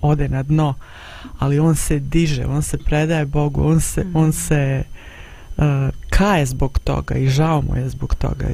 ode 0.00 0.28
na 0.28 0.42
dno, 0.42 0.74
ali 1.38 1.58
on 1.58 1.76
se 1.76 1.98
diže, 1.98 2.46
on 2.46 2.62
se 2.62 2.78
predaje 2.78 3.26
Bogu, 3.26 3.62
on 3.64 3.80
se, 3.80 4.06
on 4.14 4.32
se 4.32 4.82
uh, 5.56 5.64
kaje 6.10 6.46
zbog 6.46 6.78
toga 6.78 7.14
i 7.14 7.28
žao 7.28 7.62
mu 7.62 7.76
je 7.76 7.88
zbog 7.88 8.14
toga. 8.14 8.46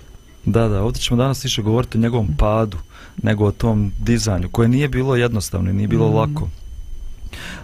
Da, 0.45 0.69
da, 0.69 0.83
ovdje 0.83 1.03
ćemo 1.03 1.19
danas 1.23 1.45
više 1.45 1.62
govoriti 1.62 1.99
o 1.99 2.01
njegovom 2.01 2.29
padu, 2.39 2.79
nego 3.23 3.45
o 3.45 3.53
tom 3.53 3.93
dizanju, 3.99 4.49
koje 4.49 4.69
nije 4.69 4.89
bilo 4.89 5.17
jednostavno 5.17 5.71
i 5.71 5.75
nije 5.75 5.89
bilo 5.89 6.11
Mm. 6.11 6.15
lako. 6.15 6.49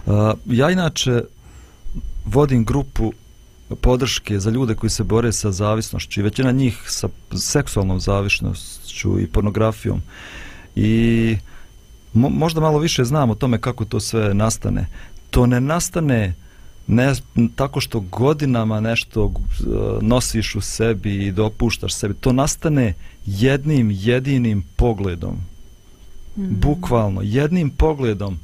Uh, 0.05 0.13
ja 0.45 0.69
inače 0.69 1.21
vodim 2.25 2.65
grupu 2.65 3.13
podrške 3.81 4.39
za 4.39 4.49
ljude 4.49 4.75
koji 4.75 4.89
se 4.89 5.03
bore 5.03 5.31
sa 5.31 5.51
zavisnošću 5.51 6.19
i 6.19 6.23
većina 6.23 6.51
njih 6.51 6.81
sa 6.87 7.09
seksualnom 7.35 7.99
zavisnošću 7.99 9.19
i 9.19 9.27
pornografijom. 9.27 10.01
I 10.75 11.37
mo, 12.13 12.29
možda 12.29 12.61
malo 12.61 12.79
više 12.79 13.03
znam 13.03 13.29
o 13.29 13.35
tome 13.35 13.61
kako 13.61 13.85
to 13.85 13.99
sve 13.99 14.33
nastane. 14.33 14.87
To 15.29 15.45
ne 15.45 15.61
nastane 15.61 16.35
ne 16.87 17.13
tako 17.55 17.81
što 17.81 17.99
godinama 17.99 18.79
nešto 18.79 19.23
uh, 19.23 19.33
nosiš 20.01 20.55
u 20.55 20.61
sebi 20.61 21.25
i 21.25 21.31
dopuštaš 21.31 21.93
sebi. 21.93 22.13
To 22.13 22.33
nastane 22.33 22.93
jednim 23.25 23.91
jedinim 23.91 24.63
pogledom. 24.75 25.37
Mhm. 26.37 26.53
Bukvalno, 26.59 27.21
jednim 27.21 27.69
pogledom 27.69 28.39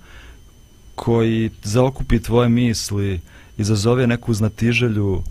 koji 0.95 1.51
zaokupi 1.63 2.19
tvoje 2.19 2.49
misli, 2.49 3.21
izazove 3.59 4.07
neku 4.07 4.33
znatiželju, 4.33 5.23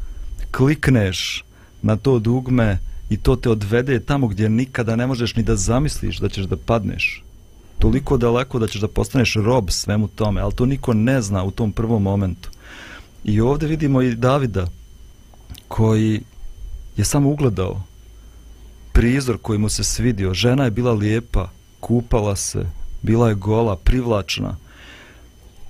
klikneš 0.51 1.45
na 1.83 1.97
to 1.97 2.19
dugme 2.19 2.79
i 3.11 3.17
to 3.17 3.37
te 3.37 3.51
odvede 3.51 4.01
tamo 4.01 4.29
gdje 4.29 4.49
nikada 4.49 4.97
ne 4.97 5.07
možeš 5.07 5.37
ni 5.37 5.43
da 5.43 5.57
zamisliš 5.57 6.19
da 6.19 6.29
ćeš 6.29 6.45
da 6.45 6.57
padneš. 6.57 7.23
Toliko 7.79 8.17
daleko 8.17 8.59
da 8.59 8.67
ćeš 8.67 8.81
da 8.81 8.89
postaneš 8.89 9.35
rob 9.35 9.71
svemu 9.71 10.09
tome, 10.09 10.41
ali 10.41 10.53
to 10.53 10.67
niko 10.67 10.95
ne 10.95 11.23
zna 11.23 11.45
u 11.45 11.51
tom 11.51 11.73
prvom 11.73 12.03
momentu. 12.03 12.51
I 13.25 13.41
ovdje 13.41 13.69
vidimo 13.69 14.03
i 14.03 14.15
Davida 14.15 14.67
koji 15.69 16.21
je 16.97 17.05
samo 17.05 17.31
ugledao 17.31 17.83
prizor 18.93 19.39
koji 19.43 19.59
mu 19.59 19.69
se 19.69 19.85
svidio. 19.85 20.35
Žena 20.35 20.65
je 20.65 20.71
bila 20.71 20.93
lijepa, 20.93 21.51
kupala 21.81 22.37
se, 22.37 22.67
bila 23.03 23.29
je 23.29 23.35
gola, 23.35 23.77
privlačna. 23.77 24.57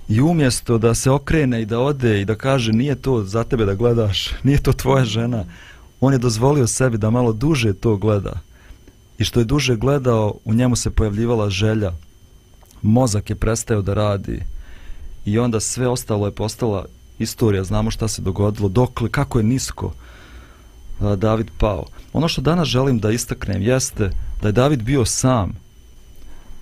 I 0.08 0.20
umjesto 0.20 0.78
da 0.78 0.94
se 0.94 1.10
okrene 1.10 1.62
i 1.62 1.66
da 1.66 1.80
ode 1.80 2.20
i 2.20 2.24
da 2.24 2.34
kaže 2.34 2.72
nije 2.72 2.94
to 2.94 3.24
za 3.24 3.44
tebe 3.44 3.64
da 3.64 3.74
gledaš, 3.74 4.30
nije 4.44 4.62
to 4.62 4.72
tvoja 4.72 5.04
žena, 5.04 5.44
on 6.00 6.12
je 6.12 6.18
dozvolio 6.18 6.66
sebi 6.66 6.98
da 6.98 7.10
malo 7.10 7.32
duže 7.32 7.72
to 7.72 7.96
gleda. 7.96 8.40
I 9.18 9.24
što 9.24 9.40
je 9.40 9.44
duže 9.44 9.76
gledao, 9.76 10.34
u 10.44 10.54
njemu 10.54 10.76
se 10.76 10.90
pojavljivala 10.90 11.50
želja. 11.50 11.92
Mozak 12.82 13.30
je 13.30 13.36
prestao 13.36 13.82
da 13.82 13.94
radi. 13.94 14.42
I 15.24 15.38
onda 15.38 15.60
sve 15.60 15.88
ostalo 15.88 16.26
je 16.26 16.32
postala 16.32 16.84
istorija, 17.18 17.64
znamo 17.64 17.90
šta 17.90 18.08
se 18.08 18.22
dogodilo, 18.22 18.68
dokle, 18.68 19.08
kako 19.08 19.38
je 19.38 19.44
nisko 19.44 19.92
David 21.16 21.50
pao. 21.58 21.84
Ono 22.12 22.28
što 22.28 22.42
danas 22.42 22.68
želim 22.68 22.98
da 22.98 23.10
istaknem 23.10 23.62
jeste 23.62 24.10
da 24.42 24.48
je 24.48 24.52
David 24.52 24.82
bio 24.82 25.04
sam. 25.04 25.52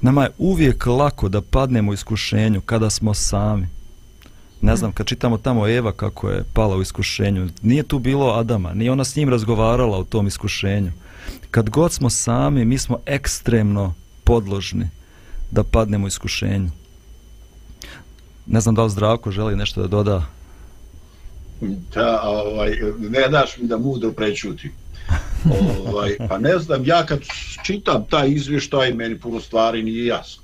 Nama 0.06 0.22
je 0.22 0.30
uvijek 0.38 0.86
lako 0.86 1.28
da 1.28 1.40
padnemo 1.40 1.90
u 1.90 1.94
iskušenju 1.94 2.60
kada 2.60 2.90
smo 2.90 3.14
sami. 3.14 3.68
Ne 4.60 4.76
znam, 4.76 4.92
kad 4.92 5.06
čitamo 5.06 5.38
tamo 5.38 5.68
Eva 5.68 5.92
kako 5.92 6.30
je 6.30 6.44
pala 6.52 6.76
u 6.76 6.82
iskušenju, 6.82 7.48
nije 7.62 7.82
tu 7.82 7.98
bilo 7.98 8.32
Adama, 8.32 8.74
nije 8.74 8.92
ona 8.92 9.04
s 9.04 9.16
njim 9.16 9.28
razgovarala 9.28 9.98
o 9.98 10.04
tom 10.04 10.26
iskušenju. 10.26 10.92
Kad 11.50 11.70
god 11.70 11.92
smo 11.92 12.10
sami, 12.10 12.64
mi 12.64 12.78
smo 12.78 12.98
ekstremno 13.06 13.94
podložni 14.24 14.88
da 15.50 15.64
padnemo 15.64 16.04
u 16.04 16.08
iskušenju. 16.08 16.70
Ne 18.46 18.60
znam 18.60 18.74
da 18.74 18.82
li 18.84 18.90
Zdravko 18.90 19.30
želi 19.30 19.56
nešto 19.56 19.82
da 19.82 19.88
doda. 19.88 20.22
Da, 21.94 22.22
ovaj, 22.22 22.70
ne 22.98 23.28
daš 23.28 23.58
mi 23.58 23.68
da 23.68 23.78
mudro 23.78 24.12
prečutim. 24.12 24.72
ovaj, 25.86 26.16
pa 26.28 26.38
ne 26.38 26.58
znam, 26.58 26.84
ja 26.84 27.06
kad 27.06 27.20
čitam 27.64 28.06
taj 28.10 28.30
izvještaj, 28.30 28.94
meni 28.94 29.18
puno 29.20 29.40
stvari 29.40 29.82
nije 29.82 30.06
jasno. 30.06 30.42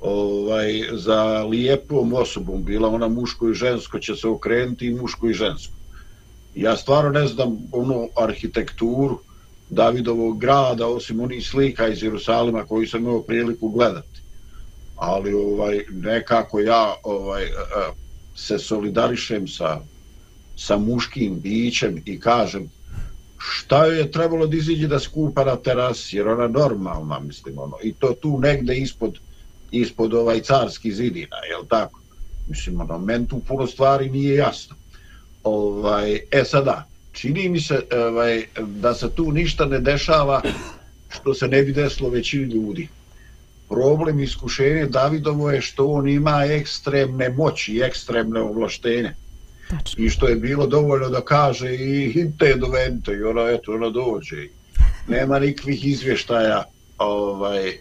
Ovaj, 0.00 0.88
za 0.92 1.44
lijepom 1.44 2.12
osobom, 2.12 2.64
bila 2.64 2.88
ona 2.88 3.08
muško 3.08 3.50
i 3.50 3.54
žensko, 3.54 3.98
će 3.98 4.16
se 4.16 4.28
okrenuti 4.28 4.86
i 4.86 4.94
muško 4.94 5.28
i 5.28 5.34
žensko. 5.34 5.72
Ja 6.54 6.76
stvarno 6.76 7.10
ne 7.10 7.26
znam 7.26 7.58
onu 7.72 8.08
arhitekturu 8.16 9.18
Davidovog 9.70 10.40
grada, 10.40 10.86
osim 10.86 11.20
onih 11.20 11.46
slika 11.46 11.88
iz 11.88 12.02
Jerusalima 12.02 12.64
koji 12.64 12.86
sam 12.86 13.00
imao 13.00 13.22
priliku 13.22 13.68
gledati. 13.68 14.20
Ali 14.96 15.34
ovaj 15.34 15.84
nekako 15.90 16.60
ja 16.60 16.94
ovaj 17.02 17.42
se 18.34 18.58
solidarišem 18.58 19.48
sa 19.48 19.80
sa 20.56 20.78
muškim 20.78 21.40
bićem 21.40 22.02
i 22.04 22.20
kažem 22.20 22.70
šta 23.50 23.86
joj 23.86 23.98
je 23.98 24.10
trebalo 24.10 24.46
da 24.46 24.56
iziđe 24.56 24.88
da 24.88 24.98
skupa 25.00 25.44
na 25.44 25.56
terasi, 25.56 26.16
jer 26.16 26.28
ona 26.28 26.48
normalna, 26.48 27.18
mislim, 27.20 27.58
ono, 27.58 27.76
i 27.82 27.92
to 27.92 28.14
tu 28.20 28.38
negde 28.40 28.76
ispod, 28.76 29.18
ispod 29.70 30.14
ovaj 30.14 30.40
carski 30.40 30.92
zidina, 30.92 31.36
jel 31.50 31.66
tako? 31.68 32.00
Mislim, 32.48 32.80
ono, 32.80 32.98
men 32.98 33.26
tu 33.26 33.40
puno 33.48 33.66
stvari 33.66 34.10
nije 34.10 34.34
jasno. 34.34 34.76
Ovaj, 35.42 36.20
e 36.30 36.44
sada, 36.44 36.88
čini 37.12 37.48
mi 37.48 37.60
se 37.60 37.82
ovaj, 37.92 38.44
da 38.58 38.94
se 38.94 39.10
tu 39.10 39.32
ništa 39.32 39.66
ne 39.66 39.80
dešava 39.80 40.42
što 41.08 41.34
se 41.34 41.48
ne 41.48 41.62
bi 41.62 41.72
desilo 41.72 42.10
većini 42.10 42.44
ljudi. 42.44 42.88
Problem 43.68 44.20
iskušenja 44.20 44.86
Davidovo 44.86 45.50
je 45.50 45.60
što 45.60 45.86
on 45.86 46.08
ima 46.08 46.44
ekstremne 46.44 47.28
moći 47.28 47.72
i 47.72 47.80
ekstremne 47.80 48.40
ovlaštenje 48.40 49.14
Tačno. 49.70 50.04
i 50.04 50.10
što 50.10 50.28
je 50.28 50.36
bilo 50.36 50.66
dovoljno 50.66 51.08
da 51.08 51.20
kaže 51.20 51.74
i 51.74 52.12
hinte 52.12 52.54
dovente 52.54 53.12
i 53.12 53.22
ona 53.22 53.50
eto 53.50 53.72
ona 53.72 53.90
dođe 53.90 54.48
nema 55.08 55.38
nikvih 55.38 55.86
izvještaja 55.86 56.64
ovaj 56.98 57.68
e, 57.68 57.78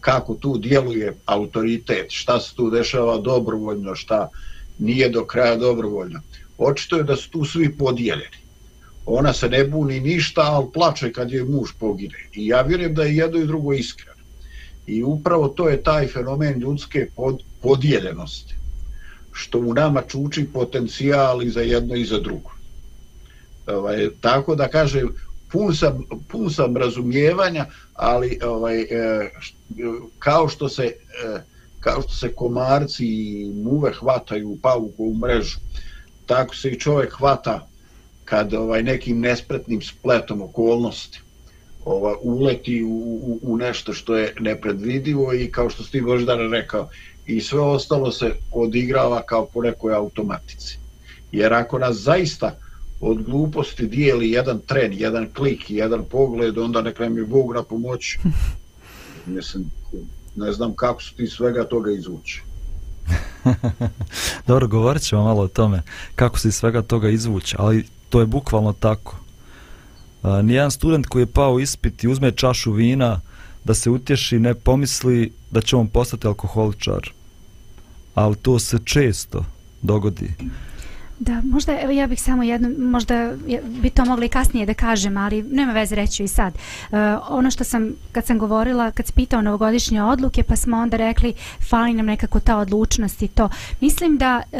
kako 0.00 0.34
tu 0.34 0.58
djeluje 0.58 1.14
autoritet 1.24 2.06
šta 2.08 2.40
se 2.40 2.54
tu 2.54 2.70
dešava 2.70 3.18
dobrovoljno 3.18 3.94
šta 3.94 4.28
nije 4.78 5.08
do 5.08 5.24
kraja 5.24 5.56
dobrovoljno 5.56 6.20
očito 6.58 6.96
je 6.96 7.02
da 7.02 7.16
su 7.16 7.30
tu 7.30 7.44
svi 7.44 7.76
podijeljeni 7.76 8.38
ona 9.10 9.32
se 9.32 9.48
ne 9.48 9.64
buni 9.64 10.00
ništa, 10.00 10.40
ali 10.40 10.66
plače 10.74 11.12
kad 11.12 11.30
je 11.30 11.44
muž 11.44 11.70
pogine. 11.78 12.18
I 12.32 12.46
ja 12.46 12.62
vjerujem 12.62 12.94
da 12.94 13.02
je 13.02 13.16
jedno 13.16 13.38
i 13.38 13.46
drugo 13.46 13.72
iskreno. 13.72 14.18
I 14.86 15.02
upravo 15.02 15.48
to 15.48 15.68
je 15.68 15.82
taj 15.82 16.06
fenomen 16.06 16.58
ljudske 16.58 17.06
pod, 17.16 17.42
podijeljenosti, 17.62 18.54
što 19.38 19.58
u 19.58 19.74
nama 19.74 20.02
čuči 20.02 20.46
potencijal 20.52 21.42
i 21.42 21.50
za 21.50 21.60
jedno 21.60 21.94
i 21.94 22.04
za 22.04 22.20
drugo. 22.20 22.50
Ovaj, 23.66 24.08
tako 24.20 24.54
da 24.54 24.68
kažem, 24.68 25.08
pun 25.52 25.74
sam, 25.74 26.04
pun 26.28 26.50
sam 26.50 26.76
razumijevanja, 26.76 27.66
ali 27.94 28.38
ovaj, 28.44 28.80
e, 28.80 28.86
kao 30.18 30.48
što 30.48 30.68
se 30.68 30.84
e, 30.84 31.40
kao 31.80 32.02
što 32.02 32.12
se 32.12 32.32
komarci 32.34 33.06
i 33.06 33.52
muve 33.54 33.92
hvataju 33.92 34.48
u 34.50 34.58
pavuku 34.62 35.04
u 35.04 35.14
mrežu, 35.14 35.58
tako 36.26 36.56
se 36.56 36.70
i 36.70 36.80
čovjek 36.80 37.12
hvata 37.12 37.68
kad 38.24 38.54
ovaj 38.54 38.82
nekim 38.82 39.20
nespretnim 39.20 39.82
spletom 39.82 40.42
okolnosti 40.42 41.20
ovaj, 41.84 42.14
uleti 42.22 42.82
u, 42.82 42.88
u, 43.22 43.38
u 43.42 43.56
nešto 43.56 43.92
što 43.92 44.16
je 44.16 44.34
nepredvidivo 44.40 45.34
i 45.34 45.50
kao 45.52 45.70
što 45.70 45.82
ste 45.82 46.02
Boždara 46.02 46.48
rekao, 46.48 46.88
i 47.28 47.40
sve 47.40 47.60
ostalo 47.60 48.12
se 48.12 48.34
odigrava 48.52 49.22
kao 49.22 49.46
po 49.46 49.62
nekoj 49.62 49.94
automatici. 49.94 50.78
Jer 51.32 51.52
ako 51.54 51.78
nas 51.78 51.96
zaista 51.96 52.56
od 53.00 53.22
gluposti 53.22 53.86
dijeli 53.86 54.30
jedan 54.30 54.60
tren, 54.66 54.92
jedan 54.92 55.28
klik, 55.36 55.70
jedan 55.70 56.04
pogled, 56.10 56.58
onda 56.58 56.82
nek 56.82 56.98
nam 56.98 57.18
je 57.18 57.24
Bog 57.24 57.54
na 57.54 57.62
pomoć. 57.62 58.18
Mislim, 59.26 59.70
ne 60.36 60.52
znam 60.52 60.74
kako 60.74 61.02
su 61.02 61.14
ti 61.14 61.26
svega 61.26 61.64
toga 61.64 61.90
izvući. 61.90 62.42
Dobro, 64.46 64.68
govorit 64.68 65.02
ćemo 65.02 65.24
malo 65.24 65.42
o 65.42 65.48
tome 65.48 65.82
kako 66.14 66.38
se 66.38 66.48
iz 66.48 66.54
svega 66.54 66.82
toga 66.82 67.08
izvući, 67.08 67.56
ali 67.58 67.86
to 68.08 68.20
je 68.20 68.26
bukvalno 68.26 68.72
tako. 68.72 69.16
A, 70.22 70.42
nijedan 70.42 70.70
student 70.70 71.06
koji 71.06 71.22
je 71.22 71.26
pao 71.26 71.60
ispit 71.60 72.04
i 72.04 72.08
uzme 72.08 72.32
čašu 72.32 72.72
vina 72.72 73.20
da 73.64 73.74
se 73.74 73.90
utješi 73.90 74.38
ne 74.38 74.54
pomisli 74.54 75.32
da 75.50 75.60
će 75.60 75.76
on 75.76 75.88
postati 75.88 76.26
alkoholičar. 76.26 77.17
Ali 78.18 78.36
to 78.36 78.58
se 78.58 78.78
često 78.84 79.44
dogodi. 79.82 80.30
Da, 81.18 81.42
možda 81.44 81.78
evo 81.80 81.92
ja 81.92 82.06
bih 82.06 82.22
samo 82.22 82.42
jedno, 82.42 82.70
možda 82.78 83.32
bi 83.64 83.90
to 83.90 84.04
mogli 84.04 84.28
kasnije 84.28 84.66
da 84.66 84.74
kažem, 84.74 85.16
ali 85.16 85.42
nema 85.42 85.72
veze 85.72 85.94
reći 85.94 86.24
i 86.24 86.28
sad. 86.28 86.54
Uh, 86.54 86.98
ono 87.28 87.50
što 87.50 87.64
sam, 87.64 87.90
kad 88.12 88.26
sam 88.26 88.38
govorila, 88.38 88.90
kad 88.90 89.06
se 89.06 89.12
pitao 89.12 89.42
novogodišnje 89.42 90.02
odluke, 90.02 90.42
pa 90.42 90.56
smo 90.56 90.76
onda 90.76 90.96
rekli, 90.96 91.34
fali 91.68 91.94
nam 91.94 92.06
nekako 92.06 92.40
ta 92.40 92.58
odlučnost 92.58 93.22
i 93.22 93.28
to. 93.28 93.48
Mislim 93.80 94.18
da, 94.18 94.42
uh, 94.52 94.58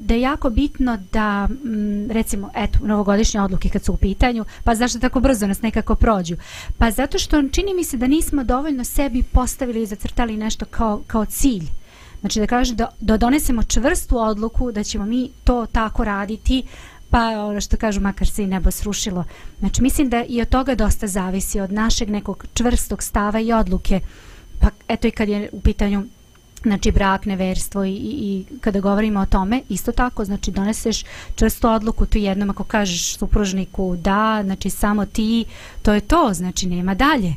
da 0.00 0.14
je 0.14 0.20
jako 0.20 0.50
bitno 0.50 0.98
da, 1.12 1.48
m, 1.64 2.10
recimo, 2.10 2.50
eto, 2.54 2.78
novogodišnje 2.82 3.40
odluke 3.40 3.68
kad 3.68 3.84
su 3.84 3.92
u 3.92 3.96
pitanju, 3.96 4.44
pa 4.64 4.74
zašto 4.74 4.98
tako 4.98 5.20
brzo 5.20 5.46
nas 5.46 5.62
nekako 5.62 5.94
prođu? 5.94 6.36
Pa 6.78 6.90
zato 6.90 7.18
što 7.18 7.48
čini 7.48 7.74
mi 7.74 7.84
se 7.84 7.96
da 7.96 8.06
nismo 8.06 8.44
dovoljno 8.44 8.84
sebi 8.84 9.22
postavili 9.22 9.82
i 9.82 9.86
zacrtali 9.86 10.36
nešto 10.36 10.64
kao, 10.64 11.02
kao 11.06 11.24
cilj. 11.24 11.64
Znači 12.20 12.40
da 12.40 12.46
kaže 12.46 12.74
da, 12.74 12.88
da 13.00 13.16
donesemo 13.16 13.62
čvrstu 13.62 14.18
odluku 14.18 14.72
da 14.72 14.84
ćemo 14.84 15.04
mi 15.04 15.30
to 15.44 15.66
tako 15.72 16.04
raditi 16.04 16.62
pa 17.10 17.46
ono 17.46 17.60
što 17.60 17.76
kažu 17.76 18.00
makar 18.00 18.28
se 18.28 18.42
i 18.42 18.46
nebo 18.46 18.70
srušilo. 18.70 19.24
Znači 19.58 19.82
mislim 19.82 20.08
da 20.08 20.24
i 20.24 20.42
od 20.42 20.48
toga 20.48 20.74
dosta 20.74 21.06
zavisi 21.06 21.60
od 21.60 21.72
našeg 21.72 22.10
nekog 22.10 22.46
čvrstog 22.54 23.02
stava 23.02 23.40
i 23.40 23.52
odluke. 23.52 24.00
Pa 24.60 24.68
eto 24.88 25.08
i 25.08 25.10
kad 25.10 25.28
je 25.28 25.48
u 25.52 25.60
pitanju 25.60 26.04
znači 26.62 26.92
brak, 26.92 27.26
neverstvo 27.26 27.84
i, 27.84 27.90
i, 27.90 27.94
i 27.94 28.44
kada 28.60 28.80
govorimo 28.80 29.20
o 29.20 29.26
tome, 29.26 29.62
isto 29.68 29.92
tako, 29.92 30.24
znači 30.24 30.50
doneseš 30.50 31.04
čvrstu 31.34 31.68
odluku 31.68 32.06
tu 32.06 32.18
jednom 32.18 32.50
ako 32.50 32.64
kažeš 32.64 33.16
supružniku 33.16 33.96
da, 33.96 34.40
znači 34.44 34.70
samo 34.70 35.06
ti, 35.06 35.44
to 35.82 35.92
je 35.92 36.00
to, 36.00 36.30
znači 36.32 36.66
nema 36.66 36.94
dalje. 36.94 37.34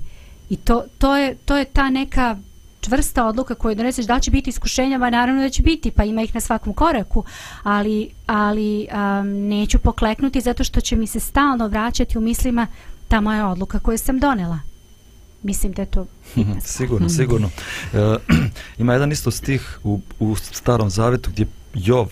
I 0.50 0.56
to, 0.56 0.84
to, 0.98 1.18
je, 1.18 1.36
to 1.46 1.58
je 1.58 1.66
ta 1.66 1.90
neka 1.90 2.38
čvrsta 2.82 3.26
odluka 3.26 3.56
koju 3.56 3.76
doneseš, 3.76 4.06
da 4.06 4.20
će 4.20 4.32
biti 4.32 4.50
iskušenja, 4.50 4.98
ba 4.98 5.10
naravno 5.10 5.42
da 5.42 5.50
će 5.50 5.64
biti, 5.64 5.92
pa 5.92 6.04
ima 6.04 6.22
ih 6.22 6.36
na 6.36 6.42
svakom 6.42 6.74
koraku, 6.74 7.24
ali, 7.64 8.10
ali 8.26 8.88
um, 8.92 9.48
neću 9.48 9.80
pokleknuti 9.80 10.42
zato 10.42 10.64
što 10.64 10.82
će 10.82 10.96
mi 10.96 11.08
se 11.08 11.20
stalno 11.20 11.68
vraćati 11.68 12.18
u 12.18 12.22
mislima 12.22 12.68
ta 13.08 13.22
moja 13.22 13.48
odluka 13.48 13.80
koju 13.80 13.98
sam 13.98 14.20
donela. 14.20 14.60
Mislim 15.44 15.72
da 15.72 15.82
je 15.82 15.86
to 15.86 16.06
sigurno, 16.78 17.10
sigurno. 17.10 17.50
E, 17.94 18.18
ima 18.82 18.94
jedan 18.94 19.12
isto 19.12 19.32
stih 19.32 19.80
u, 19.84 20.00
u 20.20 20.36
starom 20.36 20.90
zavetu 20.90 21.30
gdje 21.32 21.48
Jov 21.74 22.08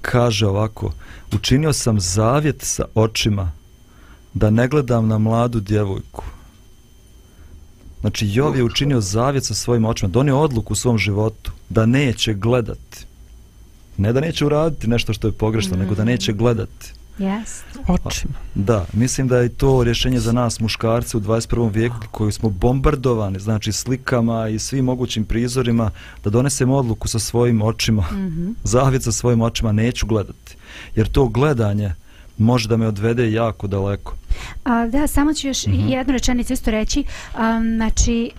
kaže 0.00 0.46
ovako 0.46 0.92
učinio 1.32 1.72
sam 1.72 2.00
zavjet 2.00 2.62
sa 2.62 2.84
očima 2.94 3.52
da 4.34 4.50
ne 4.50 4.68
gledam 4.68 5.08
na 5.08 5.18
mladu 5.18 5.60
djevojku 5.60 6.24
Znači, 8.00 8.26
Jov 8.30 8.56
je 8.56 8.64
učinio 8.64 9.00
zavjet 9.00 9.44
sa 9.44 9.54
svojim 9.54 9.84
očima, 9.84 10.08
donio 10.08 10.40
odluku 10.40 10.72
u 10.72 10.76
svom 10.76 10.98
životu 10.98 11.52
da 11.68 11.86
neće 11.86 12.34
gledati. 12.34 13.06
Ne 13.96 14.12
da 14.12 14.20
neće 14.20 14.46
uraditi 14.46 14.88
nešto 14.88 15.12
što 15.12 15.28
je 15.28 15.32
pogrešno, 15.32 15.76
mm. 15.76 15.80
nego 15.80 15.94
da 15.94 16.04
neće 16.04 16.32
gledati. 16.32 16.92
Yes. 17.18 17.62
Očima. 18.04 18.34
Da, 18.54 18.86
mislim 18.92 19.28
da 19.28 19.38
je 19.38 19.48
to 19.48 19.84
rješenje 19.84 20.20
za 20.20 20.32
nas, 20.32 20.60
muškarce 20.60 21.16
u 21.16 21.20
21. 21.20 21.74
vijeku, 21.74 21.96
koji 22.10 22.32
smo 22.32 22.48
bombardovani, 22.48 23.38
znači 23.38 23.72
slikama 23.72 24.48
i 24.48 24.58
svim 24.58 24.84
mogućim 24.84 25.24
prizorima, 25.24 25.90
da 26.24 26.30
donesemo 26.30 26.76
odluku 26.76 27.08
sa 27.08 27.18
svojim 27.18 27.62
očima, 27.62 28.02
mm 28.02 28.16
-hmm. 28.16 28.54
zavjet 28.64 29.02
sa 29.02 29.12
svojim 29.12 29.40
očima, 29.40 29.72
neću 29.72 30.06
gledati. 30.06 30.56
Jer 30.94 31.08
to 31.08 31.28
gledanje 31.28 31.94
može 32.40 32.68
da 32.68 32.76
me 32.76 32.86
odvede 32.86 33.32
jako 33.32 33.66
daleko. 33.66 34.14
A, 34.64 34.86
da, 34.86 35.06
samo 35.06 35.34
ću 35.34 35.48
još 35.48 35.66
mm 35.66 35.70
-hmm. 35.70 35.88
jednu 35.88 36.12
rečenicu 36.12 36.52
isto 36.52 36.70
reći. 36.70 37.04
Um, 37.34 37.74
znači, 37.76 38.30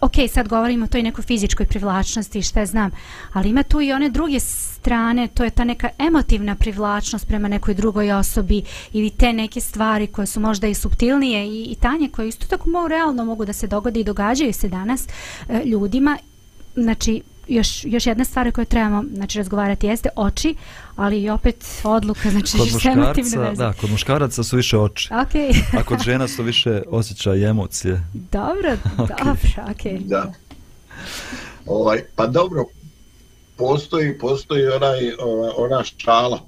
ok, 0.00 0.12
sad 0.32 0.48
govorimo 0.48 0.84
o 0.84 0.88
toj 0.88 1.02
nekoj 1.02 1.24
fizičkoj 1.24 1.66
privlačnosti, 1.66 2.42
šta 2.42 2.66
znam, 2.66 2.90
ali 3.32 3.48
ima 3.48 3.62
tu 3.62 3.80
i 3.80 3.92
one 3.92 4.10
druge 4.10 4.40
strane, 4.40 5.28
to 5.28 5.44
je 5.44 5.50
ta 5.50 5.64
neka 5.64 5.88
emotivna 5.98 6.54
privlačnost 6.54 7.28
prema 7.28 7.48
nekoj 7.48 7.74
drugoj 7.74 8.12
osobi 8.12 8.62
ili 8.92 9.10
te 9.10 9.32
neke 9.32 9.60
stvari 9.60 10.06
koje 10.06 10.26
su 10.26 10.40
možda 10.40 10.66
i 10.66 10.74
subtilnije 10.74 11.46
i, 11.46 11.64
i 11.64 11.74
tanje 11.74 12.08
koje 12.08 12.28
isto 12.28 12.46
tako 12.46 12.70
mogu, 12.70 12.88
realno 12.88 13.24
mogu 13.24 13.44
da 13.44 13.52
se 13.52 13.66
dogode 13.66 14.00
i 14.00 14.04
događaju 14.04 14.52
se 14.52 14.68
danas 14.68 15.08
e, 15.48 15.62
ljudima. 15.64 16.18
Znači, 16.74 17.22
još, 17.48 17.84
još 17.84 18.06
jedna 18.06 18.24
stvar 18.24 18.52
koju 18.52 18.64
trebamo 18.64 19.04
znači, 19.12 19.38
razgovarati 19.38 19.86
jeste 19.86 20.08
oči, 20.16 20.54
ali 20.96 21.22
i 21.22 21.30
opet 21.30 21.64
odluka, 21.84 22.30
znači 22.30 22.58
kod 22.58 22.68
muškarca, 22.72 23.52
da, 23.52 23.72
kod 23.72 23.90
muškaraca 23.90 24.42
su 24.42 24.56
više 24.56 24.78
oči. 24.78 25.08
Okay. 25.08 25.78
a 25.78 25.82
kod 25.82 26.02
žena 26.02 26.28
su 26.28 26.42
više 26.42 26.82
osjećaje 26.88 27.40
i 27.40 27.44
emocije. 27.44 28.02
Dobro, 28.32 28.70
okay. 28.96 29.24
dobro, 29.24 29.70
okej. 29.70 29.92
Okay. 29.92 30.06
Da. 30.06 30.32
Ovaj, 31.66 32.02
pa 32.16 32.26
dobro, 32.26 32.64
postoji, 33.56 34.18
postoji 34.18 34.66
onaj, 34.66 35.12
ovaj, 35.18 35.50
ona 35.56 35.84
šala. 35.96 36.40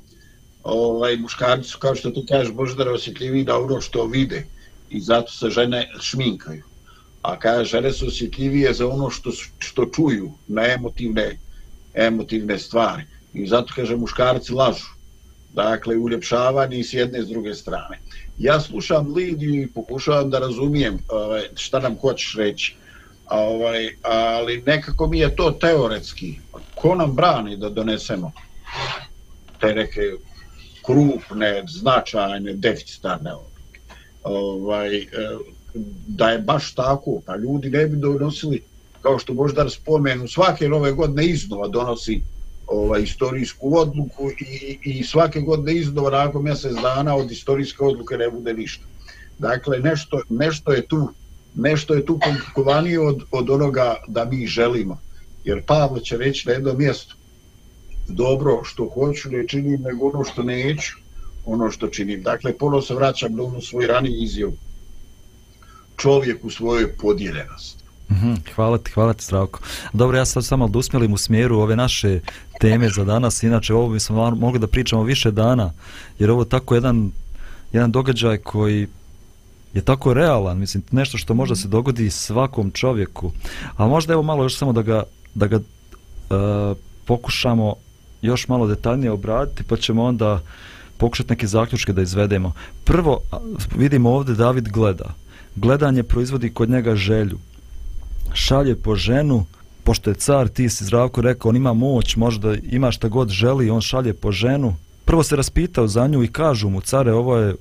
Ovaj, 0.62 1.16
muškarci 1.16 1.68
su, 1.68 1.78
kao 1.78 1.94
što 1.94 2.10
ti 2.10 2.26
kažeš, 2.28 2.54
možda 2.54 2.92
osjetljivi 2.92 3.44
na 3.44 3.58
ono 3.58 3.80
što 3.80 4.06
vide 4.06 4.46
i 4.90 5.00
zato 5.00 5.32
se 5.32 5.50
žene 5.50 5.90
šminkaju 6.00 6.67
a 7.28 7.38
kaže 7.38 7.70
žene 7.70 7.92
su 7.92 8.06
osjetljivije 8.06 8.72
za 8.74 8.88
ono 8.88 9.10
što, 9.10 9.30
što 9.58 9.84
čuju 9.86 10.32
na 10.46 10.66
emotivne, 10.66 11.38
emotivne 11.94 12.58
stvari. 12.58 13.02
I 13.34 13.46
zato 13.46 13.72
kaže 13.76 13.96
muškarci 13.96 14.52
lažu. 14.52 14.86
Dakle, 15.54 15.96
uljepšavanje 15.96 16.84
s 16.84 16.92
jedne 16.92 17.18
i 17.18 17.22
s 17.22 17.28
druge 17.28 17.54
strane. 17.54 17.98
Ja 18.38 18.60
slušam 18.60 19.14
Lidiju 19.14 19.62
i 19.62 19.66
pokušavam 19.66 20.30
da 20.30 20.38
razumijem 20.38 20.98
ovaj, 21.08 21.42
šta 21.54 21.78
nam 21.78 21.98
hoćeš 22.00 22.34
reći. 22.36 22.74
Ovaj, 23.30 23.88
ali 24.02 24.62
nekako 24.66 25.06
mi 25.06 25.18
je 25.18 25.36
to 25.36 25.50
teoretski. 25.50 26.38
Ko 26.74 26.94
nam 26.94 27.12
brani 27.12 27.56
da 27.56 27.68
donesemo 27.68 28.32
te 29.60 29.74
neke 29.74 30.00
krupne, 30.86 31.64
značajne, 31.68 32.52
deficitarne 32.52 33.34
odluke? 33.34 33.80
Ovaj, 34.22 34.96
e, 34.96 35.06
da 36.06 36.30
je 36.30 36.38
baš 36.38 36.74
tako, 36.74 37.20
pa 37.26 37.36
ljudi 37.36 37.70
ne 37.70 37.86
bi 37.86 37.96
donosili, 37.96 38.62
kao 39.02 39.18
što 39.18 39.34
možda 39.34 39.68
spomenu, 39.70 40.28
svake 40.28 40.68
nove 40.68 40.92
godine 40.92 41.26
iznova 41.26 41.68
donosi 41.68 42.22
ovaj, 42.66 43.02
istorijsku 43.02 43.78
odluku 43.78 44.30
i, 44.30 44.78
i 44.82 45.04
svake 45.04 45.40
godine 45.40 45.74
iznova 45.74 46.10
nakon 46.10 46.44
mjesec 46.44 46.72
dana 46.82 47.16
od 47.16 47.30
istorijske 47.30 47.84
odluke 47.84 48.16
ne 48.16 48.30
bude 48.30 48.52
ništa. 48.52 48.84
Dakle, 49.38 49.78
nešto, 49.78 50.20
nešto 50.28 50.72
je 50.72 50.86
tu 50.86 51.08
nešto 51.54 51.94
je 51.94 52.06
tu 52.06 52.18
komplikovanije 52.24 53.00
od, 53.00 53.22
od 53.30 53.50
onoga 53.50 53.96
da 54.08 54.24
mi 54.24 54.46
želimo. 54.46 55.00
Jer 55.44 55.62
Pavle 55.66 56.00
će 56.00 56.16
reći 56.16 56.48
na 56.48 56.54
jedno 56.54 56.72
mjesto 56.74 57.14
dobro 58.08 58.60
što 58.64 58.88
hoću 58.88 59.30
ne 59.30 59.48
činim 59.48 59.82
nego 59.82 60.08
ono 60.08 60.24
što 60.24 60.42
neću 60.42 60.92
ono 61.46 61.70
što 61.70 61.88
činim. 61.88 62.22
Dakle, 62.22 62.58
ponovno 62.58 62.82
se 62.82 62.94
vraćam 62.94 63.36
do 63.36 63.44
ono 63.44 63.60
svoj 63.60 63.86
raniji 63.86 64.22
izjav 64.22 64.50
čovjek 65.98 66.44
u 66.44 66.50
svojoj 66.50 66.92
podijeljenosti. 66.92 67.84
Mm 68.10 68.14
-hmm, 68.14 68.36
hvala 68.54 68.78
ti, 68.78 68.90
hvala 68.90 69.14
ti 69.14 69.24
Zdravko. 69.24 69.60
Dobro, 69.92 70.18
ja 70.18 70.24
sad 70.24 70.44
samo 70.44 70.68
da 70.68 70.78
usmjelim 70.78 71.12
u 71.12 71.16
smjeru 71.16 71.58
ove 71.58 71.76
naše 71.76 72.20
teme 72.60 72.88
za 72.88 73.04
danas, 73.04 73.42
inače 73.42 73.74
ovo 73.74 73.88
bi 73.88 74.00
smo 74.00 74.30
mogli 74.30 74.58
da 74.58 74.66
pričamo 74.66 75.02
više 75.02 75.30
dana, 75.30 75.72
jer 76.18 76.30
ovo 76.30 76.44
tako 76.44 76.74
jedan 76.74 77.10
jedan 77.72 77.92
događaj 77.92 78.38
koji 78.38 78.86
je 79.74 79.82
tako 79.82 80.14
realan, 80.14 80.58
mislim, 80.58 80.82
nešto 80.90 81.18
što 81.18 81.34
možda 81.34 81.56
se 81.56 81.68
dogodi 81.68 82.10
svakom 82.10 82.70
čovjeku. 82.70 83.32
A 83.76 83.86
možda 83.86 84.12
evo 84.12 84.22
malo 84.22 84.42
još 84.42 84.56
samo 84.56 84.72
da 84.72 84.82
ga, 84.82 85.02
da 85.34 85.46
ga 85.46 85.56
uh, 85.56 86.76
pokušamo 87.04 87.74
još 88.22 88.48
malo 88.48 88.66
detaljnije 88.66 89.10
obraditi, 89.10 89.64
pa 89.64 89.76
ćemo 89.76 90.04
onda 90.04 90.42
pokušati 90.96 91.30
neke 91.30 91.46
zaključke 91.46 91.92
da 91.92 92.02
izvedemo. 92.02 92.52
Prvo, 92.84 93.20
vidimo 93.76 94.10
ovdje 94.10 94.34
David 94.34 94.68
gleda. 94.68 95.14
Gledanje 95.56 96.02
proizvodi 96.02 96.50
kod 96.50 96.70
njega 96.70 96.96
želju. 96.96 97.38
Šalje 98.32 98.76
po 98.76 98.96
ženu, 98.96 99.44
pošto 99.84 100.10
je 100.10 100.14
car, 100.14 100.48
ti 100.48 100.68
si 100.68 100.84
zdravko 100.84 101.20
rekao, 101.20 101.48
on 101.48 101.56
ima 101.56 101.72
moć, 101.72 102.16
možda 102.16 102.54
ima 102.54 102.90
šta 102.92 103.08
god 103.08 103.28
želi, 103.28 103.70
on 103.70 103.80
šalje 103.80 104.14
po 104.14 104.32
ženu. 104.32 104.76
Prvo 105.04 105.22
se 105.22 105.36
raspitao 105.36 105.88
za 105.88 106.06
nju 106.06 106.22
i 106.22 106.28
kažu 106.28 106.68
mu, 106.68 106.80
care, 106.80 107.12
ovo 107.12 107.36
je 107.36 107.54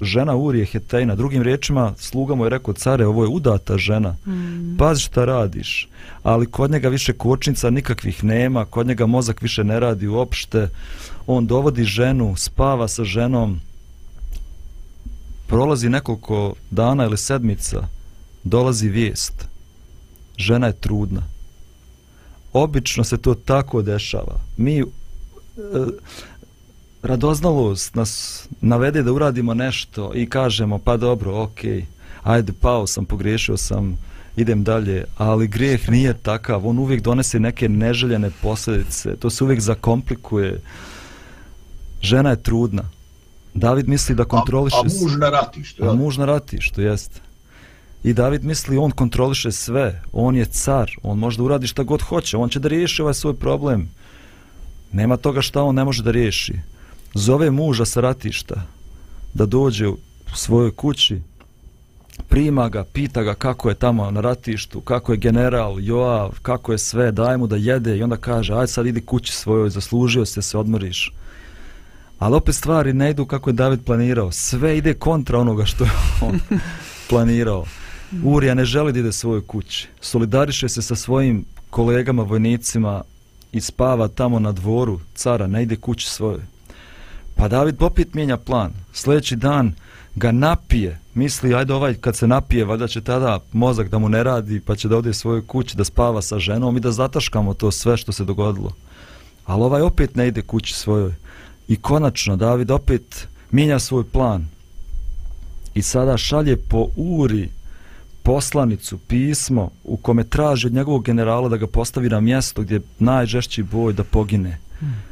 žena 0.00 0.36
Urije 0.36 0.64
Hetejna. 0.64 1.14
Drugim 1.14 1.42
riječima, 1.42 1.94
sluga 1.98 2.34
mu 2.34 2.44
je 2.44 2.50
rekao, 2.50 2.74
care, 2.74 3.06
ovo 3.06 3.24
je 3.24 3.28
udata 3.28 3.78
žena. 3.78 4.16
Mm. 4.26 4.76
Pazi 4.78 5.02
šta 5.02 5.24
radiš. 5.24 5.88
Ali 6.22 6.46
kod 6.46 6.70
njega 6.70 6.88
više 6.88 7.12
kočnica 7.12 7.70
nikakvih 7.70 8.24
nema, 8.24 8.64
kod 8.64 8.86
njega 8.86 9.06
mozak 9.06 9.42
više 9.42 9.64
ne 9.64 9.80
radi 9.80 10.08
uopšte. 10.08 10.68
On 11.26 11.46
dovodi 11.46 11.84
ženu, 11.84 12.36
spava 12.36 12.88
sa 12.88 13.04
ženom, 13.04 13.60
prolazi 15.46 15.88
nekoliko 15.88 16.54
dana 16.70 17.04
ili 17.04 17.16
sedmica, 17.16 17.88
dolazi 18.44 18.88
vijest. 18.88 19.48
Žena 20.38 20.66
je 20.66 20.72
trudna. 20.72 21.22
Obično 22.52 23.04
se 23.04 23.18
to 23.18 23.34
tako 23.34 23.82
dešava. 23.82 24.40
Mi, 24.56 24.80
e, 24.80 24.84
radoznalost 27.02 27.94
nas 27.94 28.42
navede 28.60 29.02
da 29.02 29.12
uradimo 29.12 29.54
nešto 29.54 30.12
i 30.14 30.28
kažemo 30.28 30.78
pa 30.78 30.96
dobro, 30.96 31.42
ok, 31.42 31.58
ajde, 32.22 32.52
pao 32.60 32.86
sam, 32.86 33.04
pogriješio 33.04 33.56
sam, 33.56 33.98
idem 34.36 34.64
dalje, 34.64 35.04
ali 35.16 35.48
grijeh 35.48 35.88
nije 35.90 36.14
takav, 36.14 36.66
on 36.66 36.78
uvijek 36.78 37.02
donese 37.02 37.40
neke 37.40 37.68
neželjene 37.68 38.30
posljedice, 38.42 39.16
to 39.16 39.30
se 39.30 39.44
uvijek 39.44 39.60
zakomplikuje. 39.60 40.60
Žena 42.02 42.30
je 42.30 42.42
trudna. 42.42 42.82
David 43.56 43.88
misli 43.88 44.14
da 44.14 44.24
kontroliše... 44.24 44.76
A, 44.76 44.80
a 44.80 45.02
muž 45.02 45.16
na 45.16 45.30
ratištu, 45.30 45.84
A 45.84 45.94
muž 45.94 46.16
na 46.16 46.24
ratištu, 46.24 46.82
jeste. 46.82 47.20
I 48.04 48.12
David 48.12 48.44
misli 48.44 48.76
on 48.76 48.90
kontroliše 48.90 49.52
sve, 49.52 50.02
on 50.12 50.36
je 50.36 50.44
car, 50.44 50.90
on 51.02 51.18
može 51.18 51.36
da 51.36 51.42
uradi 51.42 51.66
šta 51.66 51.82
god 51.82 52.02
hoće, 52.02 52.36
on 52.36 52.48
će 52.48 52.60
da 52.60 52.68
riješi 52.68 53.02
ovaj 53.02 53.14
svoj 53.14 53.34
problem. 53.34 53.88
Nema 54.92 55.16
toga 55.16 55.42
šta 55.42 55.62
on 55.62 55.74
ne 55.74 55.84
može 55.84 56.02
da 56.02 56.10
riješi 56.10 56.54
zove 57.14 57.50
muža 57.50 57.84
sa 57.84 58.00
ratišta 58.00 58.62
da 59.34 59.46
dođe 59.46 59.88
u 59.88 59.96
svojoj 60.34 60.70
kući, 60.70 61.20
prima 62.28 62.68
ga, 62.68 62.84
pita 62.84 63.22
ga 63.22 63.34
kako 63.34 63.68
je 63.68 63.74
tamo 63.74 64.10
na 64.10 64.20
ratištu, 64.20 64.80
kako 64.80 65.12
je 65.12 65.18
general, 65.18 65.80
Joav, 65.80 66.38
kako 66.42 66.72
je 66.72 66.78
sve, 66.78 67.12
daj 67.12 67.36
mu 67.36 67.46
da 67.46 67.56
jede 67.56 67.96
i 67.96 68.02
onda 68.02 68.16
kaže, 68.16 68.54
aj 68.54 68.66
sad 68.66 68.86
idi 68.86 69.00
kući 69.00 69.32
svojoj, 69.32 69.70
zaslužio 69.70 70.26
se, 70.26 70.42
se 70.42 70.58
odmoriš. 70.58 71.12
Ali 72.18 72.36
opet 72.36 72.54
stvari 72.54 72.92
ne 72.92 73.10
idu 73.10 73.26
kako 73.26 73.50
je 73.50 73.54
David 73.54 73.84
planirao. 73.84 74.32
Sve 74.32 74.78
ide 74.78 74.94
kontra 74.94 75.38
onoga 75.38 75.64
što 75.64 75.84
je 75.84 75.90
on 76.20 76.40
planirao. 77.10 77.64
Urija 78.24 78.54
ne 78.54 78.64
želi 78.64 78.92
da 78.92 78.98
ide 78.98 79.12
svojoj 79.12 79.46
kući. 79.46 79.88
Solidariše 80.00 80.68
se 80.68 80.82
sa 80.82 80.96
svojim 80.96 81.44
kolegama, 81.70 82.22
vojnicima 82.22 83.02
i 83.52 83.60
spava 83.60 84.08
tamo 84.08 84.38
na 84.38 84.52
dvoru 84.52 85.00
cara, 85.14 85.46
ne 85.46 85.62
ide 85.62 85.76
kući 85.76 86.10
svojoj. 86.10 86.40
Pa 87.34 87.48
David 87.48 87.82
opet 87.82 88.14
mijenja 88.14 88.36
plan. 88.36 88.72
Sljedeći 88.92 89.36
dan 89.36 89.74
ga 90.14 90.32
napije. 90.32 90.98
Misli, 91.14 91.54
ajde 91.54 91.74
ovaj 91.74 91.94
kad 91.94 92.16
se 92.16 92.26
napije, 92.26 92.64
valjda 92.64 92.88
će 92.88 93.00
tada 93.00 93.40
mozak 93.52 93.88
da 93.88 93.98
mu 93.98 94.08
ne 94.08 94.22
radi, 94.22 94.60
pa 94.60 94.76
će 94.76 94.88
da 94.88 94.96
ode 94.96 95.14
svojoj 95.14 95.46
kući 95.46 95.76
da 95.76 95.84
spava 95.84 96.22
sa 96.22 96.38
ženom 96.38 96.76
i 96.76 96.80
da 96.80 96.92
zataškamo 96.92 97.54
to 97.54 97.70
sve 97.70 97.96
što 97.96 98.12
se 98.12 98.24
dogodilo. 98.24 98.72
Ali 99.44 99.62
ovaj 99.62 99.82
opet 99.82 100.16
ne 100.16 100.28
ide 100.28 100.42
kući 100.42 100.74
svojoj. 100.74 101.12
I 101.68 101.76
konačno 101.76 102.36
David 102.36 102.70
opet 102.70 103.28
mijenja 103.50 103.78
svoj 103.78 104.04
plan. 104.04 104.48
I 105.74 105.82
sada 105.82 106.16
šalje 106.16 106.56
po 106.56 106.88
uri 106.96 107.48
poslanicu, 108.22 108.98
pismo 108.98 109.70
u 109.84 109.96
kome 109.96 110.24
traži 110.24 110.66
od 110.66 110.72
njegovog 110.72 111.04
generala 111.04 111.48
da 111.48 111.56
ga 111.56 111.66
postavi 111.66 112.08
na 112.08 112.20
mjesto 112.20 112.62
gdje 112.62 112.74
je 112.74 112.80
najžešći 112.98 113.62
boj 113.62 113.92
da 113.92 114.04
pogine. 114.04 114.58
Hmm. 114.78 115.02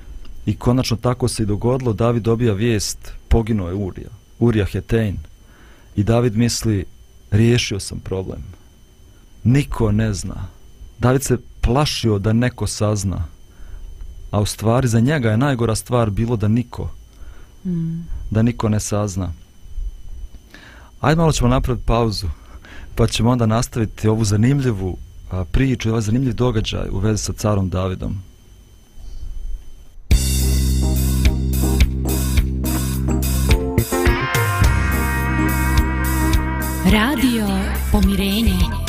I 0.46 0.56
konačno 0.56 0.96
tako 0.96 1.28
se 1.28 1.42
i 1.42 1.46
dogodilo, 1.46 1.92
David 1.92 2.22
dobija 2.22 2.52
vijest, 2.52 3.12
poginuo 3.28 3.68
je 3.68 3.74
Urija, 3.74 4.10
Urija 4.38 4.66
Hetein. 4.66 5.18
I 5.96 6.02
David 6.02 6.36
misli, 6.36 6.84
riješio 7.30 7.80
sam 7.80 8.00
problem. 8.00 8.42
Niko 9.44 9.92
ne 9.92 10.14
zna. 10.14 10.46
David 10.98 11.22
se 11.22 11.36
plašio 11.60 12.18
da 12.18 12.32
neko 12.32 12.66
sazna. 12.66 13.26
A 14.34 14.40
u 14.40 14.46
stvari 14.46 14.88
za 14.88 15.00
njega 15.00 15.30
je 15.30 15.36
najgora 15.36 15.74
stvar 15.74 16.10
bilo 16.10 16.36
da 16.36 16.48
niko, 16.48 16.90
mm. 17.64 18.06
da 18.30 18.42
niko 18.42 18.68
ne 18.68 18.80
sazna. 18.80 19.32
Ajde 21.00 21.18
malo 21.18 21.32
ćemo 21.32 21.50
napraviti 21.50 21.86
pauzu, 21.86 22.26
pa 22.94 23.06
ćemo 23.06 23.30
onda 23.30 23.46
nastaviti 23.46 24.08
ovu 24.08 24.24
zanimljivu 24.24 24.96
priču, 25.50 25.88
i 25.88 25.90
ovaj 25.90 26.02
zanimljiv 26.02 26.34
događaj 26.34 26.88
u 26.90 26.98
vezi 26.98 27.22
sa 27.22 27.32
carom 27.32 27.68
Davidom. 27.68 28.22
Radio 36.84 37.46
Pomirenje. 37.92 38.83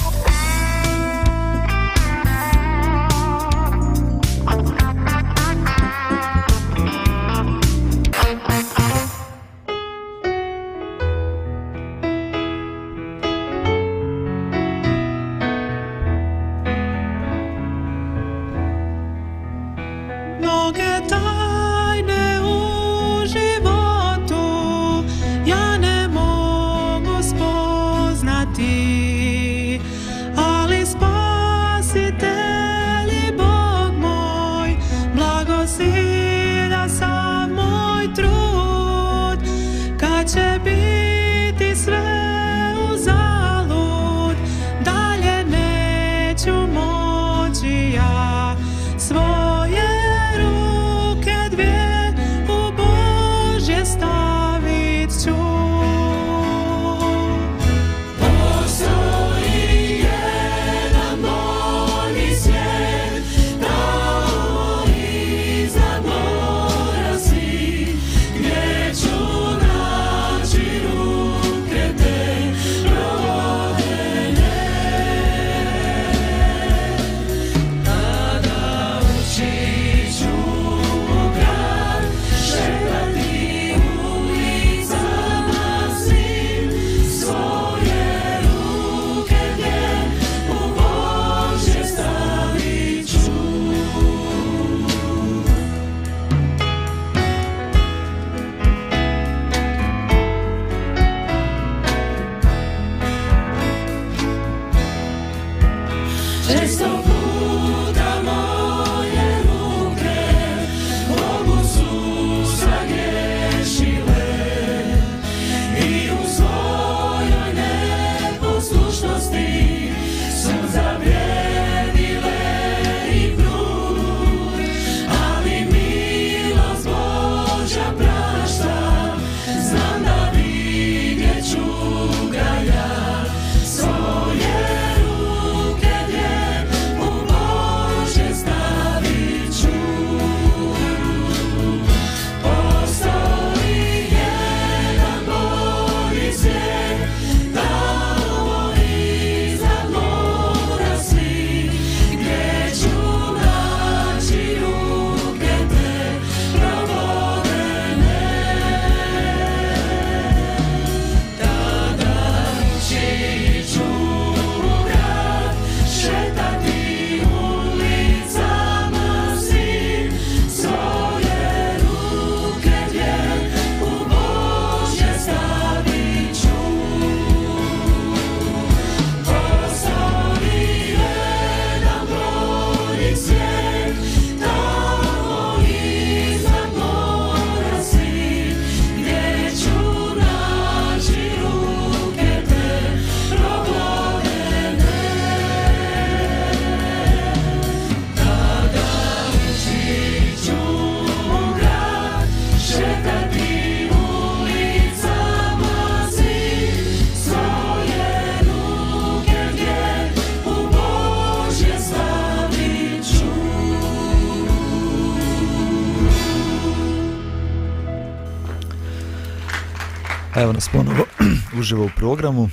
Uživo 221.66 221.86
u 221.86 221.90
programu. 221.96 222.50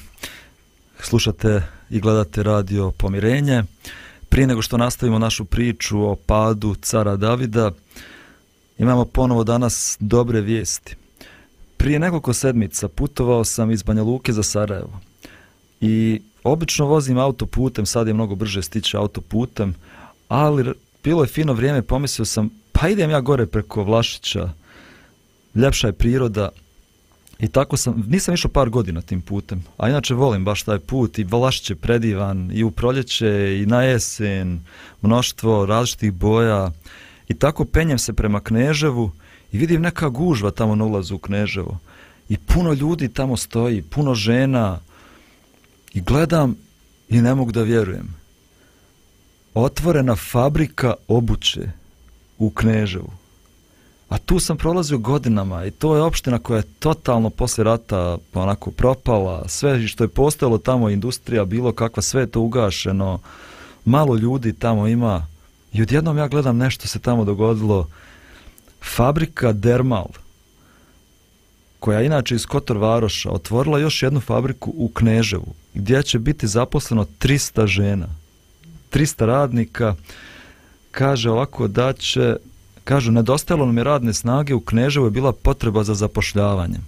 Slušate 1.00 1.62
i 1.90 2.00
gledate 2.00 2.42
radio 2.42 2.90
Pomirenje. 2.90 3.62
Prije 4.28 4.46
nego 4.46 4.62
što 4.62 4.76
nastavimo 4.76 5.18
našu 5.18 5.44
priču 5.44 6.02
o 6.02 6.16
padu 6.16 6.74
cara 6.74 7.16
Davida, 7.16 7.70
imamo 8.78 9.04
ponovo 9.04 9.44
danas 9.44 9.96
dobre 10.00 10.40
vijesti. 10.40 10.96
Prije 11.76 11.98
nekoliko 11.98 12.32
sedmica 12.32 12.88
putovao 12.88 13.44
sam 13.44 13.70
iz 13.70 13.82
Banja 13.82 14.02
Luke 14.02 14.32
za 14.32 14.42
Sarajevo. 14.42 15.00
I 15.80 16.20
obično 16.44 16.86
vozim 16.86 17.18
autoputem, 17.18 17.86
sad 17.86 18.06
je 18.06 18.14
mnogo 18.14 18.34
brže 18.34 18.62
stići 18.62 18.96
autoputem, 18.96 19.74
ali 20.28 20.72
bilo 21.04 21.22
je 21.22 21.28
fino 21.28 21.52
vrijeme, 21.52 21.82
pomislio 21.82 22.24
sam, 22.24 22.50
pa 22.72 22.88
idem 22.88 23.10
ja 23.10 23.20
gore 23.20 23.46
preko 23.46 23.84
Vlašića, 23.84 24.50
ljepša 25.54 25.86
je 25.86 25.92
priroda, 25.92 26.48
I 27.42 27.48
tako 27.48 27.76
sam, 27.76 28.04
nisam 28.08 28.34
išao 28.34 28.50
par 28.50 28.70
godina 28.70 29.00
tim 29.00 29.20
putem, 29.20 29.64
a 29.76 29.88
inače 29.88 30.14
volim 30.14 30.44
baš 30.44 30.62
taj 30.62 30.78
put 30.78 31.18
i 31.18 31.24
Vlašić 31.24 31.70
je 31.70 31.76
predivan 31.76 32.50
i 32.54 32.64
u 32.64 32.70
proljeće 32.70 33.58
i 33.62 33.66
na 33.66 33.82
jesen, 33.82 34.60
mnoštvo 35.00 35.66
različitih 35.66 36.12
boja 36.12 36.70
i 37.28 37.34
tako 37.34 37.64
penjem 37.64 37.98
se 37.98 38.12
prema 38.12 38.40
Kneževu 38.40 39.10
i 39.52 39.58
vidim 39.58 39.82
neka 39.82 40.08
gužva 40.08 40.50
tamo 40.50 40.74
na 40.74 40.84
ulazu 40.84 41.14
u 41.14 41.18
Kneževo 41.18 41.78
i 42.28 42.38
puno 42.38 42.72
ljudi 42.72 43.08
tamo 43.08 43.36
stoji, 43.36 43.82
puno 43.82 44.14
žena 44.14 44.80
i 45.94 46.00
gledam 46.00 46.56
i 47.08 47.20
ne 47.20 47.34
mogu 47.34 47.52
da 47.52 47.62
vjerujem. 47.62 48.14
Otvorena 49.54 50.16
fabrika 50.16 50.94
obuće 51.08 51.70
u 52.38 52.50
Kneževu. 52.50 53.21
A 54.12 54.18
tu 54.18 54.38
sam 54.38 54.56
prolazio 54.56 54.98
godinama 54.98 55.66
i 55.66 55.70
to 55.70 55.96
je 55.96 56.02
opština 56.02 56.38
koja 56.38 56.56
je 56.56 56.72
totalno 56.78 57.30
posle 57.30 57.64
rata 57.64 58.18
pa 58.32 58.40
onako 58.40 58.70
propala. 58.70 59.48
Sve 59.48 59.88
što 59.88 60.04
je 60.04 60.08
postojalo 60.08 60.58
tamo, 60.58 60.90
industrija, 60.90 61.44
bilo 61.44 61.72
kakva, 61.72 62.02
sve 62.02 62.22
je 62.22 62.26
to 62.26 62.40
ugašeno. 62.40 63.20
Malo 63.84 64.16
ljudi 64.16 64.52
tamo 64.52 64.86
ima. 64.86 65.26
I 65.72 65.82
odjednom 65.82 66.18
ja 66.18 66.28
gledam 66.28 66.56
nešto 66.56 66.88
se 66.88 66.98
tamo 66.98 67.24
dogodilo. 67.24 67.88
Fabrika 68.96 69.52
Dermal, 69.52 70.08
koja 71.78 71.98
je 71.98 72.06
inače 72.06 72.34
iz 72.34 72.46
Kotor 72.46 72.76
Varoša, 72.76 73.30
otvorila 73.30 73.78
još 73.78 74.02
jednu 74.02 74.20
fabriku 74.20 74.72
u 74.76 74.88
Kneževu, 74.88 75.54
gdje 75.74 76.02
će 76.02 76.18
biti 76.18 76.46
zaposleno 76.46 77.06
300 77.20 77.66
žena. 77.66 78.08
300 78.90 79.24
radnika. 79.24 79.94
Kaže 80.90 81.30
ovako 81.30 81.68
da 81.68 81.92
će 81.92 82.36
Kažu, 82.84 83.12
nedostajalo 83.12 83.66
nam 83.66 83.78
je 83.78 83.84
radne 83.84 84.12
snage, 84.12 84.54
u 84.54 84.60
Kneževu 84.60 85.06
je 85.06 85.10
bila 85.10 85.32
potreba 85.32 85.84
za 85.84 85.94
zapošljavanjem. 85.94 86.86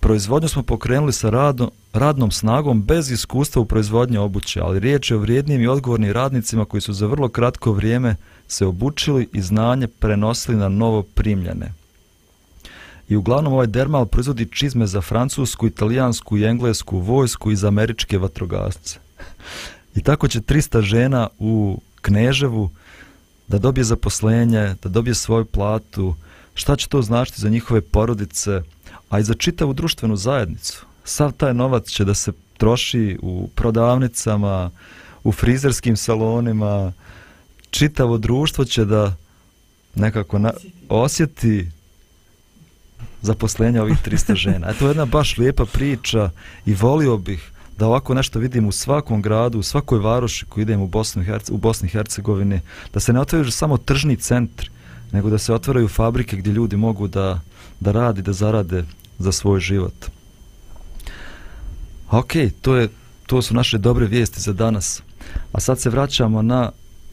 Proizvodnju 0.00 0.48
smo 0.48 0.62
pokrenuli 0.62 1.12
sa 1.12 1.30
radno, 1.30 1.70
radnom 1.92 2.30
snagom 2.30 2.82
bez 2.82 3.10
iskustva 3.10 3.62
u 3.62 3.64
proizvodnje 3.64 4.18
obuće, 4.18 4.60
ali 4.60 4.78
riječ 4.78 5.10
je 5.10 5.16
o 5.16 5.20
vrijednim 5.20 5.62
i 5.62 5.66
odgovornim 5.66 6.12
radnicima 6.12 6.64
koji 6.64 6.80
su 6.80 6.92
za 6.92 7.06
vrlo 7.06 7.28
kratko 7.28 7.72
vrijeme 7.72 8.16
se 8.48 8.66
obučili 8.66 9.28
i 9.32 9.42
znanje 9.42 9.86
prenosili 9.86 10.56
na 10.56 10.68
novo 10.68 11.02
primljene. 11.02 11.72
I 13.08 13.16
uglavnom 13.16 13.52
ovaj 13.52 13.66
dermal 13.66 14.06
proizvodi 14.06 14.48
čizme 14.52 14.86
za 14.86 15.00
francusku, 15.00 15.66
italijansku 15.66 16.38
i 16.38 16.44
englesku 16.44 16.98
vojsku 16.98 17.50
i 17.50 17.56
za 17.56 17.68
američke 17.68 18.18
vatrogasce. 18.18 18.98
I 19.94 20.02
tako 20.02 20.28
će 20.28 20.40
300 20.40 20.80
žena 20.80 21.28
u 21.38 21.80
Kneževu 22.00 22.70
da 23.48 23.58
dobije 23.58 23.84
zaposlenje, 23.84 24.74
da 24.82 24.88
dobije 24.88 25.14
svoju 25.14 25.44
platu, 25.44 26.14
šta 26.54 26.76
će 26.76 26.88
to 26.88 27.02
značiti 27.02 27.40
za 27.40 27.48
njihove 27.48 27.80
porodice, 27.80 28.62
a 29.08 29.18
i 29.18 29.22
za 29.22 29.34
čitavu 29.34 29.72
društvenu 29.72 30.16
zajednicu. 30.16 30.86
Sav 31.04 31.32
taj 31.32 31.54
novac 31.54 31.86
će 31.86 32.04
da 32.04 32.14
se 32.14 32.32
troši 32.56 33.18
u 33.22 33.48
prodavnicama, 33.54 34.70
u 35.24 35.32
frizerskim 35.32 35.96
salonima, 35.96 36.92
čitavo 37.70 38.18
društvo 38.18 38.64
će 38.64 38.84
da 38.84 39.16
nekako 39.94 40.38
na, 40.38 40.52
osjeti 40.88 41.68
zaposlenja 43.22 43.82
ovih 43.82 43.98
300 44.06 44.34
žena. 44.34 44.70
Eto 44.70 44.84
je 44.84 44.90
jedna 44.90 45.04
baš 45.04 45.38
lijepa 45.38 45.64
priča 45.64 46.30
i 46.66 46.74
volio 46.74 47.16
bih 47.16 47.52
da 47.78 47.86
ovako 47.86 48.14
nešto 48.14 48.38
vidim 48.38 48.68
u 48.68 48.72
svakom 48.72 49.22
gradu, 49.22 49.58
u 49.58 49.62
svakoj 49.62 49.98
varoši 49.98 50.46
koji 50.46 50.62
idem 50.62 50.80
u 50.80 50.86
Bosnu 50.86 51.22
Herce, 51.22 51.52
u 51.52 51.56
Bosni 51.56 51.86
i 51.86 51.90
Hercegovini, 51.90 52.60
da 52.94 53.00
se 53.00 53.12
ne 53.12 53.20
otvaraju 53.20 53.50
samo 53.50 53.76
tržni 53.76 54.16
centri, 54.16 54.70
nego 55.12 55.30
da 55.30 55.38
se 55.38 55.54
otvaraju 55.54 55.88
fabrike 55.88 56.36
gdje 56.36 56.50
ljudi 56.50 56.76
mogu 56.76 57.08
da, 57.08 57.40
da 57.80 57.92
radi, 57.92 58.22
da 58.22 58.32
zarade 58.32 58.84
za 59.18 59.32
svoj 59.32 59.60
život. 59.60 59.94
Ok, 62.10 62.32
to, 62.60 62.76
je, 62.76 62.88
to 63.26 63.42
su 63.42 63.54
naše 63.54 63.78
dobre 63.78 64.06
vijesti 64.06 64.40
za 64.40 64.52
danas. 64.52 65.02
A 65.52 65.60
sad 65.60 65.80
se 65.80 65.90
vraćamo 65.90 66.42
na 66.42 66.70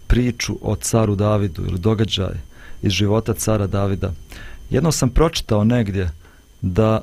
priču 0.07 0.57
o 0.61 0.75
caru 0.75 1.15
Davidu 1.15 1.65
ili 1.65 1.79
događaj 1.79 2.35
iz 2.81 2.91
života 2.91 3.33
cara 3.33 3.67
Davida. 3.67 4.13
Jedno 4.69 4.91
sam 4.91 5.09
pročitao 5.09 5.63
negdje 5.63 6.11
da 6.61 7.01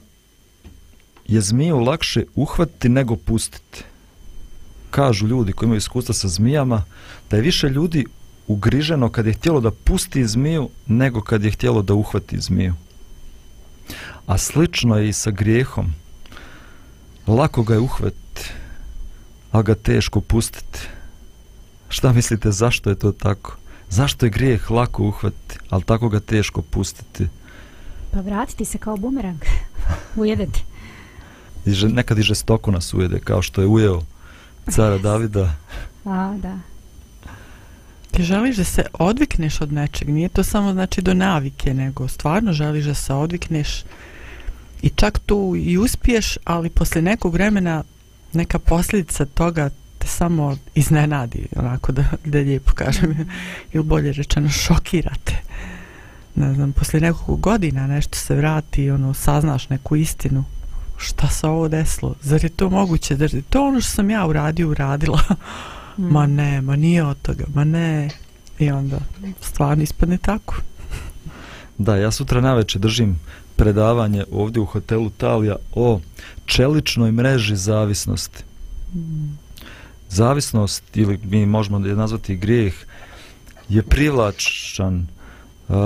je 1.31 1.41
zmiju 1.41 1.79
lakše 1.79 2.25
uhvatiti 2.35 2.89
nego 2.89 3.17
pustiti. 3.17 3.85
Kažu 4.91 5.27
ljudi 5.27 5.53
koji 5.53 5.67
imaju 5.67 5.79
iskustva 5.79 6.15
sa 6.15 6.29
zmijama 6.29 6.85
da 7.31 7.37
je 7.37 7.43
više 7.43 7.69
ljudi 7.69 8.07
ugriženo 8.47 9.09
kad 9.09 9.27
je 9.27 9.33
htjelo 9.33 9.61
da 9.61 9.71
pusti 9.71 10.27
zmiju 10.27 10.69
nego 10.87 11.21
kad 11.21 11.45
je 11.45 11.51
htjelo 11.51 11.83
da 11.83 11.95
uhvati 11.95 12.41
zmiju. 12.41 12.75
A 14.27 14.39
slično 14.39 14.97
je 14.97 15.09
i 15.09 15.13
sa 15.13 15.31
grijehom. 15.31 15.95
Lako 17.27 17.63
ga 17.63 17.75
je 17.75 17.81
uhvatiti, 17.81 18.51
a 19.53 19.63
ga 19.63 19.75
teško 19.75 20.21
pustiti. 20.21 20.79
Šta 21.89 22.13
mislite 22.13 22.51
zašto 22.51 22.91
je 22.91 22.99
to 22.99 23.13
tako? 23.13 23.57
Zašto 23.89 24.27
je 24.27 24.31
grijeh 24.31 24.71
lako 24.71 25.03
uhvatiti, 25.03 25.59
ali 25.69 25.83
tako 25.83 26.09
ga 26.09 26.21
teško 26.21 26.63
pustiti? 26.63 27.29
Pa 28.11 28.21
vratiti 28.21 28.65
se 28.65 28.79
kao 28.79 28.97
bumerang. 28.97 29.41
Ujedete 30.17 30.70
i 31.67 31.73
že, 31.73 31.89
nekad 31.89 32.19
i 32.19 32.23
žestoko 32.23 32.71
nas 32.71 32.95
ujede, 32.95 33.21
kao 33.21 33.43
što 33.43 33.61
je 33.61 33.67
ujeo 33.67 34.03
cara 34.71 34.99
Davida. 34.99 35.55
A, 36.05 36.35
da. 36.43 36.59
Ti 38.11 38.23
želiš 38.23 38.57
da 38.57 38.65
se 38.65 38.85
odvikneš 38.93 39.61
od 39.61 39.73
nečeg, 39.73 40.09
nije 40.09 40.29
to 40.29 40.45
samo 40.45 40.73
znači 40.73 41.03
do 41.03 41.15
navike, 41.15 41.75
nego 41.75 42.09
stvarno 42.09 42.53
želiš 42.53 42.85
da 42.85 42.95
se 42.95 43.15
odvikneš 43.15 43.85
i 44.83 44.89
čak 44.89 45.19
tu 45.19 45.55
i 45.57 45.79
uspiješ, 45.79 46.39
ali 46.45 46.71
posle 46.71 47.03
nekog 47.03 47.33
vremena 47.33 47.85
neka 48.33 48.59
posljedica 48.59 49.25
toga 49.25 49.71
te 49.99 50.07
samo 50.07 50.57
iznenadi, 50.75 51.47
onako 51.57 51.93
da, 51.93 52.05
da 52.25 52.39
lijepo 52.39 52.73
kažem, 52.75 53.29
ili 53.73 53.85
bolje 53.85 54.13
rečeno 54.13 54.49
šokirate. 54.49 55.37
Ne 56.35 56.55
znam, 56.55 56.73
posle 56.73 57.01
nekog 57.01 57.41
godina 57.41 57.87
nešto 57.87 58.19
se 58.19 58.35
vrati, 58.35 58.91
ono, 58.91 59.15
saznaš 59.15 59.69
neku 59.69 59.97
istinu, 59.97 60.45
šta 61.01 61.29
se 61.29 61.47
ovo 61.47 61.69
desilo? 61.69 62.15
Zar 62.23 62.45
je 62.45 62.51
to 62.51 62.71
moguće? 62.71 63.17
Zar 63.17 63.35
je 63.35 63.43
to 63.43 63.67
ono 63.67 63.81
što 63.81 63.91
sam 63.91 64.11
ja 64.11 64.27
uradio, 64.27 64.69
uradila? 64.69 65.21
Mm. 65.99 66.05
ma 66.05 66.27
ne, 66.27 66.61
ma 66.61 66.77
nije 66.77 67.05
od 67.05 67.23
toga, 67.23 67.45
ma 67.55 67.65
ne. 67.65 68.11
I 68.59 68.71
onda 68.71 68.99
stvarno 69.41 69.83
ispadne 69.83 70.19
tako. 70.19 70.57
Da, 71.79 71.97
ja 71.97 72.11
sutra 72.11 72.41
na 72.41 72.55
večer 72.55 72.81
držim 72.81 73.21
predavanje 73.57 74.25
ovdje 74.33 74.63
u 74.63 74.67
hotelu 74.67 75.11
Talija 75.11 75.57
o 75.73 76.01
čeličnoj 76.47 77.13
mreži 77.13 77.57
zavisnosti. 77.57 78.45
Mm. 78.95 79.39
Zavisnost, 80.09 80.97
ili 80.97 81.19
mi 81.23 81.47
možemo 81.47 81.79
da 81.79 81.89
je 81.89 81.97
nazvati 81.97 82.37
grijeh, 82.37 82.75
je 83.69 83.83
privlačan, 83.83 85.07
uh, 85.69 85.77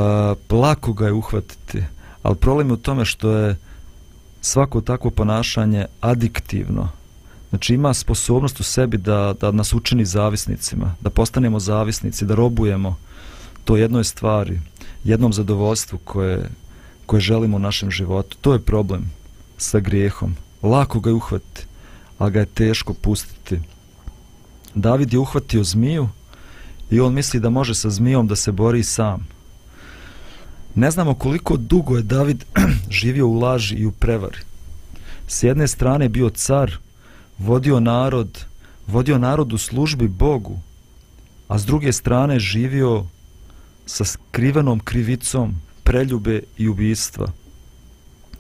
lako 0.51 0.93
ga 0.93 1.07
je 1.07 1.13
uhvatiti, 1.13 1.85
ali 2.23 2.37
problem 2.37 2.69
je 2.69 2.75
u 2.75 2.77
tome 2.77 3.05
što 3.05 3.31
je 3.31 3.51
uh, 3.51 3.57
svako 4.45 4.81
takvo 4.81 5.11
ponašanje 5.11 5.87
adiktivno. 6.01 6.89
Znači 7.49 7.75
ima 7.75 7.95
sposobnost 7.95 8.61
u 8.61 8.63
sebi 8.63 8.99
da, 8.99 9.35
da 9.41 9.51
nas 9.51 9.73
učini 9.73 10.05
zavisnicima, 10.05 10.95
da 11.01 11.11
postanemo 11.11 11.61
zavisnici, 11.61 12.25
da 12.25 12.35
robujemo 12.35 12.97
to 13.65 13.77
jednoj 13.77 14.05
stvari, 14.05 14.61
jednom 15.05 15.33
zadovoljstvu 15.33 15.99
koje, 16.05 16.51
koje 17.07 17.21
želimo 17.21 17.57
u 17.57 17.61
našem 17.61 17.91
životu. 17.91 18.37
To 18.41 18.53
je 18.53 18.61
problem 18.61 19.13
sa 19.57 19.81
grijehom. 19.81 20.37
Lako 20.63 21.01
ga 21.01 21.11
je 21.11 21.15
uhvatiti, 21.15 21.67
a 22.19 22.31
ga 22.31 22.41
je 22.41 22.47
teško 22.47 22.95
pustiti. 22.95 23.61
David 24.75 25.13
je 25.13 25.19
uhvatio 25.19 25.65
zmiju 25.65 26.09
i 26.91 27.01
on 27.01 27.15
misli 27.15 27.41
da 27.41 27.51
može 27.51 27.75
sa 27.75 27.91
zmijom 27.91 28.27
da 28.27 28.37
se 28.37 28.53
bori 28.53 28.83
sam. 28.83 29.27
Ne 30.75 30.91
znamo 30.91 31.15
koliko 31.15 31.57
dugo 31.57 31.97
je 31.97 32.03
David 32.03 32.45
živio 33.01 33.29
u 33.29 33.39
laži 33.39 33.75
i 33.75 33.87
u 33.87 33.93
prevari. 33.93 34.39
S 35.29 35.43
jedne 35.43 35.69
strane 35.69 36.09
bio 36.09 36.31
car, 36.31 36.73
vodio 37.39 37.81
narod, 37.81 38.45
vodio 38.87 39.19
narod 39.19 39.53
u 39.53 39.59
službi 39.59 40.09
Bogu, 40.09 40.59
a 41.49 41.59
s 41.59 41.67
druge 41.67 41.93
strane 41.93 42.39
živio 42.39 43.05
sa 43.87 44.05
skrivenom 44.05 44.81
krivicom 44.81 45.55
preljube 45.83 46.43
i 46.59 46.69
ubijstva. 46.69 47.27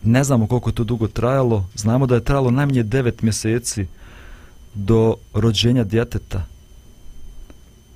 Ne 0.02 0.24
znamo 0.24 0.46
koliko 0.46 0.70
je 0.70 0.74
to 0.74 0.84
dugo 0.84 1.08
trajalo, 1.08 1.68
znamo 1.74 2.06
da 2.06 2.14
je 2.14 2.24
trajalo 2.24 2.50
najmanje 2.50 2.82
devet 2.82 3.22
mjeseci 3.22 3.86
do 4.74 5.16
rođenja 5.34 5.84
djeteta. 5.84 6.46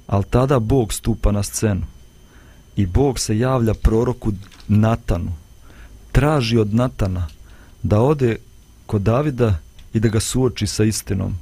Ali 0.07 0.24
tada 0.30 0.59
Bog 0.59 0.93
stupa 0.93 1.32
na 1.32 1.43
scenu 1.43 1.82
i 2.79 2.87
Bog 2.87 3.18
se 3.18 3.39
javlja 3.39 3.74
proroku 3.74 4.33
Natanu. 4.68 5.33
Traži 6.12 6.59
od 6.59 6.74
Natana 6.74 7.26
da 7.83 8.01
ode 8.01 8.37
kod 8.87 9.03
Davida 9.03 9.59
i 9.93 10.01
da 10.01 10.09
ga 10.09 10.20
suoči 10.20 10.66
sa 10.66 10.85
istinom. 10.85 11.35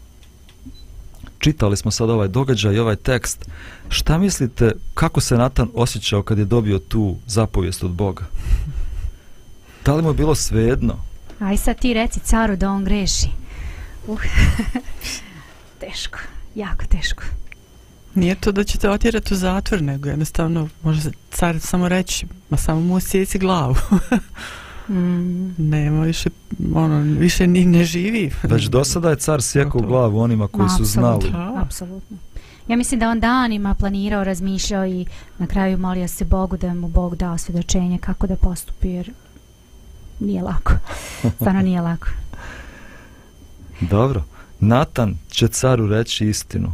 Čitali 1.39 1.76
smo 1.76 1.91
sad 1.91 2.11
ovaj 2.11 2.28
događaj 2.28 2.74
i 2.74 2.78
ovaj 2.78 2.97
tekst. 2.97 3.49
Šta 3.89 4.18
mislite, 4.18 4.72
kako 4.95 5.20
se 5.20 5.37
Natan 5.37 5.68
osjećao 5.74 6.22
kad 6.22 6.39
je 6.39 6.45
dobio 6.45 6.78
tu 6.78 7.16
zapovijest 7.26 7.84
od 7.84 7.91
Boga? 7.91 8.24
Da 9.84 9.95
li 9.95 10.03
mu 10.03 10.09
je 10.09 10.14
bilo 10.14 10.34
svejedno? 10.34 10.99
Aj 11.41 11.57
sad 11.57 11.78
ti 11.78 11.95
reci 11.95 12.20
caru 12.20 12.57
da 12.57 12.70
on 12.70 12.84
greši. 12.84 13.28
Uh. 14.07 14.20
teško, 15.80 16.18
jako 16.55 16.84
teško. 16.87 17.22
Nije 18.17 18.35
to 18.35 18.53
da 18.53 18.64
će 18.64 18.79
te 18.79 18.91
otjerati 18.91 19.35
u 19.35 19.37
zatvor, 19.37 19.83
nego 19.83 20.09
jednostavno 20.09 20.69
može 20.83 21.01
se 21.01 21.11
car 21.31 21.61
samo 21.61 21.89
reći, 21.89 22.27
ma 22.51 22.57
samo 22.57 22.81
mu 22.81 23.01
sjeci 23.01 23.39
glavu. 23.39 23.75
Mm. 24.89 25.55
Nema 25.59 26.03
više, 26.03 26.31
ono, 26.75 27.01
više 27.01 27.47
ni 27.47 27.64
ne 27.64 27.85
živi. 27.85 28.31
Već 28.43 28.64
do 28.64 28.85
sada 28.85 29.11
je 29.11 29.17
car 29.17 29.43
sjekao 29.43 29.81
glavu 29.81 30.21
onima 30.21 30.49
koji 30.49 30.69
su 30.69 30.85
znali. 30.85 31.17
Apsolutno, 31.17 31.57
Apsolutno. 31.57 32.17
Ja 32.69 32.77
mislim 32.77 33.01
da 33.01 33.11
on 33.11 33.21
danima 33.21 33.75
planirao, 33.75 34.25
razmišljao 34.25 34.87
i 34.87 35.07
na 35.39 35.47
kraju 35.47 35.79
molio 35.79 36.09
se 36.09 36.25
Bogu 36.25 36.57
da 36.57 36.75
mu 36.75 36.89
Bog 36.89 37.17
dao 37.17 37.39
svjedočenje 37.39 37.99
kako 37.99 38.27
da 38.27 38.37
postupi 38.37 38.89
jer 38.89 39.12
nije 40.21 40.43
lako. 40.43 40.73
Stvarno 41.37 41.62
nije 41.62 41.81
lako. 41.81 42.09
Dobro. 43.81 44.25
Natan 44.61 45.19
će 45.31 45.49
caru 45.49 45.87
reći 45.87 46.29
istinu. 46.29 46.73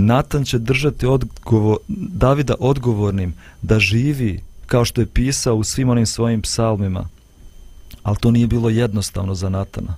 Natan 0.00 0.44
će 0.44 0.58
držati 0.58 1.06
odgovor, 1.06 1.76
Davida 1.88 2.54
odgovornim 2.60 3.34
da 3.62 3.78
živi 3.78 4.42
kao 4.66 4.84
što 4.84 5.00
je 5.00 5.06
pisao 5.06 5.56
u 5.56 5.64
svim 5.64 5.88
onim 5.88 6.06
svojim 6.06 6.42
psalmima. 6.42 7.08
Ali 8.02 8.16
to 8.16 8.30
nije 8.30 8.46
bilo 8.46 8.68
jednostavno 8.68 9.34
za 9.34 9.48
Natana. 9.48 9.96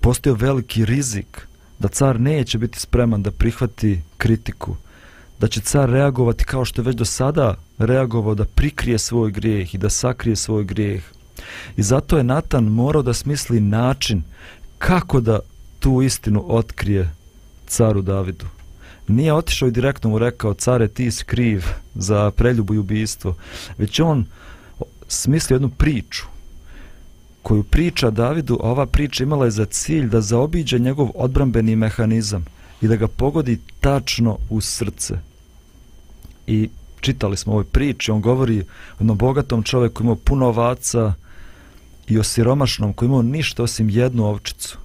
Postao 0.00 0.34
veliki 0.34 0.84
rizik 0.84 1.46
da 1.78 1.88
car 1.88 2.20
neće 2.20 2.58
biti 2.58 2.80
spreman 2.80 3.22
da 3.22 3.30
prihvati 3.30 4.00
kritiku, 4.16 4.76
da 5.40 5.48
će 5.48 5.60
car 5.60 5.90
reagovati 5.90 6.44
kao 6.44 6.64
što 6.64 6.80
je 6.80 6.86
već 6.86 6.96
do 6.96 7.04
sada 7.04 7.56
reagovao 7.78 8.34
da 8.34 8.44
prikrije 8.44 8.98
svoj 8.98 9.30
grijeh 9.30 9.74
i 9.74 9.78
da 9.78 9.90
sakrije 9.90 10.36
svoj 10.36 10.64
grijeh. 10.64 11.04
I 11.76 11.82
zato 11.82 12.16
je 12.16 12.24
Natan 12.24 12.64
morao 12.64 13.02
da 13.02 13.14
smisli 13.14 13.60
način 13.60 14.22
kako 14.78 15.20
da 15.20 15.40
tu 15.80 16.02
istinu 16.02 16.44
otkrije 16.48 17.10
caru 17.66 18.02
Davidu. 18.02 18.46
Nije 19.08 19.32
otišao 19.32 19.68
i 19.68 19.72
direktno 19.72 20.10
mu 20.10 20.18
rekao, 20.18 20.54
care, 20.54 20.88
ti 20.88 21.10
si 21.10 21.24
kriv 21.24 21.64
za 21.94 22.30
preljubu 22.30 22.74
i 22.74 22.78
ubistvo, 22.78 23.34
već 23.78 24.00
on 24.00 24.26
smislio 25.08 25.54
jednu 25.54 25.68
priču 25.68 26.24
koju 27.42 27.62
priča 27.62 28.10
Davidu, 28.10 28.58
a 28.62 28.70
ova 28.70 28.86
priča 28.86 29.22
imala 29.22 29.44
je 29.44 29.50
za 29.50 29.64
cilj 29.64 30.08
da 30.08 30.20
zaobiđe 30.20 30.78
njegov 30.78 31.10
odbrambeni 31.14 31.76
mehanizam 31.76 32.44
i 32.80 32.88
da 32.88 32.96
ga 32.96 33.08
pogodi 33.08 33.58
tačno 33.80 34.38
u 34.50 34.60
srce. 34.60 35.14
I 36.46 36.68
čitali 37.00 37.36
smo 37.36 37.52
ovoj 37.52 37.64
priči, 37.64 38.10
on 38.10 38.20
govori 38.20 38.60
o 38.60 38.64
jednom 39.00 39.18
bogatom 39.18 39.62
čovjeku 39.62 39.94
koji 39.94 40.04
imao 40.04 40.16
puno 40.16 40.46
ovaca 40.46 41.12
i 42.08 42.18
o 42.18 42.22
siromašnom 42.22 42.92
koji 42.92 43.06
imao 43.06 43.22
ništa 43.22 43.62
osim 43.62 43.90
jednu 43.90 44.24
ovčicu. 44.24 44.78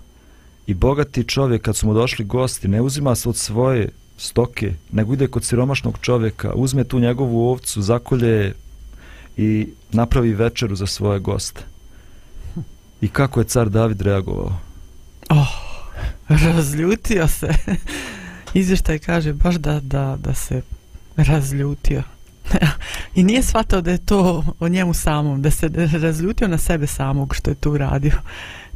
I 0.67 0.73
bogati 0.73 1.23
čovjek 1.23 1.61
kad 1.61 1.75
su 1.75 1.87
mu 1.87 1.93
došli 1.93 2.25
gosti 2.25 2.67
ne 2.67 2.81
uzima 2.81 3.15
se 3.15 3.29
od 3.29 3.37
svoje 3.37 3.89
stoke, 4.19 4.73
nego 4.91 5.13
ide 5.13 5.27
kod 5.27 5.43
siromašnog 5.43 5.97
čovjeka, 6.01 6.53
uzme 6.55 6.83
tu 6.83 6.99
njegovu 6.99 7.49
ovcu, 7.49 7.81
zakolje 7.81 8.53
i 9.37 9.67
napravi 9.91 10.33
večeru 10.33 10.75
za 10.75 10.85
svoje 10.85 11.19
goste. 11.19 11.61
I 13.01 13.07
kako 13.07 13.39
je 13.39 13.43
car 13.43 13.69
David 13.69 14.01
reagovao? 14.01 14.57
Oh, 15.29 15.47
razljutio 16.27 17.27
se. 17.27 17.47
Izvještaj 18.53 18.99
kaže 18.99 19.33
baš 19.33 19.55
da, 19.55 19.79
da, 19.79 20.17
da 20.23 20.33
se 20.33 20.61
razljutio. 21.15 22.03
I 23.15 23.23
nije 23.23 23.43
shvatao 23.43 23.81
da 23.81 23.91
je 23.91 24.05
to 24.05 24.43
o 24.59 24.69
njemu 24.69 24.93
samom, 24.93 25.41
da 25.41 25.51
se 25.51 25.69
razljutio 26.01 26.47
na 26.47 26.57
sebe 26.57 26.87
samog 26.87 27.35
što 27.35 27.51
je 27.51 27.55
to 27.55 27.71
uradio. 27.71 28.13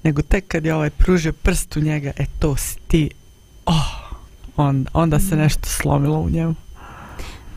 Nego 0.04 0.22
tek 0.22 0.48
kad 0.48 0.66
je 0.66 0.76
ovaj 0.76 0.90
pružio 0.90 1.34
prst 1.34 1.78
u 1.78 1.80
njega, 1.80 2.12
e 2.18 2.26
to 2.40 2.58
si 2.58 2.78
ti, 2.88 3.10
oh, 3.66 4.03
on, 4.58 4.86
onda 4.94 5.20
se 5.20 5.36
nešto 5.36 5.70
slomilo 5.70 6.20
u 6.20 6.30
njemu. 6.30 6.56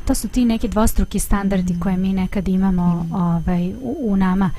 To 0.06 0.14
su 0.14 0.28
ti 0.28 0.44
neki 0.44 0.68
dvostruki 0.68 1.18
standardi 1.18 1.80
koje 1.80 1.96
mi 1.96 2.12
nekad 2.12 2.48
imamo 2.48 3.06
ovaj, 3.12 3.72
u, 3.72 3.96
u 4.02 4.16
nama. 4.16 4.50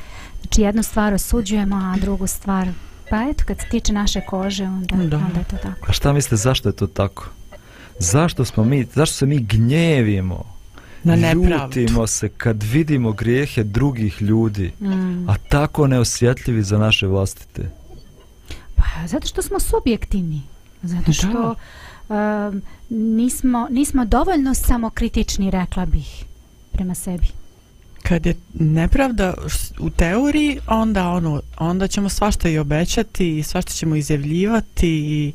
Znači 0.41 0.61
jednu 0.61 0.83
stvar 0.83 1.13
osuđujemo, 1.13 1.75
a 1.75 1.97
drugu 2.01 2.27
stvar, 2.27 2.67
pa 3.09 3.21
eto, 3.23 3.43
kad 3.47 3.59
se 3.59 3.65
tiče 3.71 3.93
naše 3.93 4.21
kože, 4.21 4.63
onda, 4.63 4.95
Da. 4.95 5.17
onda 5.17 5.39
je 5.39 5.45
to 5.45 5.55
tako. 5.57 5.85
A 5.89 5.91
šta 5.91 6.13
mislite 6.13 6.35
zašto 6.35 6.69
je 6.69 6.75
to 6.75 6.87
tako? 6.87 7.29
Zašto 7.99 8.45
smo 8.45 8.63
mi, 8.63 8.87
zašto 8.93 9.15
se 9.15 9.25
mi 9.25 9.39
gnjevimo? 9.39 10.43
Na 11.03 11.15
nepravdu. 11.15 11.79
Ljutimo 11.79 12.07
se 12.07 12.29
kad 12.29 12.63
vidimo 12.63 13.11
grijehe 13.11 13.63
drugih 13.63 14.21
ljudi, 14.21 14.71
Mm. 14.79 15.29
a 15.29 15.35
tako 15.49 15.87
neosjetljivi 15.87 16.63
za 16.63 16.77
naše 16.77 17.07
vlastite. 17.07 17.69
Pa 18.75 19.07
zato 19.07 19.27
što 19.27 19.41
smo 19.41 19.59
subjektivni. 19.59 20.41
Zato 20.83 21.13
što 21.13 21.27
um, 21.49 21.55
nismo, 22.89 23.67
nismo 23.71 24.05
dovoljno 24.05 24.53
samokritični, 24.53 25.51
rekla 25.51 25.85
bih, 25.85 26.25
prema 26.71 26.95
sebi. 26.95 27.27
Kad 28.03 28.25
je 28.25 28.35
nepravda 28.53 29.33
u 29.79 29.89
teoriji, 29.89 30.59
onda 30.67 31.09
ono, 31.09 31.41
onda 31.57 31.87
ćemo 31.87 32.09
svašta 32.09 32.49
i 32.49 32.57
obećati 32.57 33.37
i 33.37 33.43
svašta 33.43 33.71
ćemo 33.71 33.95
izjavljivati 33.95 34.89
i, 34.89 35.33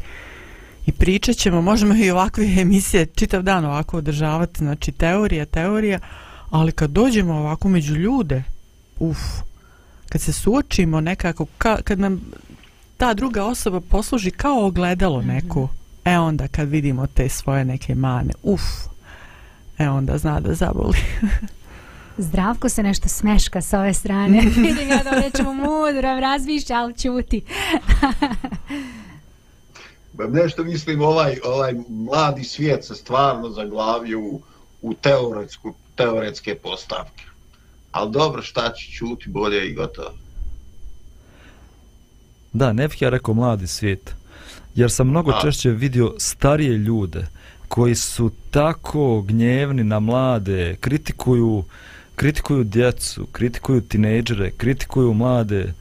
i 0.87 0.93
pričat 0.93 1.37
ćemo, 1.37 1.63
možemo 1.63 1.95
i 1.95 2.11
ovakve 2.11 2.45
emisije 2.63 3.07
čitav 3.07 3.43
dan 3.43 3.65
ovako 3.65 3.99
održavati, 3.99 4.59
znači 4.59 4.93
teorija, 4.93 5.45
teorija, 5.45 5.99
ali 6.51 6.73
kad 6.73 6.91
dođemo 6.91 7.35
ovako 7.35 7.69
među 7.69 7.95
ljude, 7.95 8.43
uf, 8.99 9.19
kad 10.09 10.21
se 10.21 10.33
suočimo 10.33 11.01
nekako, 11.01 11.47
ka, 11.59 11.83
kad 11.83 11.99
nam 11.99 12.21
ta 12.97 13.15
druga 13.15 13.45
osoba 13.45 13.81
posluži 13.81 14.31
kao 14.31 14.67
ogledalo 14.67 15.23
neko, 15.23 15.69
e 16.05 16.19
onda 16.19 16.49
kad 16.49 16.69
vidimo 16.69 17.07
te 17.07 17.29
svoje 17.29 17.65
neke 17.65 17.95
mane, 17.95 18.33
uf, 18.43 18.63
e 19.79 19.89
onda 19.89 20.19
zna 20.19 20.41
da 20.41 20.55
zaboli. 20.55 20.99
Zdravko 22.19 22.69
se 22.69 22.83
nešto 22.83 23.09
smeška 23.09 23.61
sa 23.61 23.81
ove 23.81 23.95
strane. 23.95 24.41
Vidim 24.57 24.89
ja 24.89 25.03
da 25.05 25.21
nečemu 25.21 25.55
mudro 25.55 26.21
razmišlja, 26.21 26.77
ali 26.77 26.99
čuti. 26.99 27.45
Ba, 30.13 30.27
Nešto 30.27 30.65
mislim, 30.65 31.03
ovaj, 31.03 31.39
ovaj 31.45 31.75
mladi 31.89 32.45
svijet 32.45 32.85
se 32.85 32.95
stvarno 32.95 33.51
zaglavio 33.51 34.21
u, 34.21 34.43
u 34.83 34.95
teoretsku, 34.95 35.75
teoretske 35.95 36.55
postavke. 36.55 37.25
Ali 37.93 38.11
dobro, 38.11 38.43
šta 38.43 38.73
će 38.73 38.91
čuti, 38.91 39.29
bolje 39.29 39.69
i 39.69 39.75
gotovo. 39.75 40.15
Da, 42.53 42.73
ne 42.73 42.89
bih 42.89 43.03
ja 43.03 43.09
rekao 43.09 43.35
mladi 43.35 43.67
svijet, 43.67 44.15
jer 44.75 44.91
sam 44.91 45.09
mnogo 45.09 45.31
A. 45.31 45.41
češće 45.43 45.71
vidio 45.71 46.15
starije 46.19 46.79
ljude 46.79 47.27
koji 47.69 47.95
su 47.95 48.31
tako 48.51 49.23
gnjevni 49.23 49.85
na 49.85 50.01
mlade, 50.01 50.77
kritikuju, 50.81 51.65
kritikuju 52.15 52.65
djecu, 52.65 53.27
kritikuju 53.33 53.81
tinejdžere, 53.81 54.51
kritikuju 54.51 55.15
mlade 55.15 55.75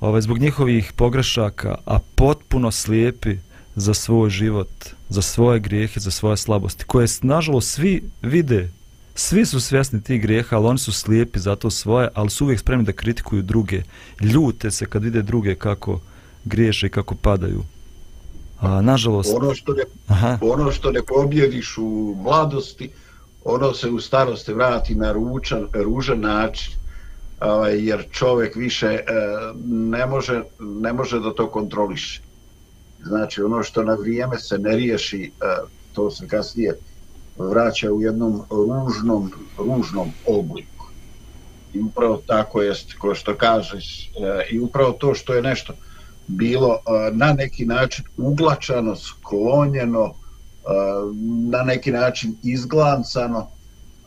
ovaj, 0.00 0.20
zbog 0.20 0.38
njihovih 0.38 0.92
pogrešaka, 0.96 1.74
a 1.86 1.98
potpuno 2.14 2.70
slijepi 2.70 3.36
za 3.74 3.94
svoj 3.94 4.30
život, 4.30 4.68
za 5.08 5.22
svoje 5.22 5.60
grijehe, 5.60 6.00
za 6.00 6.10
svoje 6.10 6.36
slabosti, 6.36 6.84
koje 6.84 7.06
nažalost 7.22 7.70
svi 7.70 8.02
vide, 8.22 8.70
svi 9.14 9.46
su 9.46 9.60
svjesni 9.60 10.02
tih 10.02 10.22
grijeha, 10.22 10.56
ali 10.56 10.66
oni 10.66 10.78
su 10.78 10.92
slijepi 10.92 11.38
za 11.38 11.56
to 11.56 11.70
svoje, 11.70 12.08
ali 12.14 12.30
su 12.30 12.44
uvijek 12.44 12.60
spremni 12.60 12.84
da 12.84 12.92
kritikuju 12.92 13.42
druge. 13.42 13.82
Ljute 14.20 14.70
se 14.70 14.86
kad 14.86 15.04
vide 15.04 15.22
druge 15.22 15.54
kako 15.54 16.00
griješe 16.44 16.86
i 16.86 16.90
kako 16.90 17.14
padaju. 17.14 17.64
A, 18.60 18.82
nažalost, 18.82 19.34
Ono 19.36 19.54
što 19.54 19.72
ne, 19.72 19.82
aha, 20.08 20.38
ono 20.40 20.72
što 20.72 20.90
ne 20.90 21.02
pobjediš 21.02 21.78
u 21.78 22.14
mladosti, 22.22 22.90
ono 23.44 23.74
se 23.74 23.88
u 23.88 24.00
starosti 24.00 24.52
vrati 24.52 24.94
na 24.94 25.12
ručan, 25.12 25.68
ružan 25.72 26.20
način. 26.20 26.74
Ovaj, 27.40 27.86
jer 27.86 28.06
čovjek 28.10 28.56
više 28.56 28.86
e, 28.86 29.02
ne, 29.66 30.06
može, 30.06 30.42
ne 30.58 30.92
može 30.92 31.20
da 31.20 31.34
to 31.34 31.46
kontroliše. 31.46 32.22
Znači, 33.04 33.42
ono 33.42 33.62
što 33.62 33.82
na 33.82 33.94
vrijeme 33.94 34.38
se 34.38 34.58
ne 34.58 34.76
riješi, 34.76 35.22
e, 35.22 35.46
to 35.92 36.10
se 36.10 36.28
kasnije 36.28 36.78
vraća 37.38 37.92
u 37.92 38.02
jednom 38.02 38.42
ružnom, 38.50 39.32
ružnom 39.58 40.08
obliku. 40.26 40.86
i 41.74 41.80
upravo 41.80 42.22
tako 42.26 42.62
jest, 42.62 42.92
ko 42.98 43.14
što 43.14 43.34
kažeš, 43.34 44.06
e, 44.06 44.46
i 44.50 44.60
upravo 44.60 44.92
to 44.92 45.14
što 45.14 45.34
je 45.34 45.42
nešto 45.42 45.72
bilo 46.28 46.78
na 47.12 47.32
neki 47.32 47.66
način 47.66 48.04
uglačano, 48.16 48.96
sklonjeno, 48.96 50.14
na 51.50 51.62
neki 51.62 51.92
način 51.92 52.36
izglancano, 52.42 53.48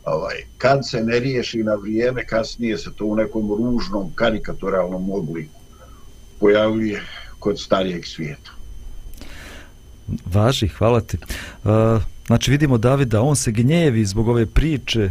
ovaj, 0.04 0.36
kad 0.58 0.88
se 0.88 1.00
ne 1.00 1.18
riješi 1.18 1.62
na 1.62 1.74
vrijeme, 1.74 2.26
kasnije 2.26 2.78
se 2.78 2.90
to 2.96 3.04
u 3.04 3.16
nekom 3.16 3.48
ružnom, 3.48 4.12
karikaturalnom 4.14 5.10
obliku 5.10 5.60
pojavljuje 6.40 7.02
kod 7.38 7.60
starijeg 7.60 8.06
svijeta. 8.06 8.50
Važi, 10.26 10.68
hvala 10.68 11.00
ti. 11.00 11.16
E, 11.16 11.68
znači 12.26 12.50
vidimo 12.50 12.78
Davida, 12.78 13.20
on 13.20 13.36
se 13.36 13.52
gnjevi 13.52 14.04
zbog 14.04 14.28
ove 14.28 14.46
priče 14.46 15.10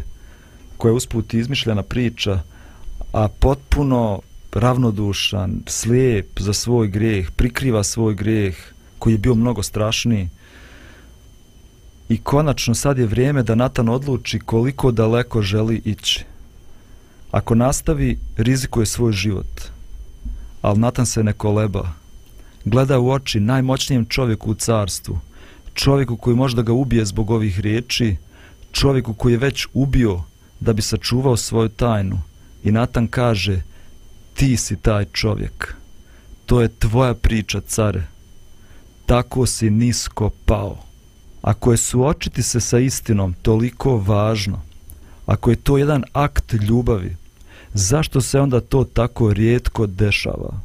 koja 0.78 0.90
je 0.90 0.96
usput 0.96 1.34
izmišljena 1.34 1.84
priča, 1.84 2.40
a 3.14 3.28
potpuno 3.28 4.22
ravnodušan, 4.56 5.62
slijep 5.68 6.40
za 6.40 6.54
svoj 6.54 6.88
grijeh, 6.88 7.32
prikriva 7.32 7.84
svoj 7.84 8.16
grijeh 8.16 8.58
koji 9.00 9.14
je 9.14 9.18
bio 9.18 9.36
mnogo 9.36 9.64
strašniji. 9.64 10.30
I 12.10 12.18
konačno 12.18 12.76
sad 12.76 12.98
je 12.98 13.06
vrijeme 13.06 13.44
da 13.44 13.56
Natan 13.56 13.90
odluči 13.90 14.40
koliko 14.40 14.92
daleko 14.92 15.42
želi 15.42 15.82
ići. 15.86 16.26
Ako 17.32 17.56
nastavi, 17.56 18.20
rizikuje 18.38 18.86
svoj 18.86 19.12
život. 19.12 19.62
Ali 20.62 20.80
Natan 20.80 21.06
se 21.06 21.24
ne 21.24 21.34
koleba. 21.34 21.90
Gleda 22.66 23.00
u 23.00 23.10
oči 23.10 23.40
najmoćnijem 23.40 24.06
čovjeku 24.06 24.52
u 24.52 24.54
carstvu. 24.54 25.20
Čovjeku 25.74 26.18
koji 26.18 26.36
može 26.36 26.56
da 26.56 26.62
ga 26.62 26.74
ubije 26.74 27.06
zbog 27.06 27.32
ovih 27.32 27.60
riječi. 27.60 28.16
Čovjeku 28.72 29.14
koji 29.14 29.34
je 29.34 29.38
već 29.38 29.68
ubio 29.74 30.24
da 30.60 30.74
bi 30.74 30.82
sačuvao 30.82 31.38
svoju 31.38 31.70
tajnu. 31.70 32.22
I 32.64 32.72
Natan 32.72 33.08
kaže, 33.08 33.62
ti 34.34 34.58
si 34.58 34.76
taj 34.76 35.06
čovjek. 35.06 35.76
To 36.46 36.62
je 36.62 36.68
tvoja 36.68 37.14
priča, 37.14 37.62
care. 37.62 38.04
Tako 39.06 39.46
si 39.46 39.70
nisko 39.70 40.30
pao. 40.46 40.78
Ako 41.42 41.72
je 41.72 41.78
suočiti 41.78 42.44
se 42.44 42.60
sa 42.60 42.80
istinom 42.80 43.34
toliko 43.34 43.98
važno, 43.98 44.62
ako 45.26 45.50
je 45.50 45.56
to 45.56 45.78
jedan 45.78 46.04
akt 46.14 46.54
ljubavi, 46.54 47.16
zašto 47.74 48.22
se 48.22 48.40
onda 48.40 48.62
to 48.62 48.84
tako 48.84 49.34
rijetko 49.34 49.88
dešava 49.88 50.60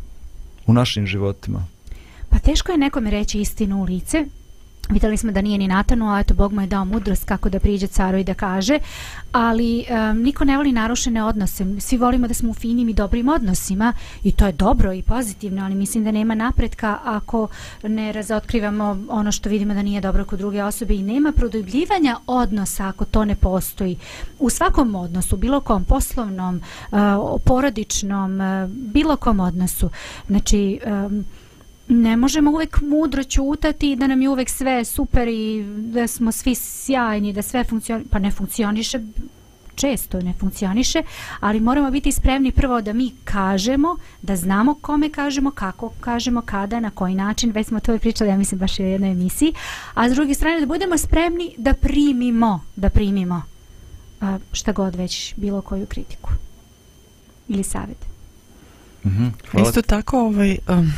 u 0.66 0.72
našim 0.72 1.06
životima? 1.06 1.66
Pa 2.28 2.38
teško 2.38 2.72
je 2.72 2.78
nekome 2.78 3.10
reći 3.10 3.40
istinu 3.40 3.80
u 3.80 3.84
lice, 3.84 4.24
Vidjeli 4.91 5.16
smo 5.16 5.32
da 5.32 5.41
nije 5.41 5.59
ni 5.59 5.68
Natanu, 5.68 6.14
a 6.14 6.20
eto 6.20 6.34
Bog 6.34 6.53
mu 6.53 6.61
je 6.61 6.66
dao 6.66 6.84
mudrost 6.84 7.24
kako 7.24 7.49
da 7.49 7.61
priđe 7.61 7.87
caru 7.87 8.18
i 8.18 8.24
da 8.24 8.34
kaže, 8.34 8.78
ali 9.32 9.84
um, 9.91 10.22
niko 10.22 10.45
ne 10.45 10.57
voli 10.57 10.72
narušene 10.72 11.24
odnose. 11.24 11.66
Svi 11.80 11.97
volimo 11.97 12.28
da 12.28 12.34
smo 12.34 12.51
u 12.51 12.55
finim 12.55 12.89
i 12.89 12.95
dobrim 12.95 13.28
odnosima 13.28 13.93
i 14.22 14.32
to 14.32 14.47
je 14.47 14.53
dobro 14.53 14.93
i 14.93 15.03
pozitivno, 15.03 15.64
ali 15.64 15.74
mislim 15.74 16.05
da 16.05 16.11
nema 16.11 16.34
napretka 16.34 16.99
ako 17.05 17.49
ne 17.82 18.12
razotkrivamo 18.12 19.05
ono 19.09 19.32
što 19.32 19.49
vidimo 19.49 19.74
da 19.74 19.82
nije 19.82 20.01
dobro 20.01 20.24
kod 20.24 20.39
druge 20.39 20.62
osobe 20.62 20.95
i 20.95 21.03
nema 21.03 21.32
produbljivanja 21.32 22.16
odnosa 22.26 22.89
ako 22.89 23.05
to 23.05 23.24
ne 23.24 23.34
postoji. 23.34 23.97
U 24.39 24.51
svakom 24.51 24.95
odnosu, 24.95 25.37
bilo 25.37 25.61
kom 25.61 25.84
poslovnom, 25.84 26.61
uh, 26.91 26.99
porodičnom, 27.45 28.41
uh, 28.41 28.70
bilo 28.70 29.16
kom 29.16 29.41
odnosu. 29.41 29.91
Znači, 30.26 30.80
um, 30.87 31.24
ne 31.89 32.16
možemo 32.16 32.51
uvek 32.51 32.80
mudro 32.80 33.24
ćutati 33.24 33.97
da 33.97 34.07
nam 34.07 34.22
je 34.22 34.28
uvek 34.28 34.51
sve 34.51 34.84
super 34.84 35.28
i 35.28 35.64
da 35.76 36.07
smo 36.07 36.32
svi 36.32 36.55
sjajni, 36.55 37.32
da 37.32 37.43
sve 37.43 37.64
funkcioniše, 37.64 38.09
pa 38.11 38.18
ne 38.18 38.30
funkcioniše 38.30 39.01
često 39.76 40.20
ne 40.20 40.32
funkcioniše, 40.32 41.03
ali 41.41 41.61
moramo 41.61 41.91
biti 41.91 42.12
spremni 42.12 42.53
prvo 42.53 42.82
da 42.82 42.93
mi 42.93 43.12
kažemo, 43.24 43.97
da 44.22 44.37
znamo 44.37 44.74
kome 44.74 45.11
kažemo, 45.11 45.51
kako 45.51 45.93
kažemo, 46.01 46.43
kada, 46.43 46.80
na 46.80 46.91
koji 46.91 47.14
način, 47.14 47.51
već 47.51 47.66
smo 47.66 47.80
to 47.80 47.95
i 47.95 47.99
pričali, 47.99 48.30
ja 48.30 48.37
mislim 48.37 48.59
baš 48.59 48.78
i 48.78 48.82
u 48.82 48.87
jednoj 48.87 49.11
emisiji, 49.11 49.53
a 49.95 50.11
s 50.11 50.14
druge 50.14 50.34
strane 50.34 50.61
da 50.61 50.66
budemo 50.66 50.99
spremni 50.99 51.55
da 51.59 51.74
primimo, 51.74 52.61
da 52.76 52.91
primimo 52.91 53.43
šta 54.53 54.72
god 54.72 54.95
već 54.95 55.34
bilo 55.37 55.61
koju 55.61 55.87
kritiku 55.87 56.30
ili 57.49 57.62
savjet. 57.62 58.07
Mm 59.05 59.09
-hmm, 59.09 59.62
Isto 59.68 59.82
tako, 59.82 60.20
ovaj, 60.20 60.59
um, 60.68 60.93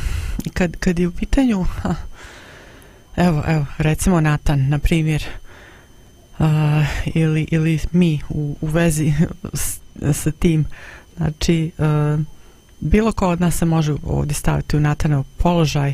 kad, 0.53 0.77
kad 0.77 0.99
je 0.99 1.07
u 1.07 1.11
pitanju, 1.11 1.63
ha, 1.63 1.95
evo, 3.15 3.43
evo, 3.47 3.65
recimo 3.77 4.21
Natan, 4.21 4.69
na 4.69 4.79
primjer, 4.79 5.25
uh, 6.39 6.45
ili, 7.05 7.47
ili 7.51 7.79
mi 7.91 8.19
u, 8.29 8.55
u 8.61 8.67
vezi 8.67 9.13
s, 9.53 9.79
sa 10.13 10.31
tim, 10.31 10.65
znači, 11.17 11.71
uh, 11.77 12.19
bilo 12.79 13.11
ko 13.11 13.29
od 13.29 13.41
nas 13.41 13.57
se 13.57 13.65
može 13.65 13.95
ovdje 14.03 14.33
staviti 14.33 14.77
u 14.77 14.79
Natanov 14.79 15.23
položaj 15.37 15.93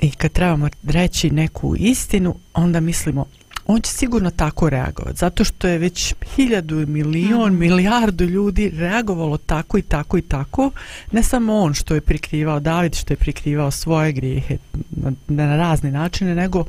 i 0.00 0.10
kad 0.10 0.32
trebamo 0.32 0.68
reći 0.82 1.30
neku 1.30 1.74
istinu, 1.78 2.34
onda 2.54 2.80
mislimo, 2.80 3.26
on 3.70 3.80
će 3.80 3.92
sigurno 3.92 4.30
tako 4.30 4.70
reagovati, 4.70 5.18
zato 5.18 5.44
što 5.44 5.68
je 5.68 5.78
već 5.78 6.14
hiljadu, 6.34 6.86
milion, 6.86 7.52
mm. 7.52 7.58
milijardu 7.58 8.24
ljudi 8.24 8.70
reagovalo 8.74 9.36
tako 9.36 9.78
i 9.78 9.82
tako 9.82 10.18
i 10.18 10.22
tako, 10.22 10.70
ne 11.12 11.22
samo 11.22 11.56
on 11.56 11.74
što 11.74 11.94
je 11.94 12.00
prikrivao, 12.00 12.60
David 12.60 12.94
što 12.94 13.12
je 13.12 13.16
prikrivao 13.16 13.70
svoje 13.70 14.12
grijehe 14.12 14.56
na, 14.90 15.12
na 15.28 15.56
razne 15.56 15.90
načine, 15.90 16.34
nego 16.34 16.64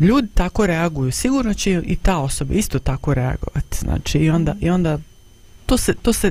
ljudi 0.00 0.28
tako 0.34 0.66
reaguju, 0.66 1.12
sigurno 1.12 1.54
će 1.54 1.82
i 1.86 1.96
ta 1.96 2.18
osoba 2.18 2.54
isto 2.54 2.78
tako 2.78 3.14
reagovati, 3.14 3.78
znači 3.80 4.18
i 4.18 4.30
onda, 4.30 4.54
i 4.60 4.70
onda 4.70 4.98
to, 5.66 5.76
se, 5.76 5.94
to 5.94 6.12
se 6.12 6.30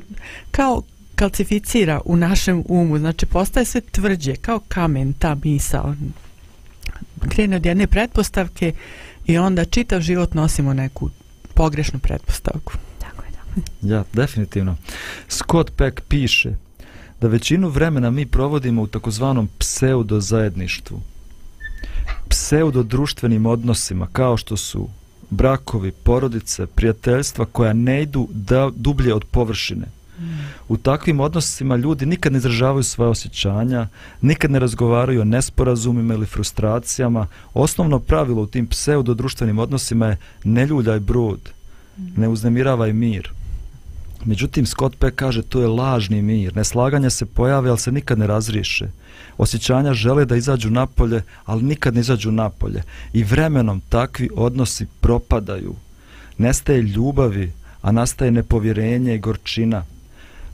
kao 0.52 0.82
kalcificira 1.16 2.02
u 2.06 2.16
našem 2.16 2.64
umu, 2.68 2.98
znači 2.98 3.26
postaje 3.26 3.66
sve 3.66 3.82
tvrđe, 3.82 4.36
kao 4.36 4.60
kamen, 4.68 5.14
ta 5.14 5.36
misao, 5.44 5.96
krene 7.30 7.56
od 7.56 7.66
jedne 7.66 7.88
pretpostavke, 7.88 8.74
I 9.28 9.38
onda 9.38 9.66
čitav 9.66 10.02
život 10.02 10.34
nosimo 10.34 10.74
neku 10.74 11.10
pogrešnu 11.54 12.00
pretpostavku. 12.00 12.74
Tako 13.00 13.24
je, 13.24 13.32
tako 13.32 13.60
je. 13.60 13.92
Ja, 13.92 14.04
definitivno. 14.14 14.78
Scott 15.28 15.72
Peck 15.78 16.02
piše 16.08 16.56
da 17.22 17.28
većinu 17.28 17.70
vremena 17.70 18.12
mi 18.12 18.26
provodimo 18.26 18.82
u 18.82 18.88
takozvanom 18.88 19.50
pseudo 19.58 20.20
zajedništvu. 20.20 21.02
Pseudo 22.30 22.84
društvenim 22.84 23.46
odnosima 23.46 24.08
kao 24.12 24.38
što 24.38 24.58
su 24.58 24.90
brakovi, 25.30 25.92
porodice, 25.92 26.66
prijateljstva 26.66 27.46
koja 27.46 27.74
ne 27.74 28.02
idu 28.02 28.28
da 28.32 28.72
dublje 28.76 29.14
od 29.14 29.26
površine. 29.32 29.86
U 30.68 30.78
takvim 30.78 31.20
odnosima 31.20 31.76
ljudi 31.76 32.06
nikad 32.06 32.32
ne 32.32 32.38
izražavaju 32.38 32.84
svoje 32.84 33.10
osjećanja, 33.10 33.88
nikad 34.22 34.52
ne 34.52 34.60
razgovaraju 34.60 35.22
o 35.22 35.26
nesporazumima 35.26 36.14
ili 36.14 36.26
frustracijama. 36.26 37.28
Osnovno 37.54 38.00
pravilo 38.00 38.42
u 38.42 38.48
tim 38.48 38.68
pseudodruštvenim 38.68 39.60
odnosima 39.60 40.08
je 40.08 40.18
ne 40.44 40.66
ljuljaj 40.66 41.00
brod, 41.00 41.50
ne 42.18 42.28
uznemiravaj 42.28 42.94
mir. 42.94 43.32
Međutim, 44.26 44.66
Scott 44.66 44.96
Peck 45.00 45.16
kaže 45.16 45.42
to 45.42 45.62
je 45.62 45.68
lažni 45.68 46.22
mir. 46.22 46.56
Neslaganja 46.56 47.10
se 47.10 47.26
pojave, 47.26 47.70
ali 47.70 47.80
se 47.80 47.92
nikad 47.92 48.20
ne 48.20 48.28
razriješe. 48.28 48.88
Osjećanja 49.38 49.94
žele 49.94 50.26
da 50.26 50.36
izađu 50.36 50.70
napolje, 50.70 51.22
ali 51.46 51.64
nikad 51.64 51.94
ne 51.94 52.02
izađu 52.02 52.32
napolje. 52.32 52.84
I 53.14 53.24
vremenom 53.24 53.82
takvi 53.90 54.30
odnosi 54.36 54.86
propadaju. 55.02 55.76
Nestaje 56.38 56.82
ljubavi, 56.82 57.52
a 57.82 57.92
nastaje 57.92 58.32
nepovjerenje 58.32 59.16
i 59.16 59.20
gorčina– 59.20 59.86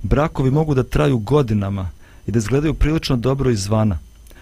brakovi 0.04 0.52
mogu 0.52 0.74
da 0.74 0.84
traju 0.84 1.18
godinama 1.18 1.89
i 2.28 2.32
da 2.32 2.39
izgledaju 2.39 2.74
prilično 2.74 3.18
dobro 3.18 3.49
izvana. 3.49 3.99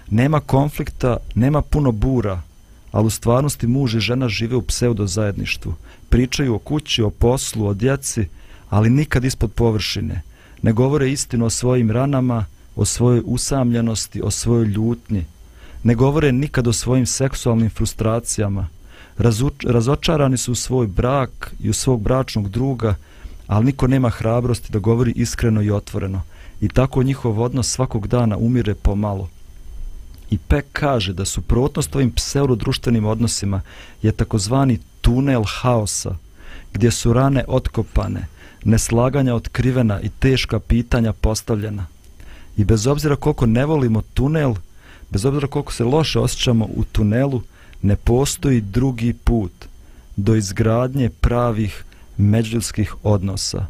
Nema 0.09 0.39
konflikta, 0.39 1.17
nema 1.35 1.61
puno 1.61 1.91
bura, 1.91 2.41
ali 2.91 3.07
u 3.07 3.09
stvarnosti 3.09 3.67
muž 3.67 3.95
i 3.95 3.99
žena 3.99 4.29
žive 4.29 4.55
u 4.55 4.61
pseudo 4.61 5.07
zajedništvu. 5.07 5.73
Pričaju 6.09 6.55
o 6.55 6.59
kući, 6.59 7.03
o 7.03 7.09
poslu, 7.09 7.67
o 7.67 7.73
djeci, 7.73 8.27
ali 8.69 8.89
nikad 8.89 9.23
ispod 9.23 9.51
površine. 9.51 10.21
Ne 10.61 10.73
govore 10.73 11.11
istinu 11.11 11.45
o 11.45 11.49
svojim 11.49 11.91
ranama, 11.91 12.45
o 12.75 12.85
svojoj 12.85 13.21
usamljenosti, 13.25 14.21
o 14.21 14.31
svojoj 14.31 14.65
ljutnji. 14.65 15.25
Ne 15.83 15.95
govore 15.95 16.31
nikad 16.31 16.67
o 16.67 16.73
svojim 16.73 17.05
seksualnim 17.05 17.69
frustracijama. 17.69 18.67
Razuč, 19.17 19.53
razočarani 19.65 20.37
su 20.37 20.51
u 20.51 20.55
svoj 20.55 20.87
brak 20.87 21.55
i 21.59 21.69
u 21.69 21.73
svog 21.73 22.01
bračnog 22.01 22.49
druga, 22.49 22.95
ali 23.49 23.65
niko 23.65 23.87
nema 23.87 24.09
hrabrosti 24.09 24.71
da 24.71 24.79
govori 24.79 25.13
iskreno 25.15 25.61
i 25.61 25.71
otvoreno. 25.71 26.21
I 26.61 26.67
tako 26.69 27.03
njihov 27.03 27.41
odnos 27.41 27.71
svakog 27.71 28.07
dana 28.07 28.37
umire 28.37 28.75
pomalo. 28.75 29.29
I 30.31 30.37
Peck 30.37 30.67
kaže 30.73 31.13
da 31.13 31.25
suprotnost 31.25 31.95
ovim 31.95 32.11
pseudodruštvenim 32.11 33.05
odnosima 33.05 33.61
je 34.01 34.11
takozvani 34.11 34.79
tunel 35.01 35.43
haosa, 35.47 36.15
gdje 36.73 36.91
su 36.91 37.13
rane 37.13 37.43
otkopane, 37.47 38.27
neslaganja 38.63 39.35
otkrivena 39.35 40.01
i 40.01 40.09
teška 40.09 40.59
pitanja 40.59 41.13
postavljena. 41.13 41.85
I 42.57 42.63
bez 42.63 42.87
obzira 42.87 43.15
koliko 43.15 43.45
ne 43.45 43.65
volimo 43.65 44.01
tunel, 44.13 44.55
bez 45.09 45.25
obzira 45.25 45.47
koliko 45.47 45.73
se 45.73 45.83
loše 45.83 46.19
osjećamo 46.19 46.65
u 46.65 46.83
tunelu, 46.91 47.41
ne 47.81 47.95
postoji 47.95 48.61
drugi 48.61 49.13
put 49.13 49.51
do 50.15 50.35
izgradnje 50.35 51.09
pravih 51.09 51.83
međuljskih 52.19 52.95
odnosa. 53.03 53.65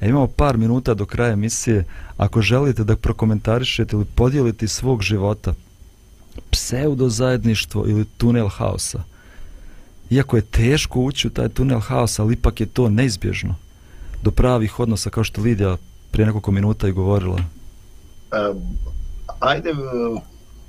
E, 0.00 0.08
imamo 0.08 0.26
par 0.26 0.56
minuta 0.56 0.94
do 0.94 1.06
kraja 1.06 1.32
emisije. 1.32 1.84
Ako 2.16 2.42
želite 2.42 2.84
da 2.84 2.96
prokomentarišete 2.96 3.96
ili 3.96 4.04
podijelite 4.04 4.68
svog 4.68 5.02
života 5.02 5.54
pseudo 6.50 7.08
zajedništvo 7.08 7.84
ili 7.86 8.04
tunel 8.04 8.48
haosa, 8.48 9.02
iako 10.10 10.36
je 10.36 10.42
teško 10.42 11.00
ući 11.00 11.26
u 11.26 11.30
taj 11.30 11.48
tunel 11.48 11.80
haosa, 11.80 12.22
ali 12.22 12.34
ipak 12.34 12.60
je 12.60 12.66
to 12.66 12.88
neizbježno 12.88 13.54
do 14.22 14.30
pravih 14.30 14.80
odnosa, 14.80 15.10
kao 15.10 15.24
što 15.24 15.42
Lidija 15.42 15.76
prije 16.10 16.26
nekoliko 16.26 16.50
minuta 16.50 16.88
i 16.88 16.92
govorila. 16.92 17.36
Um, 17.36 18.62
ajde, 19.40 19.70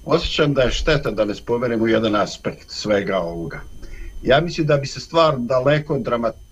osjećam 0.05 0.53
da 0.53 0.61
je 0.61 0.71
šteta 0.71 1.11
da 1.11 1.25
ne 1.25 1.35
spomenemo 1.35 1.87
jedan 1.87 2.15
aspekt 2.15 2.71
svega 2.71 3.17
ovoga. 3.17 3.61
Ja 4.23 4.41
mislim 4.41 4.67
da 4.67 4.77
bi 4.77 4.87
se 4.87 4.99
stvar 4.99 5.37
daleko 5.37 5.95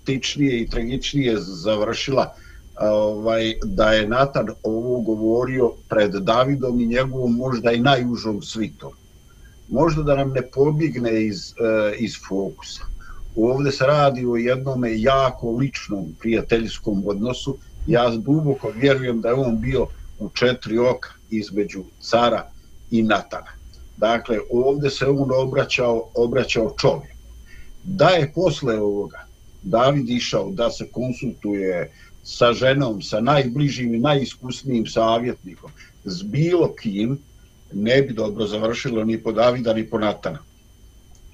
dramatičnije 0.07 0.61
i 0.61 0.69
tragičnije 0.69 1.35
završila 1.37 2.33
ovaj, 2.81 3.53
da 3.63 3.91
je 3.91 4.07
Natan 4.07 4.47
ovo 4.63 5.01
govorio 5.01 5.71
pred 5.89 6.11
Davidom 6.11 6.79
i 6.79 6.87
njegovom 6.87 7.35
možda 7.35 7.71
i 7.71 7.79
najužom 7.79 8.41
svitom. 8.41 8.91
Možda 9.69 10.03
da 10.03 10.15
nam 10.15 10.31
ne 10.31 10.41
pobigne 10.41 11.25
iz, 11.25 11.51
e, 11.51 11.95
iz 11.97 12.13
fokusa. 12.27 12.81
Ovdje 13.35 13.71
se 13.71 13.85
radi 13.85 14.25
o 14.25 14.35
jednom 14.35 14.83
jako 14.87 15.51
ličnom 15.51 16.05
prijateljskom 16.19 17.03
odnosu. 17.07 17.57
Ja 17.87 18.09
duboko 18.09 18.71
vjerujem 18.75 19.21
da 19.21 19.29
je 19.29 19.35
on 19.35 19.61
bio 19.61 19.87
u 20.19 20.29
četiri 20.29 20.77
oka 20.77 21.09
između 21.29 21.83
cara 22.01 22.49
i 22.91 23.03
Natana. 23.03 23.51
Dakle, 23.97 24.37
ovdje 24.51 24.89
se 24.89 25.05
on 25.05 25.31
obraćao, 25.31 26.09
obraćao 26.15 26.73
čovjek. 26.77 27.11
Da 27.83 28.09
je 28.09 28.31
posle 28.35 28.79
ovoga 28.79 29.26
David 29.63 30.09
išao 30.09 30.51
da 30.51 30.69
se 30.69 30.87
konsultuje 30.91 31.91
sa 32.23 32.53
ženom, 32.53 33.01
sa 33.01 33.21
najbližim 33.21 33.95
i 33.95 33.99
najiskusnijim 33.99 34.85
savjetnikom, 34.87 35.71
s 36.03 36.23
bilo 36.23 36.73
kim, 36.75 37.17
ne 37.73 38.01
bi 38.01 38.13
dobro 38.13 38.45
završilo 38.45 39.03
ni 39.05 39.23
po 39.23 39.31
Davida, 39.31 39.73
ni 39.73 39.89
po 39.89 39.99
Natana. 39.99 40.39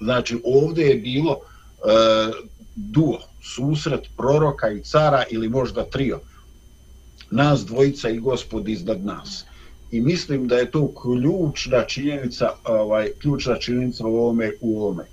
Znači, 0.00 0.40
ovdje 0.44 0.86
je 0.86 0.96
bilo 0.96 1.36
e, 1.36 1.40
duo, 2.76 3.18
susret 3.42 4.08
proroka 4.16 4.70
i 4.70 4.82
cara 4.82 5.24
ili 5.30 5.48
možda 5.48 5.84
trio. 5.84 6.20
Nas 7.30 7.66
dvojica 7.66 8.10
i 8.10 8.18
gospod 8.18 8.68
iznad 8.68 9.04
nas. 9.04 9.44
I 9.90 10.00
mislim 10.00 10.48
da 10.48 10.56
je 10.56 10.70
to 10.70 10.94
ključna 11.02 11.84
činjenica, 11.84 12.50
ovaj, 12.64 13.10
ključna 13.22 13.58
činjenica 13.58 14.06
u 14.06 14.16
ovome, 14.16 14.52
u 14.60 14.80
ovome. 14.82 15.04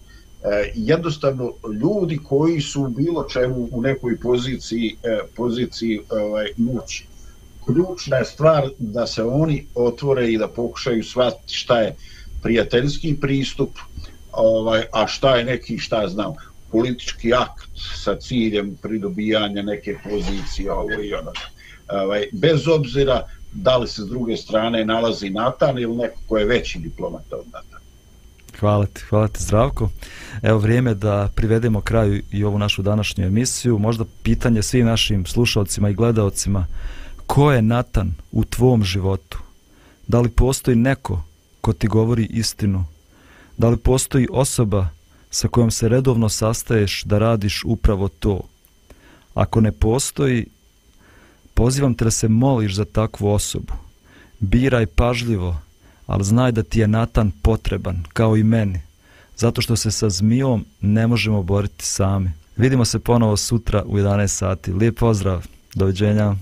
E, 0.43 0.71
jednostavno, 0.75 1.53
ljudi 1.81 2.19
koji 2.23 2.61
su 2.61 2.87
bilo 2.87 3.23
čemu 3.23 3.67
u 3.71 3.81
nekoj 3.81 4.19
poziciji, 4.19 4.95
e, 5.03 5.19
poziciji 5.35 6.01
ovaj, 6.09 6.47
moći, 6.57 7.05
ključna 7.65 8.17
je 8.17 8.25
stvar 8.25 8.69
da 8.77 9.07
se 9.07 9.23
oni 9.23 9.65
otvore 9.75 10.31
i 10.31 10.37
da 10.37 10.47
pokušaju 10.47 11.03
shvatiti 11.03 11.53
šta 11.53 11.79
je 11.79 11.95
prijateljski 12.41 13.17
pristup, 13.21 13.69
ovaj, 14.31 14.83
a 14.93 15.07
šta 15.07 15.35
je 15.35 15.45
neki, 15.45 15.77
šta 15.77 16.07
znam, 16.07 16.33
politički 16.71 17.33
akt 17.33 17.67
sa 18.03 18.15
ciljem 18.15 18.77
pridobijanja 18.81 19.61
neke 19.61 19.97
pozicije 20.03 20.71
ovo 20.71 21.01
i 21.03 21.13
ono. 21.13 21.31
Ovaj, 21.89 22.27
bez 22.31 22.67
obzira 22.67 23.27
da 23.51 23.77
li 23.77 23.87
se 23.87 24.01
s 24.01 24.07
druge 24.07 24.37
strane 24.37 24.85
nalazi 24.85 25.29
Natan 25.29 25.79
ili 25.79 25.95
neko 25.95 26.19
ko 26.27 26.37
je 26.37 26.45
veći 26.45 26.79
diplomat 26.79 27.33
od 27.33 27.45
Natana. 27.45 27.80
Hvala 28.61 28.85
ti, 28.85 29.01
hvala 29.01 29.27
ti 29.27 29.43
zdravko. 29.43 29.89
Evo 30.41 30.59
vrijeme 30.59 30.93
da 30.93 31.29
privedemo 31.35 31.81
kraju 31.81 32.23
i 32.31 32.43
ovu 32.43 32.59
našu 32.59 32.81
današnju 32.81 33.25
emisiju. 33.25 33.79
Možda 33.79 34.05
pitanje 34.23 34.61
svim 34.61 34.85
našim 34.85 35.25
slušalcima 35.25 35.89
i 35.89 35.93
gledaocima. 35.93 36.65
Ko 37.27 37.51
je 37.51 37.61
Natan 37.61 38.13
u 38.31 38.43
tvom 38.43 38.83
životu? 38.83 39.39
Da 40.07 40.21
li 40.21 40.29
postoji 40.29 40.77
neko 40.77 41.23
ko 41.61 41.73
ti 41.73 41.87
govori 41.87 42.25
istinu? 42.25 42.85
Da 43.57 43.69
li 43.69 43.77
postoji 43.77 44.27
osoba 44.31 44.87
sa 45.29 45.47
kojom 45.47 45.71
se 45.71 45.89
redovno 45.89 46.29
sastaješ 46.29 47.03
da 47.03 47.17
radiš 47.17 47.63
upravo 47.65 48.07
to. 48.07 48.41
Ako 49.33 49.61
ne 49.61 49.71
postoji, 49.71 50.45
pozivam 51.53 51.93
te 51.93 52.05
da 52.05 52.11
se 52.11 52.27
moliš 52.27 52.75
za 52.75 52.85
takvu 52.85 53.27
osobu. 53.27 53.73
Biraj 54.39 54.85
pažljivo, 54.85 55.57
ali 56.11 56.23
znaj 56.23 56.51
da 56.51 56.63
ti 56.63 56.79
je 56.79 56.87
Natan 56.87 57.31
potreban, 57.41 58.03
kao 58.13 58.37
i 58.37 58.43
meni, 58.43 58.81
zato 59.37 59.61
što 59.61 59.75
se 59.75 59.91
sa 59.91 60.09
zmijom 60.09 60.65
ne 60.81 61.07
možemo 61.07 61.43
boriti 61.43 61.85
sami. 61.85 62.31
Vidimo 62.57 62.85
se 62.85 62.99
ponovo 62.99 63.37
sutra 63.37 63.83
u 63.85 63.97
11 63.97 64.27
sati. 64.27 64.73
Lijep 64.73 64.99
pozdrav, 64.99 65.47
doviđenja. 65.73 66.35